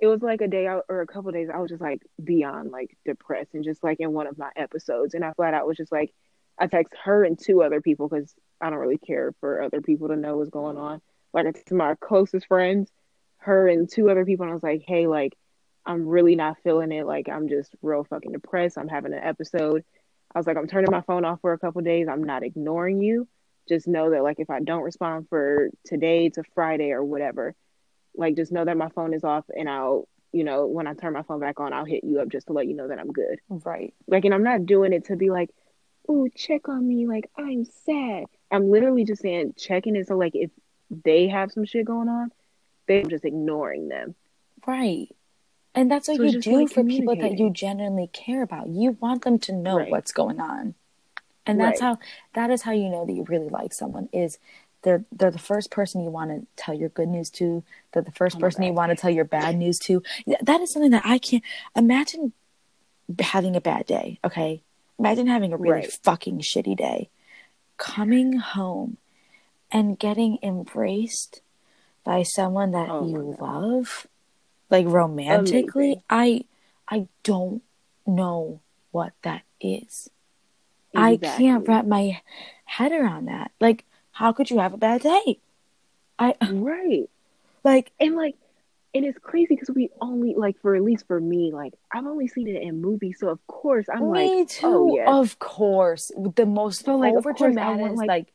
it 0.00 0.06
was 0.06 0.22
like 0.22 0.40
a 0.40 0.48
day 0.48 0.66
out 0.66 0.84
or 0.88 1.00
a 1.00 1.06
couple 1.06 1.32
days. 1.32 1.48
I 1.52 1.58
was 1.58 1.70
just 1.70 1.80
like 1.80 2.02
beyond 2.22 2.70
like 2.70 2.96
depressed 3.04 3.54
and 3.54 3.64
just 3.64 3.82
like 3.82 4.00
in 4.00 4.12
one 4.12 4.26
of 4.26 4.38
my 4.38 4.50
episodes, 4.56 5.14
and 5.14 5.24
I 5.24 5.32
flat 5.32 5.54
out 5.54 5.66
was 5.66 5.76
just 5.76 5.92
like, 5.92 6.12
I 6.58 6.66
text 6.66 6.94
her 7.04 7.24
and 7.24 7.38
two 7.38 7.62
other 7.62 7.80
people 7.80 8.08
because 8.08 8.34
I 8.60 8.70
don't 8.70 8.78
really 8.78 8.98
care 8.98 9.34
for 9.40 9.62
other 9.62 9.80
people 9.80 10.08
to 10.08 10.16
know 10.16 10.36
what's 10.36 10.50
going 10.50 10.76
on. 10.76 11.00
Like 11.32 11.46
I 11.46 11.52
to 11.52 11.74
my 11.74 11.94
closest 12.00 12.46
friends, 12.46 12.90
her 13.38 13.68
and 13.68 13.88
two 13.88 14.10
other 14.10 14.24
people, 14.24 14.44
and 14.44 14.50
I 14.50 14.54
was 14.54 14.62
like, 14.62 14.82
hey, 14.86 15.06
like 15.06 15.36
I'm 15.86 16.06
really 16.06 16.36
not 16.36 16.56
feeling 16.64 16.92
it. 16.92 17.06
Like 17.06 17.28
I'm 17.28 17.48
just 17.48 17.74
real 17.82 18.04
fucking 18.04 18.32
depressed. 18.32 18.78
I'm 18.78 18.88
having 18.88 19.12
an 19.12 19.22
episode. 19.22 19.84
I 20.34 20.38
was 20.38 20.46
like, 20.46 20.56
I'm 20.56 20.68
turning 20.68 20.90
my 20.90 21.00
phone 21.02 21.24
off 21.24 21.40
for 21.40 21.52
a 21.52 21.58
couple 21.58 21.80
days. 21.82 22.08
I'm 22.08 22.24
not 22.24 22.42
ignoring 22.42 23.00
you. 23.00 23.28
Just 23.68 23.86
know 23.86 24.10
that 24.10 24.22
like 24.22 24.40
if 24.40 24.50
I 24.50 24.60
don't 24.60 24.82
respond 24.82 25.28
for 25.28 25.70
today 25.86 26.30
to 26.30 26.42
Friday 26.54 26.90
or 26.90 27.04
whatever, 27.04 27.54
like 28.14 28.36
just 28.36 28.52
know 28.52 28.64
that 28.64 28.76
my 28.76 28.88
phone 28.90 29.14
is 29.14 29.24
off 29.24 29.44
and 29.54 29.68
I'll 29.68 30.08
you 30.32 30.44
know, 30.44 30.66
when 30.66 30.86
I 30.86 30.94
turn 30.94 31.14
my 31.14 31.22
phone 31.22 31.40
back 31.40 31.60
on, 31.60 31.72
I'll 31.72 31.84
hit 31.84 32.04
you 32.04 32.20
up 32.20 32.28
just 32.28 32.48
to 32.48 32.52
let 32.52 32.66
you 32.66 32.74
know 32.74 32.88
that 32.88 32.98
I'm 32.98 33.12
good. 33.12 33.40
Right. 33.48 33.94
Like, 34.06 34.24
and 34.24 34.34
I'm 34.34 34.42
not 34.42 34.66
doing 34.66 34.92
it 34.92 35.06
to 35.06 35.16
be 35.16 35.30
like, 35.30 35.50
oh, 36.08 36.28
check 36.34 36.68
on 36.68 36.86
me. 36.86 37.06
Like, 37.06 37.30
I'm 37.36 37.64
sad. 37.64 38.24
I'm 38.50 38.70
literally 38.70 39.04
just 39.04 39.22
saying 39.22 39.54
checking 39.56 39.94
it 39.94 40.08
so 40.08 40.16
like 40.16 40.34
if 40.34 40.50
they 40.90 41.28
have 41.28 41.52
some 41.52 41.64
shit 41.64 41.84
going 41.84 42.08
on, 42.08 42.32
they're 42.86 43.02
just 43.02 43.24
ignoring 43.24 43.88
them. 43.88 44.14
Right. 44.66 45.08
And 45.74 45.90
that's 45.90 46.08
what 46.08 46.16
so 46.16 46.22
you 46.24 46.40
do 46.40 46.62
like 46.62 46.72
for 46.72 46.82
people 46.82 47.14
that 47.14 47.38
you 47.38 47.50
genuinely 47.50 48.08
care 48.12 48.42
about. 48.42 48.68
You 48.68 48.96
want 49.00 49.22
them 49.22 49.38
to 49.40 49.52
know 49.52 49.76
right. 49.76 49.90
what's 49.90 50.12
going 50.12 50.40
on. 50.40 50.74
And 51.46 51.60
that's 51.60 51.80
right. 51.80 51.88
how 51.88 51.98
that 52.34 52.50
is 52.50 52.62
how 52.62 52.72
you 52.72 52.88
know 52.88 53.06
that 53.06 53.12
you 53.12 53.24
really 53.28 53.48
like 53.48 53.72
someone 53.72 54.08
is 54.12 54.38
they're 54.82 55.04
they're 55.12 55.30
the 55.30 55.38
first 55.38 55.70
person 55.70 56.02
you 56.02 56.10
want 56.10 56.30
to 56.30 56.46
tell 56.62 56.74
your 56.74 56.88
good 56.88 57.08
news 57.08 57.30
to. 57.30 57.62
They're 57.92 58.02
the 58.02 58.12
first 58.12 58.36
oh 58.36 58.40
person 58.40 58.62
you 58.62 58.72
want 58.72 58.90
to 58.90 58.96
tell 58.96 59.10
your 59.10 59.24
bad 59.24 59.56
news 59.56 59.78
to. 59.80 60.02
That 60.42 60.60
is 60.60 60.72
something 60.72 60.90
that 60.90 61.06
I 61.06 61.18
can't 61.18 61.44
imagine 61.76 62.32
having 63.18 63.56
a 63.56 63.60
bad 63.60 63.86
day, 63.86 64.18
okay? 64.24 64.62
Imagine 64.98 65.26
having 65.28 65.52
a 65.52 65.56
really 65.56 65.72
right. 65.72 65.92
fucking 65.92 66.40
shitty 66.40 66.76
day 66.76 67.08
coming 67.76 68.34
home 68.34 68.96
and 69.70 69.98
getting 69.98 70.38
embraced 70.42 71.40
by 72.04 72.22
someone 72.22 72.72
that 72.72 72.88
oh 72.90 73.06
you 73.06 73.36
love 73.40 74.06
like 74.70 74.86
romantically 74.86 75.92
Amazing. 75.92 76.02
i 76.10 76.44
i 76.88 77.08
don't 77.22 77.62
know 78.06 78.60
what 78.90 79.12
that 79.22 79.42
is 79.60 80.08
exactly. 80.92 80.98
i 80.98 81.16
can't 81.16 81.68
wrap 81.68 81.86
my 81.86 82.20
head 82.64 82.92
around 82.92 83.26
that 83.26 83.52
like 83.60 83.84
how 84.12 84.32
could 84.32 84.50
you 84.50 84.58
have 84.58 84.74
a 84.74 84.78
bad 84.78 85.02
day 85.02 85.38
i 86.18 86.34
right 86.50 87.08
like 87.64 87.92
and 88.00 88.16
like 88.16 88.36
and 88.94 89.04
it's 89.04 89.18
crazy 89.18 89.54
because 89.54 89.70
we 89.74 89.90
only 90.00 90.34
like 90.36 90.60
for 90.60 90.74
at 90.74 90.82
least 90.82 91.06
for 91.06 91.20
me 91.20 91.52
like 91.52 91.74
i've 91.92 92.06
only 92.06 92.26
seen 92.26 92.48
it 92.48 92.62
in 92.62 92.80
movies 92.80 93.18
so 93.20 93.28
of 93.28 93.46
course 93.46 93.86
i'm 93.92 94.10
me 94.10 94.40
like 94.40 94.48
too 94.48 94.66
oh, 94.66 94.94
yes. 94.94 95.08
of 95.08 95.38
course. 95.38 96.10
The 96.16 96.46
most 96.46 96.84
so, 96.84 96.96
like, 96.96 97.14
over 97.14 97.32
dramatic 97.32 97.96
like, 97.96 98.08
like 98.08 98.32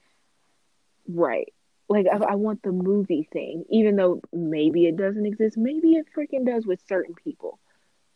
right. 1.07 1.53
Like 1.89 2.07
I, 2.11 2.17
I, 2.17 2.35
want 2.35 2.63
the 2.63 2.71
movie 2.71 3.27
thing 3.31 3.65
even 3.69 3.97
though 3.97 4.21
maybe 4.31 4.85
it 4.85 4.95
doesn't 4.95 5.25
exist. 5.25 5.57
Maybe 5.57 5.95
it 5.95 6.07
freaking 6.17 6.45
does 6.45 6.65
with 6.65 6.79
certain 6.87 7.13
people. 7.13 7.59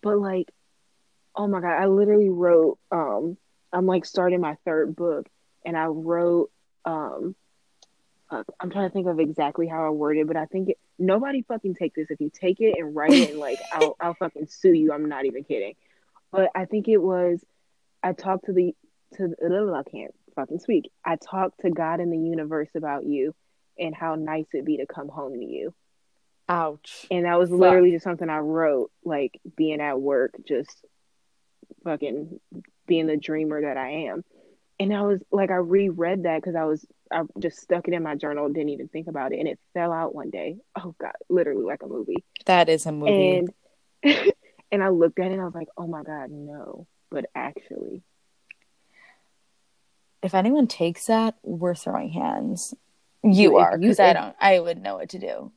But 0.02 0.18
like 0.18 0.52
oh 1.38 1.48
my 1.48 1.62
god 1.62 1.80
i 1.80 1.86
literally 1.86 2.30
wrote 2.30 2.80
um 2.92 3.38
i'm 3.72 3.86
like 3.86 4.06
starting 4.06 4.42
my 4.42 4.58
third 4.66 4.96
book 4.96 5.28
and 5.64 5.78
i 5.78 5.86
wrote 5.86 6.50
um 6.84 7.36
Uh, 8.30 8.44
I'm 8.60 8.70
trying 8.70 8.90
to 8.90 8.94
think 8.94 9.08
of 9.08 9.20
exactly 9.20 9.68
how 9.68 9.86
I 9.86 9.90
worded, 9.90 10.28
but 10.28 10.36
I 10.36 10.46
think 10.46 10.70
it, 10.70 10.78
nobody 11.00 11.44
fucking 11.44 11.76
take 11.76 11.96
this. 11.96 12.08
If 12.10 12.20
you 12.20 12.30
take 12.30 12.60
it 12.60 12.76
and 12.78 12.96
write 12.96 13.14
it, 13.14 13.36
like 13.36 13.60
I'll 13.74 13.96
I'll 14.00 14.14
fucking 14.16 14.48
sue 14.48 14.74
you. 14.74 14.92
I'm 14.92 15.08
not 15.08 15.26
even 15.26 15.44
kidding. 15.44 15.76
But 16.32 16.52
I 16.54 16.66
think 16.66 16.88
it 16.88 16.98
was 16.98 17.44
I 18.04 18.14
talked 18.14 18.46
to 18.46 18.54
the 18.54 18.76
to 19.16 19.28
the, 19.28 19.74
I 19.74 19.90
can't 19.90 20.14
fucking 20.36 20.60
speak. 20.60 20.92
I 21.06 21.16
talked 21.16 21.62
to 21.62 21.70
God 21.70 22.00
and 22.00 22.12
the 22.12 22.18
universe 22.18 22.70
about 22.76 23.06
you 23.06 23.34
and 23.80 23.96
how 23.96 24.16
nice 24.16 24.46
it'd 24.54 24.66
be 24.66 24.78
to 24.78 24.86
come 24.86 25.08
home 25.08 25.34
to 25.34 25.46
you. 25.46 25.74
Ouch. 26.50 27.06
And 27.12 27.26
that 27.26 27.40
was 27.40 27.50
Fuck. 27.50 27.60
literally 27.60 27.92
just 27.92 28.04
something 28.04 28.30
I 28.30 28.40
wrote, 28.40 28.92
like 29.04 29.40
being 29.56 29.82
at 29.82 30.00
work, 30.00 30.34
just 30.48 30.86
fucking 31.84 32.40
being 32.88 33.08
the 33.08 33.18
dreamer 33.18 33.62
that 33.62 33.78
I 33.78 34.08
am. 34.08 34.24
And 34.80 34.94
I 34.94 35.02
was 35.02 35.22
like, 35.32 35.50
I 35.50 35.56
reread 35.56 36.24
that 36.24 36.42
because 36.42 36.56
I 36.56 36.66
was 36.66 36.86
I 37.12 37.24
just 37.40 37.60
stuck 37.60 37.88
it 37.88 37.94
in 37.94 38.04
my 38.04 38.16
journal, 38.16 38.48
didn't 38.50 38.70
even 38.70 38.88
think 38.88 39.08
about 39.08 39.34
it, 39.34 39.40
and 39.40 39.48
it 39.48 39.60
fell 39.74 39.92
out 39.92 40.14
one 40.14 40.30
day. 40.30 40.58
Oh 40.80 40.96
god, 41.00 41.14
literally 41.30 41.64
like 41.64 41.82
a 41.84 41.88
movie. 41.88 42.24
That 42.46 42.70
is 42.70 42.86
a 42.86 42.92
movie. 42.92 43.38
And 43.38 43.54
and 44.72 44.84
I 44.84 44.90
looked 44.90 45.20
at 45.20 45.28
it 45.28 45.34
and 45.34 45.42
I 45.42 45.46
was 45.46 45.56
like, 45.56 45.70
oh 45.78 45.88
my 45.88 46.04
god, 46.04 46.30
no. 46.30 46.88
But 47.10 47.26
actually, 47.34 48.04
if 50.22 50.36
anyone 50.36 50.68
takes 50.68 51.06
that, 51.06 51.36
we're 51.44 51.76
throwing 51.76 52.10
hands. 52.10 52.74
You 53.24 53.58
are 53.58 53.78
because 53.78 54.00
I 54.00 54.14
don't. 54.14 54.36
I 54.40 54.60
would 54.60 54.82
know 54.82 54.96
what 54.96 55.10
to 55.10 55.20
do. 55.20 55.52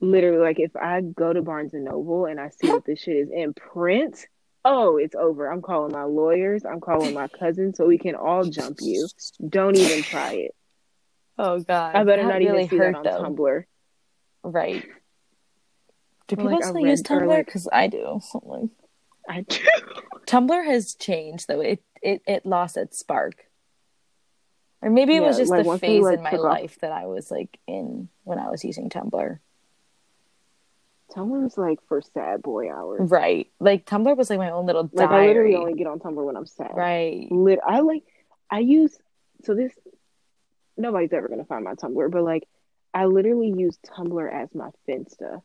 Literally, 0.00 0.38
like 0.38 0.60
if 0.60 0.74
I 0.76 1.00
go 1.00 1.32
to 1.32 1.42
Barnes 1.42 1.74
and 1.74 1.84
Noble 1.84 2.26
and 2.26 2.40
I 2.40 2.50
see 2.50 2.68
that 2.68 2.84
this 2.84 3.00
shit 3.00 3.16
is 3.16 3.30
in 3.30 3.52
print, 3.52 4.26
oh, 4.64 4.96
it's 4.96 5.14
over. 5.14 5.50
I'm 5.50 5.62
calling 5.62 5.92
my 5.92 6.04
lawyers. 6.04 6.64
I'm 6.64 6.80
calling 6.80 7.14
my 7.14 7.28
cousins 7.28 7.76
so 7.76 7.86
we 7.86 7.98
can 7.98 8.14
all 8.14 8.44
jump 8.44 8.78
you. 8.80 9.08
Don't 9.46 9.76
even 9.76 10.02
try 10.02 10.34
it. 10.34 10.54
Oh 11.38 11.60
God, 11.60 11.94
I 11.94 12.04
better 12.04 12.24
not 12.24 12.38
really 12.38 12.64
even 12.64 12.68
see 12.68 12.76
hurt, 12.76 13.04
that 13.04 13.20
on 13.20 13.36
though. 13.36 13.42
Tumblr. 13.44 13.64
Right. 14.42 14.84
Do 16.26 16.36
people 16.36 16.52
like, 16.52 16.64
still 16.64 16.86
use 16.86 17.02
Tumblr? 17.02 17.44
Because 17.44 17.66
like, 17.72 17.74
I 17.74 17.86
do. 17.86 18.20
Like, 18.42 18.70
I 19.28 19.40
do. 19.42 19.64
Tumblr 20.26 20.64
has 20.66 20.94
changed 20.94 21.46
though. 21.48 21.60
It 21.60 21.82
it 22.02 22.22
it 22.26 22.44
lost 22.44 22.76
its 22.76 22.98
spark. 22.98 23.44
Or 24.82 24.90
maybe 24.90 25.16
it 25.16 25.22
yeah, 25.22 25.28
was 25.28 25.38
just 25.38 25.50
the 25.50 25.78
phase 25.78 26.06
in 26.06 26.22
my 26.22 26.30
life 26.32 26.74
off... 26.74 26.80
that 26.80 26.92
I 26.92 27.06
was 27.06 27.30
like 27.30 27.58
in 27.66 28.08
when 28.24 28.38
I 28.38 28.50
was 28.50 28.64
using 28.64 28.90
Tumblr. 28.90 29.38
Tumblr 31.14 31.42
was 31.42 31.56
like 31.56 31.78
for 31.88 32.02
sad 32.02 32.42
boy 32.42 32.70
hours. 32.70 33.10
Right. 33.10 33.50
Like 33.60 33.86
Tumblr 33.86 34.16
was 34.16 34.30
like 34.30 34.38
my 34.38 34.50
own 34.50 34.66
little 34.66 34.84
diary. 34.84 35.08
Like 35.08 35.10
I 35.10 35.26
literally 35.26 35.56
only 35.56 35.74
get 35.74 35.86
on 35.86 35.98
Tumblr 35.98 36.24
when 36.24 36.36
I'm 36.36 36.46
sad. 36.46 36.72
Right. 36.74 37.26
Lit- 37.30 37.60
I 37.66 37.80
like 37.80 38.02
I 38.50 38.60
use 38.60 38.96
so 39.44 39.54
this 39.54 39.72
nobody's 40.76 41.12
ever 41.12 41.28
gonna 41.28 41.44
find 41.44 41.64
my 41.64 41.74
Tumblr, 41.74 42.10
but 42.10 42.22
like 42.22 42.46
I 42.92 43.06
literally 43.06 43.52
use 43.56 43.78
Tumblr 43.86 44.32
as 44.32 44.54
my 44.54 44.70
Finsta. 44.88 45.42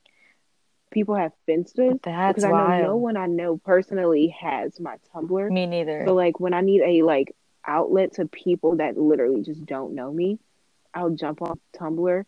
People 0.92 1.16
have 1.16 1.32
Finstas 1.48 2.02
That's 2.04 2.36
because 2.36 2.44
I 2.44 2.82
know 2.82 2.88
no 2.88 2.96
one 2.98 3.18
I 3.18 3.26
know 3.26 3.58
personally 3.58 4.36
has 4.40 4.80
my 4.80 4.98
Tumblr. 5.14 5.50
Me 5.52 5.66
neither. 5.66 6.04
So 6.06 6.14
like 6.14 6.40
when 6.40 6.54
I 6.54 6.62
need 6.62 6.82
a 6.82 7.04
like 7.04 7.36
outlet 7.66 8.14
to 8.14 8.28
people 8.28 8.78
that 8.78 8.98
literally 8.98 9.42
just 9.42 9.66
don't 9.66 9.96
know 9.96 10.12
me, 10.12 10.40
I'll 10.94 11.10
jump 11.10 11.42
on 11.42 11.60
Tumblr, 11.76 12.26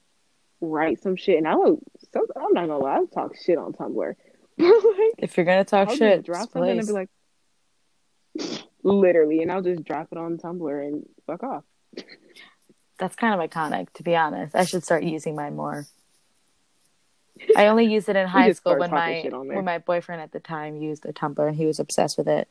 write 0.62 1.02
some 1.02 1.16
shit, 1.16 1.38
and 1.38 1.48
I 1.48 1.56
will. 1.56 1.80
So 2.16 2.26
I'm 2.36 2.54
not 2.54 2.68
gonna 2.68 2.78
lie, 2.78 2.96
I'll 2.96 3.08
talk 3.08 3.36
shit 3.36 3.58
on 3.58 3.74
Tumblr. 3.74 4.16
like, 4.58 5.14
if 5.18 5.36
you're 5.36 5.46
gonna 5.46 5.66
talk 5.66 5.90
I'll 5.90 5.96
shit, 5.96 6.24
drop 6.26 6.52
something 6.52 6.62
place. 6.62 6.80
and 6.80 6.88
be 6.88 6.94
like, 6.94 8.62
literally, 8.84 9.42
and 9.42 9.52
I'll 9.52 9.62
just 9.62 9.84
drop 9.84 10.08
it 10.12 10.18
on 10.18 10.38
Tumblr 10.38 10.88
and 10.88 11.06
fuck 11.28 11.44
off 11.44 11.64
that's 12.98 13.16
kind 13.16 13.40
of 13.40 13.50
iconic, 13.50 13.92
to 13.94 14.04
be 14.04 14.16
honest. 14.16 14.56
I 14.56 14.66
should 14.66 14.84
start 14.84 15.04
using 15.04 15.36
mine 15.36 15.56
more. 15.56 15.86
I 17.56 17.68
only 17.68 17.86
used 17.86 18.08
it 18.08 18.16
in 18.16 18.28
high 18.28 18.54
school 18.54 18.78
when 18.78 18.92
my 18.92 19.30
when 19.32 19.66
my 19.66 19.80
boyfriend 19.80 20.22
at 20.22 20.32
the 20.32 20.40
time 20.40 20.78
used 20.78 21.06
a 21.06 21.14
Tumblr 21.14 21.46
and 21.46 21.56
he 21.56 21.66
was 21.66 21.80
obsessed 21.80 22.18
with 22.18 22.28
it. 22.28 22.48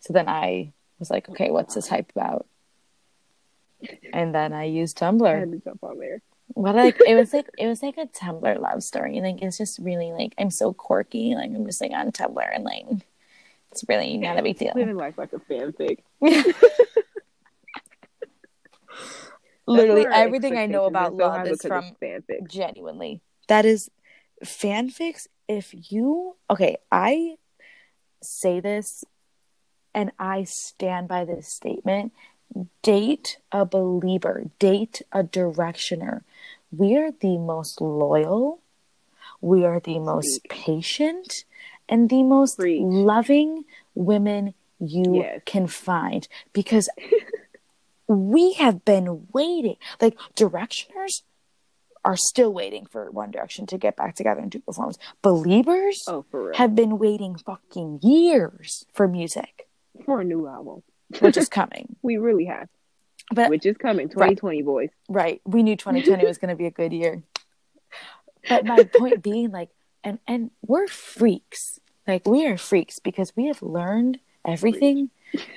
So 0.00 0.12
then 0.12 0.28
I 0.28 0.72
was 0.98 1.10
like, 1.10 1.28
okay, 1.28 1.50
what's 1.50 1.74
this 1.74 1.88
hype 1.88 2.10
about? 2.14 2.46
And 4.12 4.34
then 4.34 4.52
I 4.52 4.64
used 4.64 4.98
Tumblr. 4.98 5.26
I 5.26 5.40
had 5.40 5.52
to 5.52 5.58
jump 5.58 5.82
on 5.82 5.98
there. 5.98 6.20
What 6.54 6.74
like 6.74 6.98
it 7.06 7.14
was 7.14 7.32
like 7.32 7.48
it 7.58 7.66
was 7.66 7.82
like 7.82 7.98
a 7.98 8.06
Tumblr 8.06 8.60
love 8.60 8.82
story. 8.82 9.20
Like 9.20 9.42
it's 9.42 9.58
just 9.58 9.78
really 9.78 10.12
like 10.12 10.34
I'm 10.38 10.50
so 10.50 10.72
quirky. 10.72 11.34
Like 11.34 11.50
I'm 11.50 11.66
just 11.66 11.80
like 11.80 11.92
on 11.92 12.10
Tumblr 12.12 12.48
and 12.54 12.64
like 12.64 12.84
it's 13.70 13.84
really 13.88 14.16
not 14.16 14.38
a 14.38 14.42
big 14.42 14.58
deal. 14.58 14.72
Living 14.74 14.96
life 14.96 15.18
like 15.18 15.32
a 15.32 15.38
fanfic. 15.38 15.98
literally 19.66 20.06
everything 20.10 20.56
I 20.56 20.66
know 20.66 20.86
about 20.86 21.14
love 21.14 21.46
is 21.46 21.60
from 21.62 21.96
fanfic. 22.02 22.48
Genuinely, 22.48 23.20
that 23.48 23.64
is 23.64 23.90
fanfics. 24.44 25.26
If 25.46 25.92
you 25.92 26.36
okay, 26.50 26.78
I 26.90 27.36
say 28.22 28.60
this, 28.60 29.04
and 29.94 30.12
I 30.18 30.44
stand 30.44 31.08
by 31.08 31.24
this 31.24 31.48
statement. 31.48 32.12
Date 32.82 33.38
a 33.52 33.66
belieber. 33.66 34.50
Date 34.58 35.02
a 35.12 35.22
directioner. 35.22 36.22
we 36.70 36.96
are 36.96 37.10
the 37.12 37.38
most 37.38 37.80
loyal, 37.80 38.60
we 39.40 39.64
are 39.64 39.80
the 39.80 39.98
most 39.98 40.40
patient, 40.48 41.44
and 41.88 42.10
the 42.10 42.22
most 42.22 42.58
loving 42.58 43.64
women 43.94 44.54
you 44.78 45.16
yes. 45.16 45.40
can 45.44 45.66
find 45.66 46.28
because 46.52 46.88
we 48.08 48.52
have 48.54 48.84
been 48.84 49.26
waiting. 49.32 49.76
Like 50.00 50.16
directioners 50.36 51.22
are 52.04 52.16
still 52.16 52.52
waiting 52.52 52.86
for 52.86 53.10
One 53.10 53.30
Direction 53.30 53.66
to 53.66 53.78
get 53.78 53.96
back 53.96 54.14
together 54.14 54.40
and 54.40 54.50
do 54.50 54.60
performance. 54.60 54.98
Beliebers 55.22 55.96
oh, 56.06 56.24
have 56.54 56.74
been 56.74 56.98
waiting 56.98 57.36
fucking 57.36 58.00
years 58.02 58.86
for 58.92 59.08
music. 59.08 59.68
For 60.04 60.20
a 60.20 60.24
new 60.24 60.46
album. 60.46 60.82
Which 61.20 61.36
is 61.36 61.48
coming. 61.60 61.96
we 62.02 62.16
really 62.16 62.46
have. 62.46 62.68
But, 63.34 63.50
which 63.50 63.66
is 63.66 63.76
coming. 63.76 64.08
2020 64.08 64.56
right, 64.58 64.64
boys. 64.64 64.90
Right. 65.08 65.40
We 65.44 65.62
knew 65.62 65.76
2020 65.76 66.24
was 66.24 66.38
going 66.38 66.48
to 66.48 66.56
be 66.56 66.66
a 66.66 66.70
good 66.70 66.92
year. 66.92 67.22
But 68.48 68.64
my 68.64 68.84
point 68.98 69.22
being 69.22 69.50
like 69.50 69.70
and 70.02 70.18
and 70.26 70.50
we're 70.66 70.86
freaks. 70.86 71.78
Like 72.06 72.26
we 72.26 72.46
are 72.46 72.56
freaks 72.56 72.98
because 72.98 73.36
we 73.36 73.46
have 73.46 73.60
learned 73.62 74.18
everything 74.46 75.10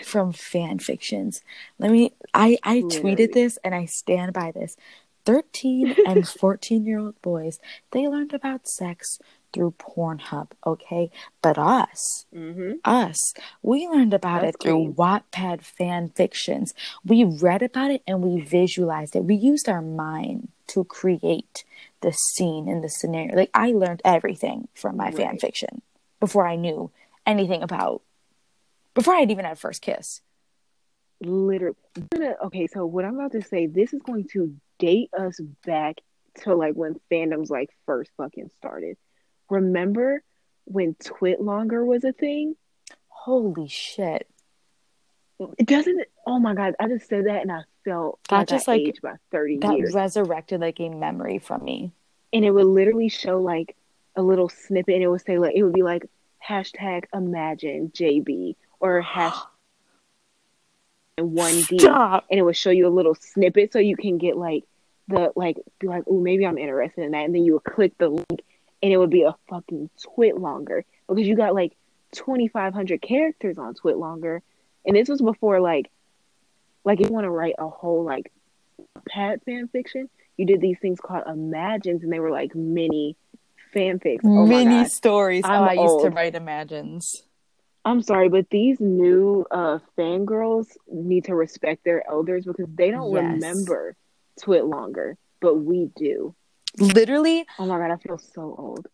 from 0.03 0.33
fan 0.33 0.79
fictions. 0.79 1.41
Let 1.79 1.91
me 1.91 2.11
i 2.33 2.57
i 2.63 2.79
Literally. 2.79 3.15
tweeted 3.15 3.33
this 3.33 3.57
and 3.63 3.73
i 3.73 3.85
stand 3.85 4.33
by 4.33 4.51
this. 4.51 4.75
13 5.25 5.95
and 6.07 6.27
14 6.41 6.83
year 6.83 6.97
old 6.97 7.21
boys 7.21 7.59
they 7.91 8.07
learned 8.07 8.33
about 8.33 8.67
sex 8.67 9.19
through 9.53 9.75
Pornhub, 9.77 10.51
okay? 10.65 11.11
But 11.41 11.57
us, 11.57 12.25
mm-hmm. 12.33 12.73
us, 12.85 13.33
we 13.61 13.87
learned 13.87 14.13
about 14.13 14.41
That's 14.41 14.55
it 14.55 14.61
through 14.61 14.93
Wattpad 14.93 15.61
fan 15.61 16.09
fictions. 16.09 16.73
We 17.05 17.23
read 17.23 17.61
about 17.61 17.91
it 17.91 18.01
and 18.07 18.21
we 18.21 18.41
visualized 18.41 19.15
it. 19.15 19.23
We 19.23 19.35
used 19.35 19.69
our 19.69 19.81
mind 19.81 20.49
to 20.67 20.83
create 20.83 21.63
the 22.01 22.11
scene 22.11 22.67
and 22.67 22.83
the 22.83 22.89
scenario. 22.89 23.35
Like 23.35 23.51
I 23.53 23.71
learned 23.71 24.01
everything 24.05 24.67
from 24.73 24.97
my 24.97 25.05
right. 25.05 25.15
fan 25.15 25.37
fiction 25.37 25.81
before 26.19 26.47
I 26.47 26.55
knew 26.55 26.91
anything 27.25 27.61
about 27.61 28.01
before 28.93 29.13
I 29.13 29.21
had 29.21 29.31
even 29.31 29.45
had 29.45 29.53
a 29.53 29.57
first 29.57 29.81
kiss. 29.81 30.21
Literally. 31.21 31.75
Okay, 32.43 32.67
so 32.67 32.85
what 32.85 33.05
I'm 33.05 33.15
about 33.15 33.33
to 33.33 33.43
say, 33.43 33.67
this 33.67 33.93
is 33.93 34.01
going 34.01 34.27
to 34.33 34.55
date 34.79 35.11
us 35.17 35.39
back 35.65 35.97
to 36.43 36.55
like 36.55 36.73
when 36.73 36.99
fandoms 37.11 37.49
like 37.49 37.69
first 37.85 38.11
fucking 38.17 38.49
started 38.57 38.97
remember 39.51 40.23
when 40.65 40.95
TwitLonger 40.95 41.85
was 41.85 42.03
a 42.03 42.13
thing? 42.13 42.55
Holy 43.09 43.67
shit. 43.67 44.27
It 45.57 45.67
doesn't 45.67 46.07
oh 46.25 46.39
my 46.39 46.55
god, 46.55 46.75
I 46.79 46.87
just 46.87 47.07
said 47.07 47.25
that 47.25 47.41
and 47.41 47.51
I 47.51 47.61
felt 47.83 48.19
that 48.29 48.37
like 48.37 48.47
just 48.47 48.69
I 48.69 48.73
like 48.73 48.81
aged 48.81 49.01
by 49.01 49.15
30 49.31 49.57
that 49.59 49.77
years. 49.77 49.93
resurrected 49.93 50.61
like 50.61 50.79
a 50.79 50.89
memory 50.89 51.39
from 51.39 51.63
me. 51.63 51.91
And 52.33 52.45
it 52.45 52.51
would 52.51 52.65
literally 52.65 53.09
show 53.09 53.41
like 53.41 53.75
a 54.15 54.21
little 54.21 54.49
snippet 54.49 54.95
and 54.95 55.03
it 55.03 55.07
would 55.07 55.21
say 55.21 55.37
like 55.37 55.55
it 55.55 55.63
would 55.63 55.73
be 55.73 55.83
like 55.83 56.05
hashtag 56.47 57.05
imagine 57.13 57.91
JB 57.93 58.55
or 58.79 59.03
hashtag 59.07 59.45
one 61.17 61.61
D 61.67 61.85
and 61.85 62.23
it 62.29 62.41
would 62.41 62.57
show 62.57 62.71
you 62.71 62.87
a 62.87 62.89
little 62.89 63.15
snippet 63.15 63.73
so 63.73 63.79
you 63.79 63.97
can 63.97 64.17
get 64.17 64.37
like 64.37 64.63
the 65.07 65.31
like 65.35 65.57
be 65.79 65.87
like, 65.87 66.03
oh 66.07 66.19
maybe 66.19 66.45
I'm 66.45 66.57
interested 66.57 67.03
in 67.03 67.11
that 67.11 67.25
and 67.25 67.35
then 67.35 67.43
you 67.43 67.53
would 67.53 67.63
click 67.63 67.97
the 67.97 68.09
link 68.09 68.43
and 68.81 68.91
it 68.91 68.97
would 68.97 69.09
be 69.09 69.23
a 69.23 69.35
fucking 69.49 69.89
TwitLonger 70.17 70.83
because 71.07 71.27
you 71.27 71.35
got 71.35 71.53
like 71.53 71.75
2,500 72.13 73.01
characters 73.01 73.57
on 73.57 73.73
TwitLonger 73.73 74.41
and 74.85 74.95
this 74.95 75.09
was 75.09 75.21
before 75.21 75.59
like, 75.59 75.91
like 76.83 76.99
if 76.99 77.07
you 77.07 77.13
want 77.13 77.25
to 77.25 77.29
write 77.29 77.55
a 77.59 77.67
whole 77.67 78.03
like 78.03 78.31
pad 79.07 79.41
fan 79.45 79.67
fiction, 79.67 80.09
you 80.37 80.45
did 80.45 80.61
these 80.61 80.77
things 80.79 80.99
called 80.99 81.23
imagines, 81.27 82.03
and 82.03 82.11
they 82.11 82.19
were 82.19 82.31
like 82.31 82.55
mini 82.55 83.15
fanfics. 83.75 84.21
Oh 84.23 84.45
mini 84.45 84.85
stories. 84.85 85.43
I'm 85.45 85.61
oh, 85.61 85.65
I 85.65 85.75
old. 85.75 86.01
used 86.01 86.05
to 86.05 86.15
write 86.15 86.35
imagines. 86.35 87.23
I'm 87.83 88.01
sorry, 88.01 88.29
but 88.29 88.49
these 88.49 88.79
new 88.79 89.45
uh, 89.49 89.79
fangirls 89.97 90.67
need 90.91 91.25
to 91.25 91.35
respect 91.35 91.83
their 91.83 92.07
elders 92.07 92.45
because 92.45 92.67
they 92.75 92.91
don't 92.91 93.11
yes. 93.11 93.23
remember 93.23 93.95
TwitLonger, 94.39 95.15
but 95.39 95.55
we 95.55 95.89
do. 95.95 96.35
Literally. 96.79 97.45
Oh 97.59 97.65
my 97.65 97.77
god, 97.77 97.91
I 97.91 97.97
feel 97.97 98.17
so 98.17 98.55
old. 98.57 98.87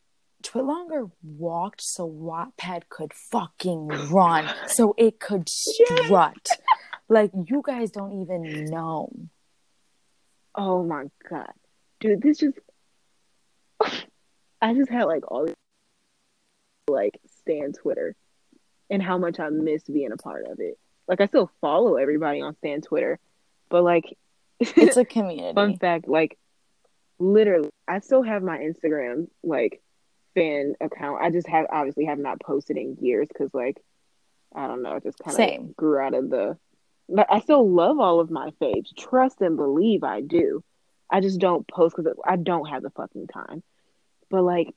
TwitLonger 0.44 1.10
walked 1.24 1.82
so 1.82 2.08
Wattpad 2.10 2.84
could 2.90 3.14
fucking 3.14 3.88
run, 3.88 4.50
so 4.68 4.94
it 4.98 5.20
could 5.20 5.50
strut. 5.50 6.50
like 7.10 7.32
you 7.34 7.62
guys 7.66 7.92
don't 7.92 8.22
even 8.22 8.66
know. 8.66 9.12
Oh 10.56 10.84
my 10.84 11.06
god, 11.30 11.54
dude, 12.00 12.22
this 12.22 12.40
just. 12.40 12.58
I 14.62 14.74
just 14.74 14.90
had 14.90 15.06
like 15.06 15.30
all 15.30 15.48
like 16.88 17.20
Stan 17.42 17.74
Twitter, 17.74 18.16
and 18.90 19.02
how 19.02 19.18
much 19.18 19.40
I 19.40 19.50
miss 19.50 19.84
being 19.84 20.12
a 20.12 20.18
part 20.18 20.46
of 20.48 20.60
it. 20.60 20.78
Like 21.08 21.22
I 21.22 21.28
still 21.28 21.52
follow 21.62 21.96
everybody 21.96 22.42
on 22.42 22.56
Stan 22.58 22.82
Twitter, 22.82 23.20
but 23.70 23.84
like 23.84 24.18
it's 24.60 24.98
a 24.98 25.06
community. 25.06 25.54
fun 25.54 25.78
fact, 25.78 26.08
like 26.08 26.38
literally 27.20 27.70
I 27.88 28.00
still 28.00 28.24
have 28.24 28.44
my 28.44 28.58
Instagram 28.58 29.28
like 29.44 29.82
fan 30.36 30.76
account. 30.82 31.22
I 31.22 31.32
just 31.32 31.48
have 31.48 31.68
obviously 31.72 32.06
have 32.06 32.20
not 32.20 32.40
posted 32.40 32.78
in 32.78 32.98
years 33.02 33.28
because 33.28 33.54
like 33.54 33.82
I 34.56 34.68
don't 34.68 34.82
know, 34.82 35.00
just 35.00 35.20
kind 35.20 35.60
of 35.60 35.76
grew 35.76 36.00
out 36.00 36.14
of 36.14 36.30
the. 36.30 36.58
But 37.10 37.28
I 37.30 37.40
still 37.40 37.70
love 37.70 38.00
all 38.00 38.20
of 38.20 38.30
my 38.30 38.52
faves. 38.62 38.96
Trust 38.98 39.42
and 39.42 39.56
believe 39.56 40.04
I 40.04 40.22
do. 40.22 40.64
I 41.10 41.22
just 41.22 41.40
don't 41.40 41.68
post 41.68 41.96
because 41.96 42.14
I 42.26 42.36
don't 42.36 42.68
have 42.68 42.84
the 42.84 42.90
fucking 42.90 43.28
time. 43.28 43.64
But 44.30 44.44
like 44.44 44.74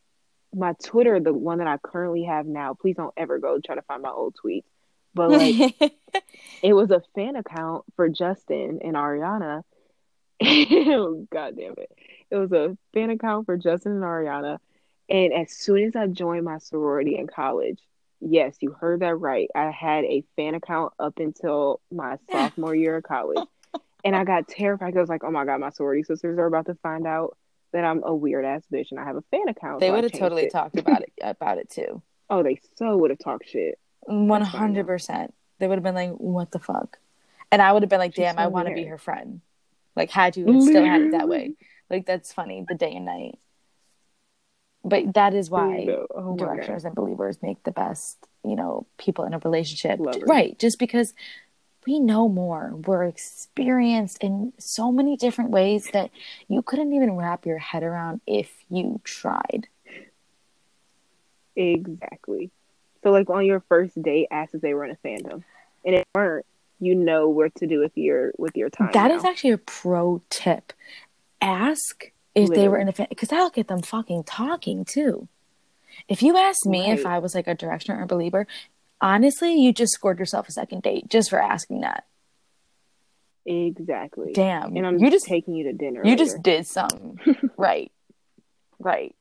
my 0.54 0.74
Twitter, 0.84 1.18
the 1.20 1.32
one 1.32 1.58
that 1.58 1.66
I 1.66 1.76
currently 1.78 2.24
have 2.24 2.46
now, 2.46 2.74
please 2.74 2.96
don't 2.96 3.14
ever 3.16 3.38
go 3.38 3.58
try 3.58 3.74
to 3.74 3.82
find 3.82 4.02
my 4.02 4.10
old 4.10 4.36
tweets. 4.42 4.64
But 5.12 5.30
like, 5.30 5.74
it 6.62 6.72
was 6.72 6.90
a 6.90 7.02
fan 7.14 7.36
account 7.36 7.84
for 7.96 8.08
Justin 8.08 8.80
and 8.82 8.94
Ariana. 8.94 9.62
God 11.30 11.56
damn 11.56 11.74
it! 11.76 11.90
It 12.30 12.36
was 12.36 12.52
a 12.52 12.76
fan 12.94 13.10
account 13.10 13.46
for 13.46 13.56
Justin 13.56 13.92
and 13.92 14.02
Ariana. 14.02 14.58
And 15.08 15.32
as 15.32 15.52
soon 15.52 15.84
as 15.84 15.96
I 15.96 16.06
joined 16.06 16.44
my 16.44 16.58
sorority 16.58 17.16
in 17.18 17.26
college, 17.26 17.80
yes, 18.20 18.56
you 18.60 18.70
heard 18.70 19.00
that 19.00 19.16
right. 19.16 19.50
I 19.54 19.70
had 19.70 20.04
a 20.04 20.22
fan 20.36 20.54
account 20.54 20.92
up 20.98 21.18
until 21.18 21.80
my 21.90 22.16
sophomore 22.30 22.74
year 22.74 22.96
of 22.96 23.02
college. 23.02 23.46
And 24.04 24.16
I 24.16 24.24
got 24.24 24.48
terrified. 24.48 24.96
I 24.96 25.00
was 25.00 25.08
like, 25.08 25.24
oh 25.24 25.30
my 25.30 25.44
God, 25.44 25.60
my 25.60 25.70
sorority 25.70 26.04
sisters 26.04 26.38
are 26.38 26.46
about 26.46 26.66
to 26.66 26.74
find 26.76 27.06
out 27.06 27.36
that 27.72 27.84
I'm 27.84 28.02
a 28.04 28.14
weird 28.14 28.44
ass 28.44 28.62
bitch 28.72 28.90
and 28.90 29.00
I 29.00 29.04
have 29.04 29.16
a 29.16 29.24
fan 29.30 29.48
account. 29.48 29.80
They 29.80 29.88
so 29.88 29.94
would 29.94 30.04
have 30.04 30.12
totally 30.12 30.44
it. 30.44 30.52
talked 30.52 30.78
about 30.78 31.02
it 31.02 31.12
about 31.22 31.58
it 31.58 31.70
too. 31.70 32.02
Oh, 32.28 32.42
they 32.42 32.60
so 32.76 32.96
would 32.96 33.10
have 33.10 33.18
talked 33.18 33.48
shit. 33.48 33.78
One 34.02 34.42
hundred 34.42 34.86
percent. 34.86 35.34
They 35.58 35.66
would 35.66 35.76
have 35.76 35.82
been 35.82 35.94
like, 35.94 36.12
"What 36.12 36.50
the 36.52 36.58
fuck," 36.58 36.98
and 37.52 37.60
I 37.60 37.72
would 37.72 37.82
have 37.82 37.90
been 37.90 37.98
like, 37.98 38.14
"Damn, 38.14 38.36
so 38.36 38.40
I 38.40 38.46
want 38.46 38.68
to 38.68 38.74
be 38.74 38.84
her 38.84 38.98
friend." 38.98 39.42
Like, 39.96 40.10
had 40.10 40.36
you 40.36 40.60
still 40.62 40.84
had 40.84 41.02
it 41.02 41.12
that 41.12 41.28
way, 41.28 41.54
like 41.88 42.06
that's 42.06 42.32
funny, 42.32 42.64
the 42.68 42.74
day 42.74 42.94
and 42.94 43.04
night. 43.04 43.38
But 44.82 45.14
that 45.14 45.34
is 45.34 45.50
why 45.50 45.88
oh 46.14 46.36
directioners 46.38 46.84
and 46.84 46.94
beliebers 46.94 47.42
make 47.42 47.62
the 47.64 47.72
best, 47.72 48.16
you 48.44 48.56
know, 48.56 48.86
people 48.98 49.24
in 49.24 49.34
a 49.34 49.38
relationship. 49.38 49.98
Right. 50.26 50.58
Just 50.58 50.78
because 50.78 51.12
we 51.86 51.98
know 51.98 52.28
more. 52.28 52.72
We're 52.86 53.04
experienced 53.04 54.18
in 54.22 54.52
so 54.58 54.92
many 54.92 55.16
different 55.16 55.50
ways 55.50 55.88
that 55.92 56.10
you 56.48 56.62
couldn't 56.62 56.92
even 56.92 57.16
wrap 57.16 57.46
your 57.46 57.58
head 57.58 57.82
around 57.82 58.20
if 58.26 58.50
you 58.70 59.00
tried. 59.04 59.68
Exactly. 61.56 62.50
So 63.02 63.10
like 63.10 63.28
on 63.28 63.44
your 63.44 63.60
first 63.68 64.00
date, 64.00 64.28
ask 64.30 64.54
if 64.54 64.60
they 64.60 64.74
were 64.74 64.84
in 64.84 64.92
a 64.92 65.06
fandom. 65.06 65.42
And 65.84 65.94
it 65.94 66.06
weren't, 66.14 66.46
you 66.80 66.94
know 66.94 67.28
what 67.28 67.54
to 67.56 67.66
do 67.66 67.78
with 67.78 67.96
your 67.96 68.32
with 68.38 68.56
your 68.56 68.70
time. 68.70 68.90
That 68.92 69.08
now. 69.08 69.16
is 69.16 69.24
actually 69.24 69.50
a 69.50 69.58
pro 69.58 70.22
tip 70.30 70.72
ask 71.40 72.12
if 72.34 72.48
Literally. 72.48 72.62
they 72.62 72.68
were 72.68 72.78
in 72.78 72.88
a 72.88 72.92
fan 72.92 73.06
because 73.08 73.28
that'll 73.28 73.50
get 73.50 73.68
them 73.68 73.82
fucking 73.82 74.24
talking 74.24 74.84
too. 74.84 75.28
If 76.08 76.22
you 76.22 76.36
asked 76.36 76.66
me 76.66 76.88
right. 76.88 76.98
if 76.98 77.06
I 77.06 77.18
was 77.18 77.34
like 77.34 77.48
a 77.48 77.54
directioner 77.54 77.98
or 77.98 78.02
a 78.02 78.08
belieber, 78.08 78.46
honestly, 79.00 79.54
you 79.54 79.72
just 79.72 79.92
scored 79.92 80.18
yourself 80.18 80.48
a 80.48 80.52
second 80.52 80.82
date 80.82 81.08
just 81.08 81.30
for 81.30 81.40
asking 81.40 81.80
that. 81.80 82.04
Exactly. 83.46 84.32
Damn. 84.32 84.76
And 84.76 84.86
I'm 84.86 84.98
you 84.98 85.10
just 85.10 85.26
taking 85.26 85.54
you 85.54 85.64
to 85.64 85.72
dinner. 85.72 86.02
You 86.04 86.10
later. 86.10 86.24
just 86.24 86.42
did 86.42 86.66
something. 86.66 87.18
right. 87.56 87.90
Right. 88.78 89.14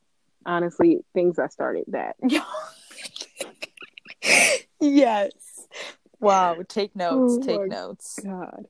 Honestly, 0.46 1.04
things 1.14 1.38
I 1.38 1.48
started 1.48 1.84
that. 1.88 2.16
yes. 4.80 5.32
Wow. 6.20 6.62
Take 6.68 6.94
notes. 6.94 7.38
Oh 7.38 7.42
take 7.42 7.68
notes. 7.68 8.18
God. 8.22 8.66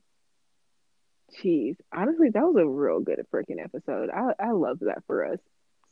Jeez, 1.41 1.77
honestly, 1.93 2.29
that 2.29 2.43
was 2.43 2.57
a 2.57 2.67
real 2.67 2.99
good 2.99 3.25
freaking 3.33 3.63
episode. 3.63 4.09
I 4.09 4.33
I 4.39 4.51
love 4.51 4.79
that 4.81 5.03
for 5.07 5.25
us. 5.25 5.39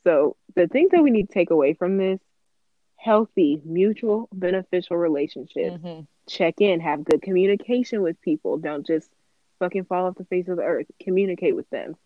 So 0.04 0.36
the 0.54 0.66
things 0.66 0.90
that 0.92 1.02
we 1.02 1.10
need 1.10 1.28
to 1.28 1.32
take 1.32 1.50
away 1.50 1.74
from 1.74 1.96
this: 1.96 2.20
healthy, 2.96 3.60
mutual, 3.64 4.28
beneficial 4.32 4.96
relationships. 4.96 5.76
Mm-hmm. 5.76 6.00
Check 6.28 6.60
in, 6.60 6.80
have 6.80 7.04
good 7.04 7.22
communication 7.22 8.02
with 8.02 8.20
people. 8.20 8.58
Don't 8.58 8.86
just 8.86 9.10
fucking 9.58 9.84
fall 9.84 10.06
off 10.06 10.16
the 10.16 10.24
face 10.24 10.48
of 10.48 10.56
the 10.56 10.62
earth. 10.62 10.86
Communicate 11.00 11.56
with 11.56 11.68
them. 11.70 11.96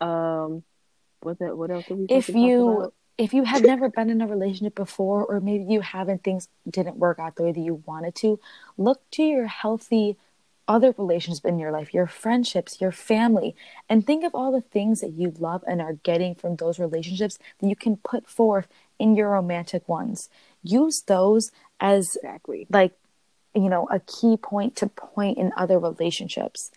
Um, 0.00 0.62
what 1.20 1.38
that? 1.40 1.56
What 1.56 1.70
else? 1.70 1.88
we 1.88 2.06
if 2.08 2.28
you 2.28 2.92
if 3.18 3.32
you 3.32 3.44
have 3.44 3.62
never 3.62 3.88
been 3.88 4.10
in 4.10 4.20
a 4.20 4.26
relationship 4.26 4.74
before, 4.74 5.24
or 5.24 5.40
maybe 5.40 5.64
you 5.64 5.80
haven't, 5.80 6.22
things 6.22 6.48
didn't 6.68 6.96
work 6.96 7.18
out 7.18 7.36
the 7.36 7.44
way 7.44 7.52
that 7.52 7.60
you 7.60 7.82
wanted 7.86 8.14
to, 8.16 8.38
look 8.76 9.00
to 9.12 9.22
your 9.22 9.46
healthy 9.46 10.16
other 10.68 10.94
relationships 10.98 11.44
in 11.44 11.58
your 11.58 11.70
life, 11.70 11.94
your 11.94 12.06
friendships, 12.06 12.80
your 12.80 12.92
family, 12.92 13.54
and 13.88 14.04
think 14.04 14.24
of 14.24 14.34
all 14.34 14.50
the 14.50 14.60
things 14.60 15.00
that 15.00 15.12
you 15.12 15.32
love 15.38 15.62
and 15.66 15.80
are 15.80 15.94
getting 15.94 16.34
from 16.34 16.56
those 16.56 16.78
relationships 16.78 17.38
that 17.60 17.68
you 17.68 17.76
can 17.76 17.96
put 17.98 18.28
forth 18.28 18.66
in 18.98 19.14
your 19.14 19.30
romantic 19.30 19.88
ones. 19.88 20.28
Use 20.62 21.02
those 21.06 21.50
as 21.78 22.16
exactly 22.16 22.66
like 22.70 22.92
you 23.54 23.68
know 23.68 23.86
a 23.90 24.00
key 24.00 24.36
point 24.36 24.74
to 24.76 24.86
point 24.88 25.38
in 25.38 25.52
other 25.56 25.78
relationships. 25.78 26.70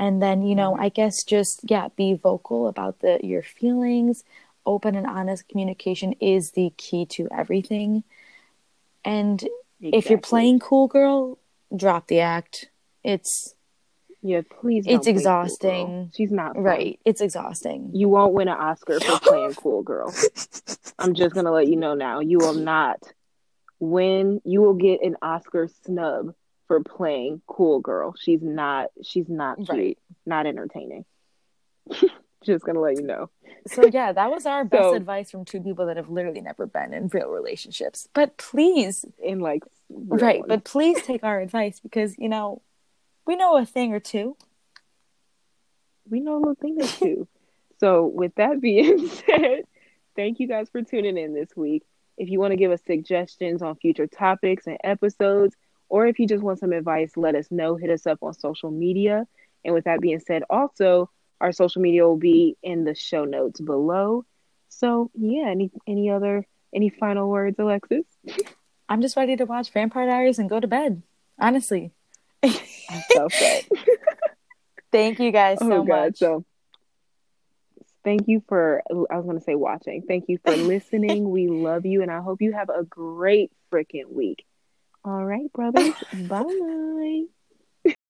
And 0.00 0.22
then, 0.22 0.42
you 0.42 0.54
know, 0.54 0.74
mm-hmm. 0.74 0.82
I 0.82 0.88
guess 0.90 1.24
just 1.24 1.60
yeah, 1.64 1.88
be 1.96 2.14
vocal 2.14 2.68
about 2.68 3.00
the 3.00 3.18
your 3.22 3.42
feelings. 3.42 4.22
Open 4.68 4.94
and 4.94 5.06
honest 5.06 5.48
communication 5.48 6.12
is 6.20 6.52
the 6.52 6.72
key 6.76 7.06
to 7.06 7.26
everything. 7.32 8.04
And 9.04 9.40
exactly. 9.42 9.98
if 9.98 10.10
you're 10.10 10.18
playing 10.20 10.60
cool 10.60 10.86
girl, 10.86 11.38
drop 11.74 12.06
the 12.08 12.20
act 12.20 12.68
it's 13.04 13.54
yeah, 14.20 14.42
please. 14.60 14.84
It's 14.86 15.06
exhausting. 15.06 15.86
Cool 15.86 16.10
She's 16.14 16.32
not 16.32 16.54
fun. 16.54 16.62
right. 16.62 17.00
It's 17.04 17.20
exhausting. 17.20 17.90
You 17.94 18.08
won't 18.08 18.34
win 18.34 18.48
an 18.48 18.56
Oscar 18.56 19.00
for 19.00 19.18
playing 19.22 19.54
cool 19.54 19.82
girl. 19.82 20.12
I'm 20.98 21.14
just 21.14 21.34
gonna 21.34 21.52
let 21.52 21.68
you 21.68 21.76
know 21.76 21.94
now. 21.94 22.20
You 22.20 22.38
will 22.38 22.54
not 22.54 23.00
win. 23.78 24.40
You 24.44 24.60
will 24.60 24.74
get 24.74 25.02
an 25.02 25.16
Oscar 25.22 25.68
snub 25.84 26.34
for 26.66 26.82
playing 26.82 27.40
cool 27.46 27.80
girl. 27.80 28.14
She's 28.18 28.42
not. 28.42 28.90
She's 29.04 29.28
not 29.28 29.56
cute. 29.56 29.68
Right. 29.70 29.98
Not 30.26 30.46
entertaining. 30.46 31.04
just 32.44 32.64
gonna 32.64 32.80
let 32.80 32.96
you 32.96 33.02
know. 33.02 33.30
So 33.66 33.86
yeah, 33.86 34.12
that 34.12 34.30
was 34.30 34.46
our 34.46 34.64
best 34.64 34.82
so, 34.82 34.94
advice 34.94 35.30
from 35.30 35.44
two 35.44 35.60
people 35.60 35.86
that 35.86 35.96
have 35.96 36.08
literally 36.08 36.40
never 36.40 36.66
been 36.66 36.94
in 36.94 37.08
real 37.08 37.28
relationships. 37.28 38.08
But 38.14 38.36
please, 38.36 39.04
in 39.22 39.40
like 39.40 39.62
right, 39.90 40.40
ones. 40.40 40.48
but 40.48 40.64
please 40.64 41.02
take 41.02 41.24
our 41.24 41.40
advice 41.40 41.80
because 41.80 42.16
you 42.18 42.28
know 42.28 42.62
we 43.26 43.36
know 43.36 43.58
a 43.58 43.66
thing 43.66 43.92
or 43.92 44.00
two. 44.00 44.36
We 46.08 46.20
know 46.20 46.36
a 46.36 46.38
little 46.38 46.54
thing 46.54 46.78
or 46.80 46.86
two. 46.86 47.28
so, 47.80 48.06
with 48.06 48.34
that 48.36 48.60
being 48.60 49.08
said, 49.26 49.64
thank 50.16 50.40
you 50.40 50.48
guys 50.48 50.68
for 50.70 50.82
tuning 50.82 51.18
in 51.18 51.34
this 51.34 51.50
week. 51.54 51.84
If 52.16 52.30
you 52.30 52.40
want 52.40 52.52
to 52.52 52.56
give 52.56 52.72
us 52.72 52.80
suggestions 52.86 53.62
on 53.62 53.76
future 53.76 54.06
topics 54.06 54.66
and 54.66 54.78
episodes, 54.82 55.54
or 55.88 56.06
if 56.06 56.18
you 56.18 56.26
just 56.26 56.42
want 56.42 56.58
some 56.58 56.72
advice, 56.72 57.12
let 57.16 57.34
us 57.34 57.50
know. 57.50 57.76
Hit 57.76 57.90
us 57.90 58.06
up 58.06 58.18
on 58.22 58.34
social 58.34 58.70
media. 58.70 59.26
And 59.64 59.74
with 59.74 59.84
that 59.84 60.00
being 60.00 60.20
said, 60.20 60.42
also, 60.50 61.10
our 61.40 61.52
social 61.52 61.82
media 61.82 62.06
will 62.06 62.16
be 62.16 62.56
in 62.62 62.84
the 62.84 62.94
show 62.94 63.24
notes 63.24 63.60
below. 63.60 64.24
So, 64.68 65.10
yeah, 65.14 65.48
any 65.48 65.70
any 65.86 66.10
other 66.10 66.46
any 66.74 66.90
final 66.90 67.28
words, 67.28 67.58
Alexis? 67.58 68.04
I'm 68.88 69.02
just 69.02 69.16
ready 69.16 69.36
to 69.36 69.44
watch 69.44 69.70
Vampire 69.70 70.06
Diaries 70.06 70.38
and 70.38 70.48
go 70.48 70.60
to 70.60 70.66
bed. 70.66 71.02
Honestly. 71.38 71.92
I'm 72.42 72.52
so. 73.12 73.28
Thank 74.92 75.20
you 75.20 75.30
guys 75.30 75.58
so 75.58 75.72
oh, 75.72 75.84
God. 75.84 75.86
much. 75.86 76.18
So 76.18 76.44
thank 78.04 78.26
you 78.26 78.42
for 78.48 78.82
I 78.90 79.16
was 79.16 79.26
gonna 79.26 79.40
say 79.40 79.54
watching. 79.54 80.02
Thank 80.08 80.24
you 80.28 80.38
for 80.42 80.56
listening. 80.56 81.28
we 81.28 81.48
love 81.48 81.84
you 81.84 82.00
and 82.02 82.10
I 82.10 82.20
hope 82.20 82.40
you 82.40 82.52
have 82.52 82.70
a 82.70 82.84
great 82.84 83.52
freaking 83.70 84.08
week. 84.08 84.44
All 85.04 85.24
right, 85.24 85.52
brothers. 85.52 85.94
Bye. 86.12 87.24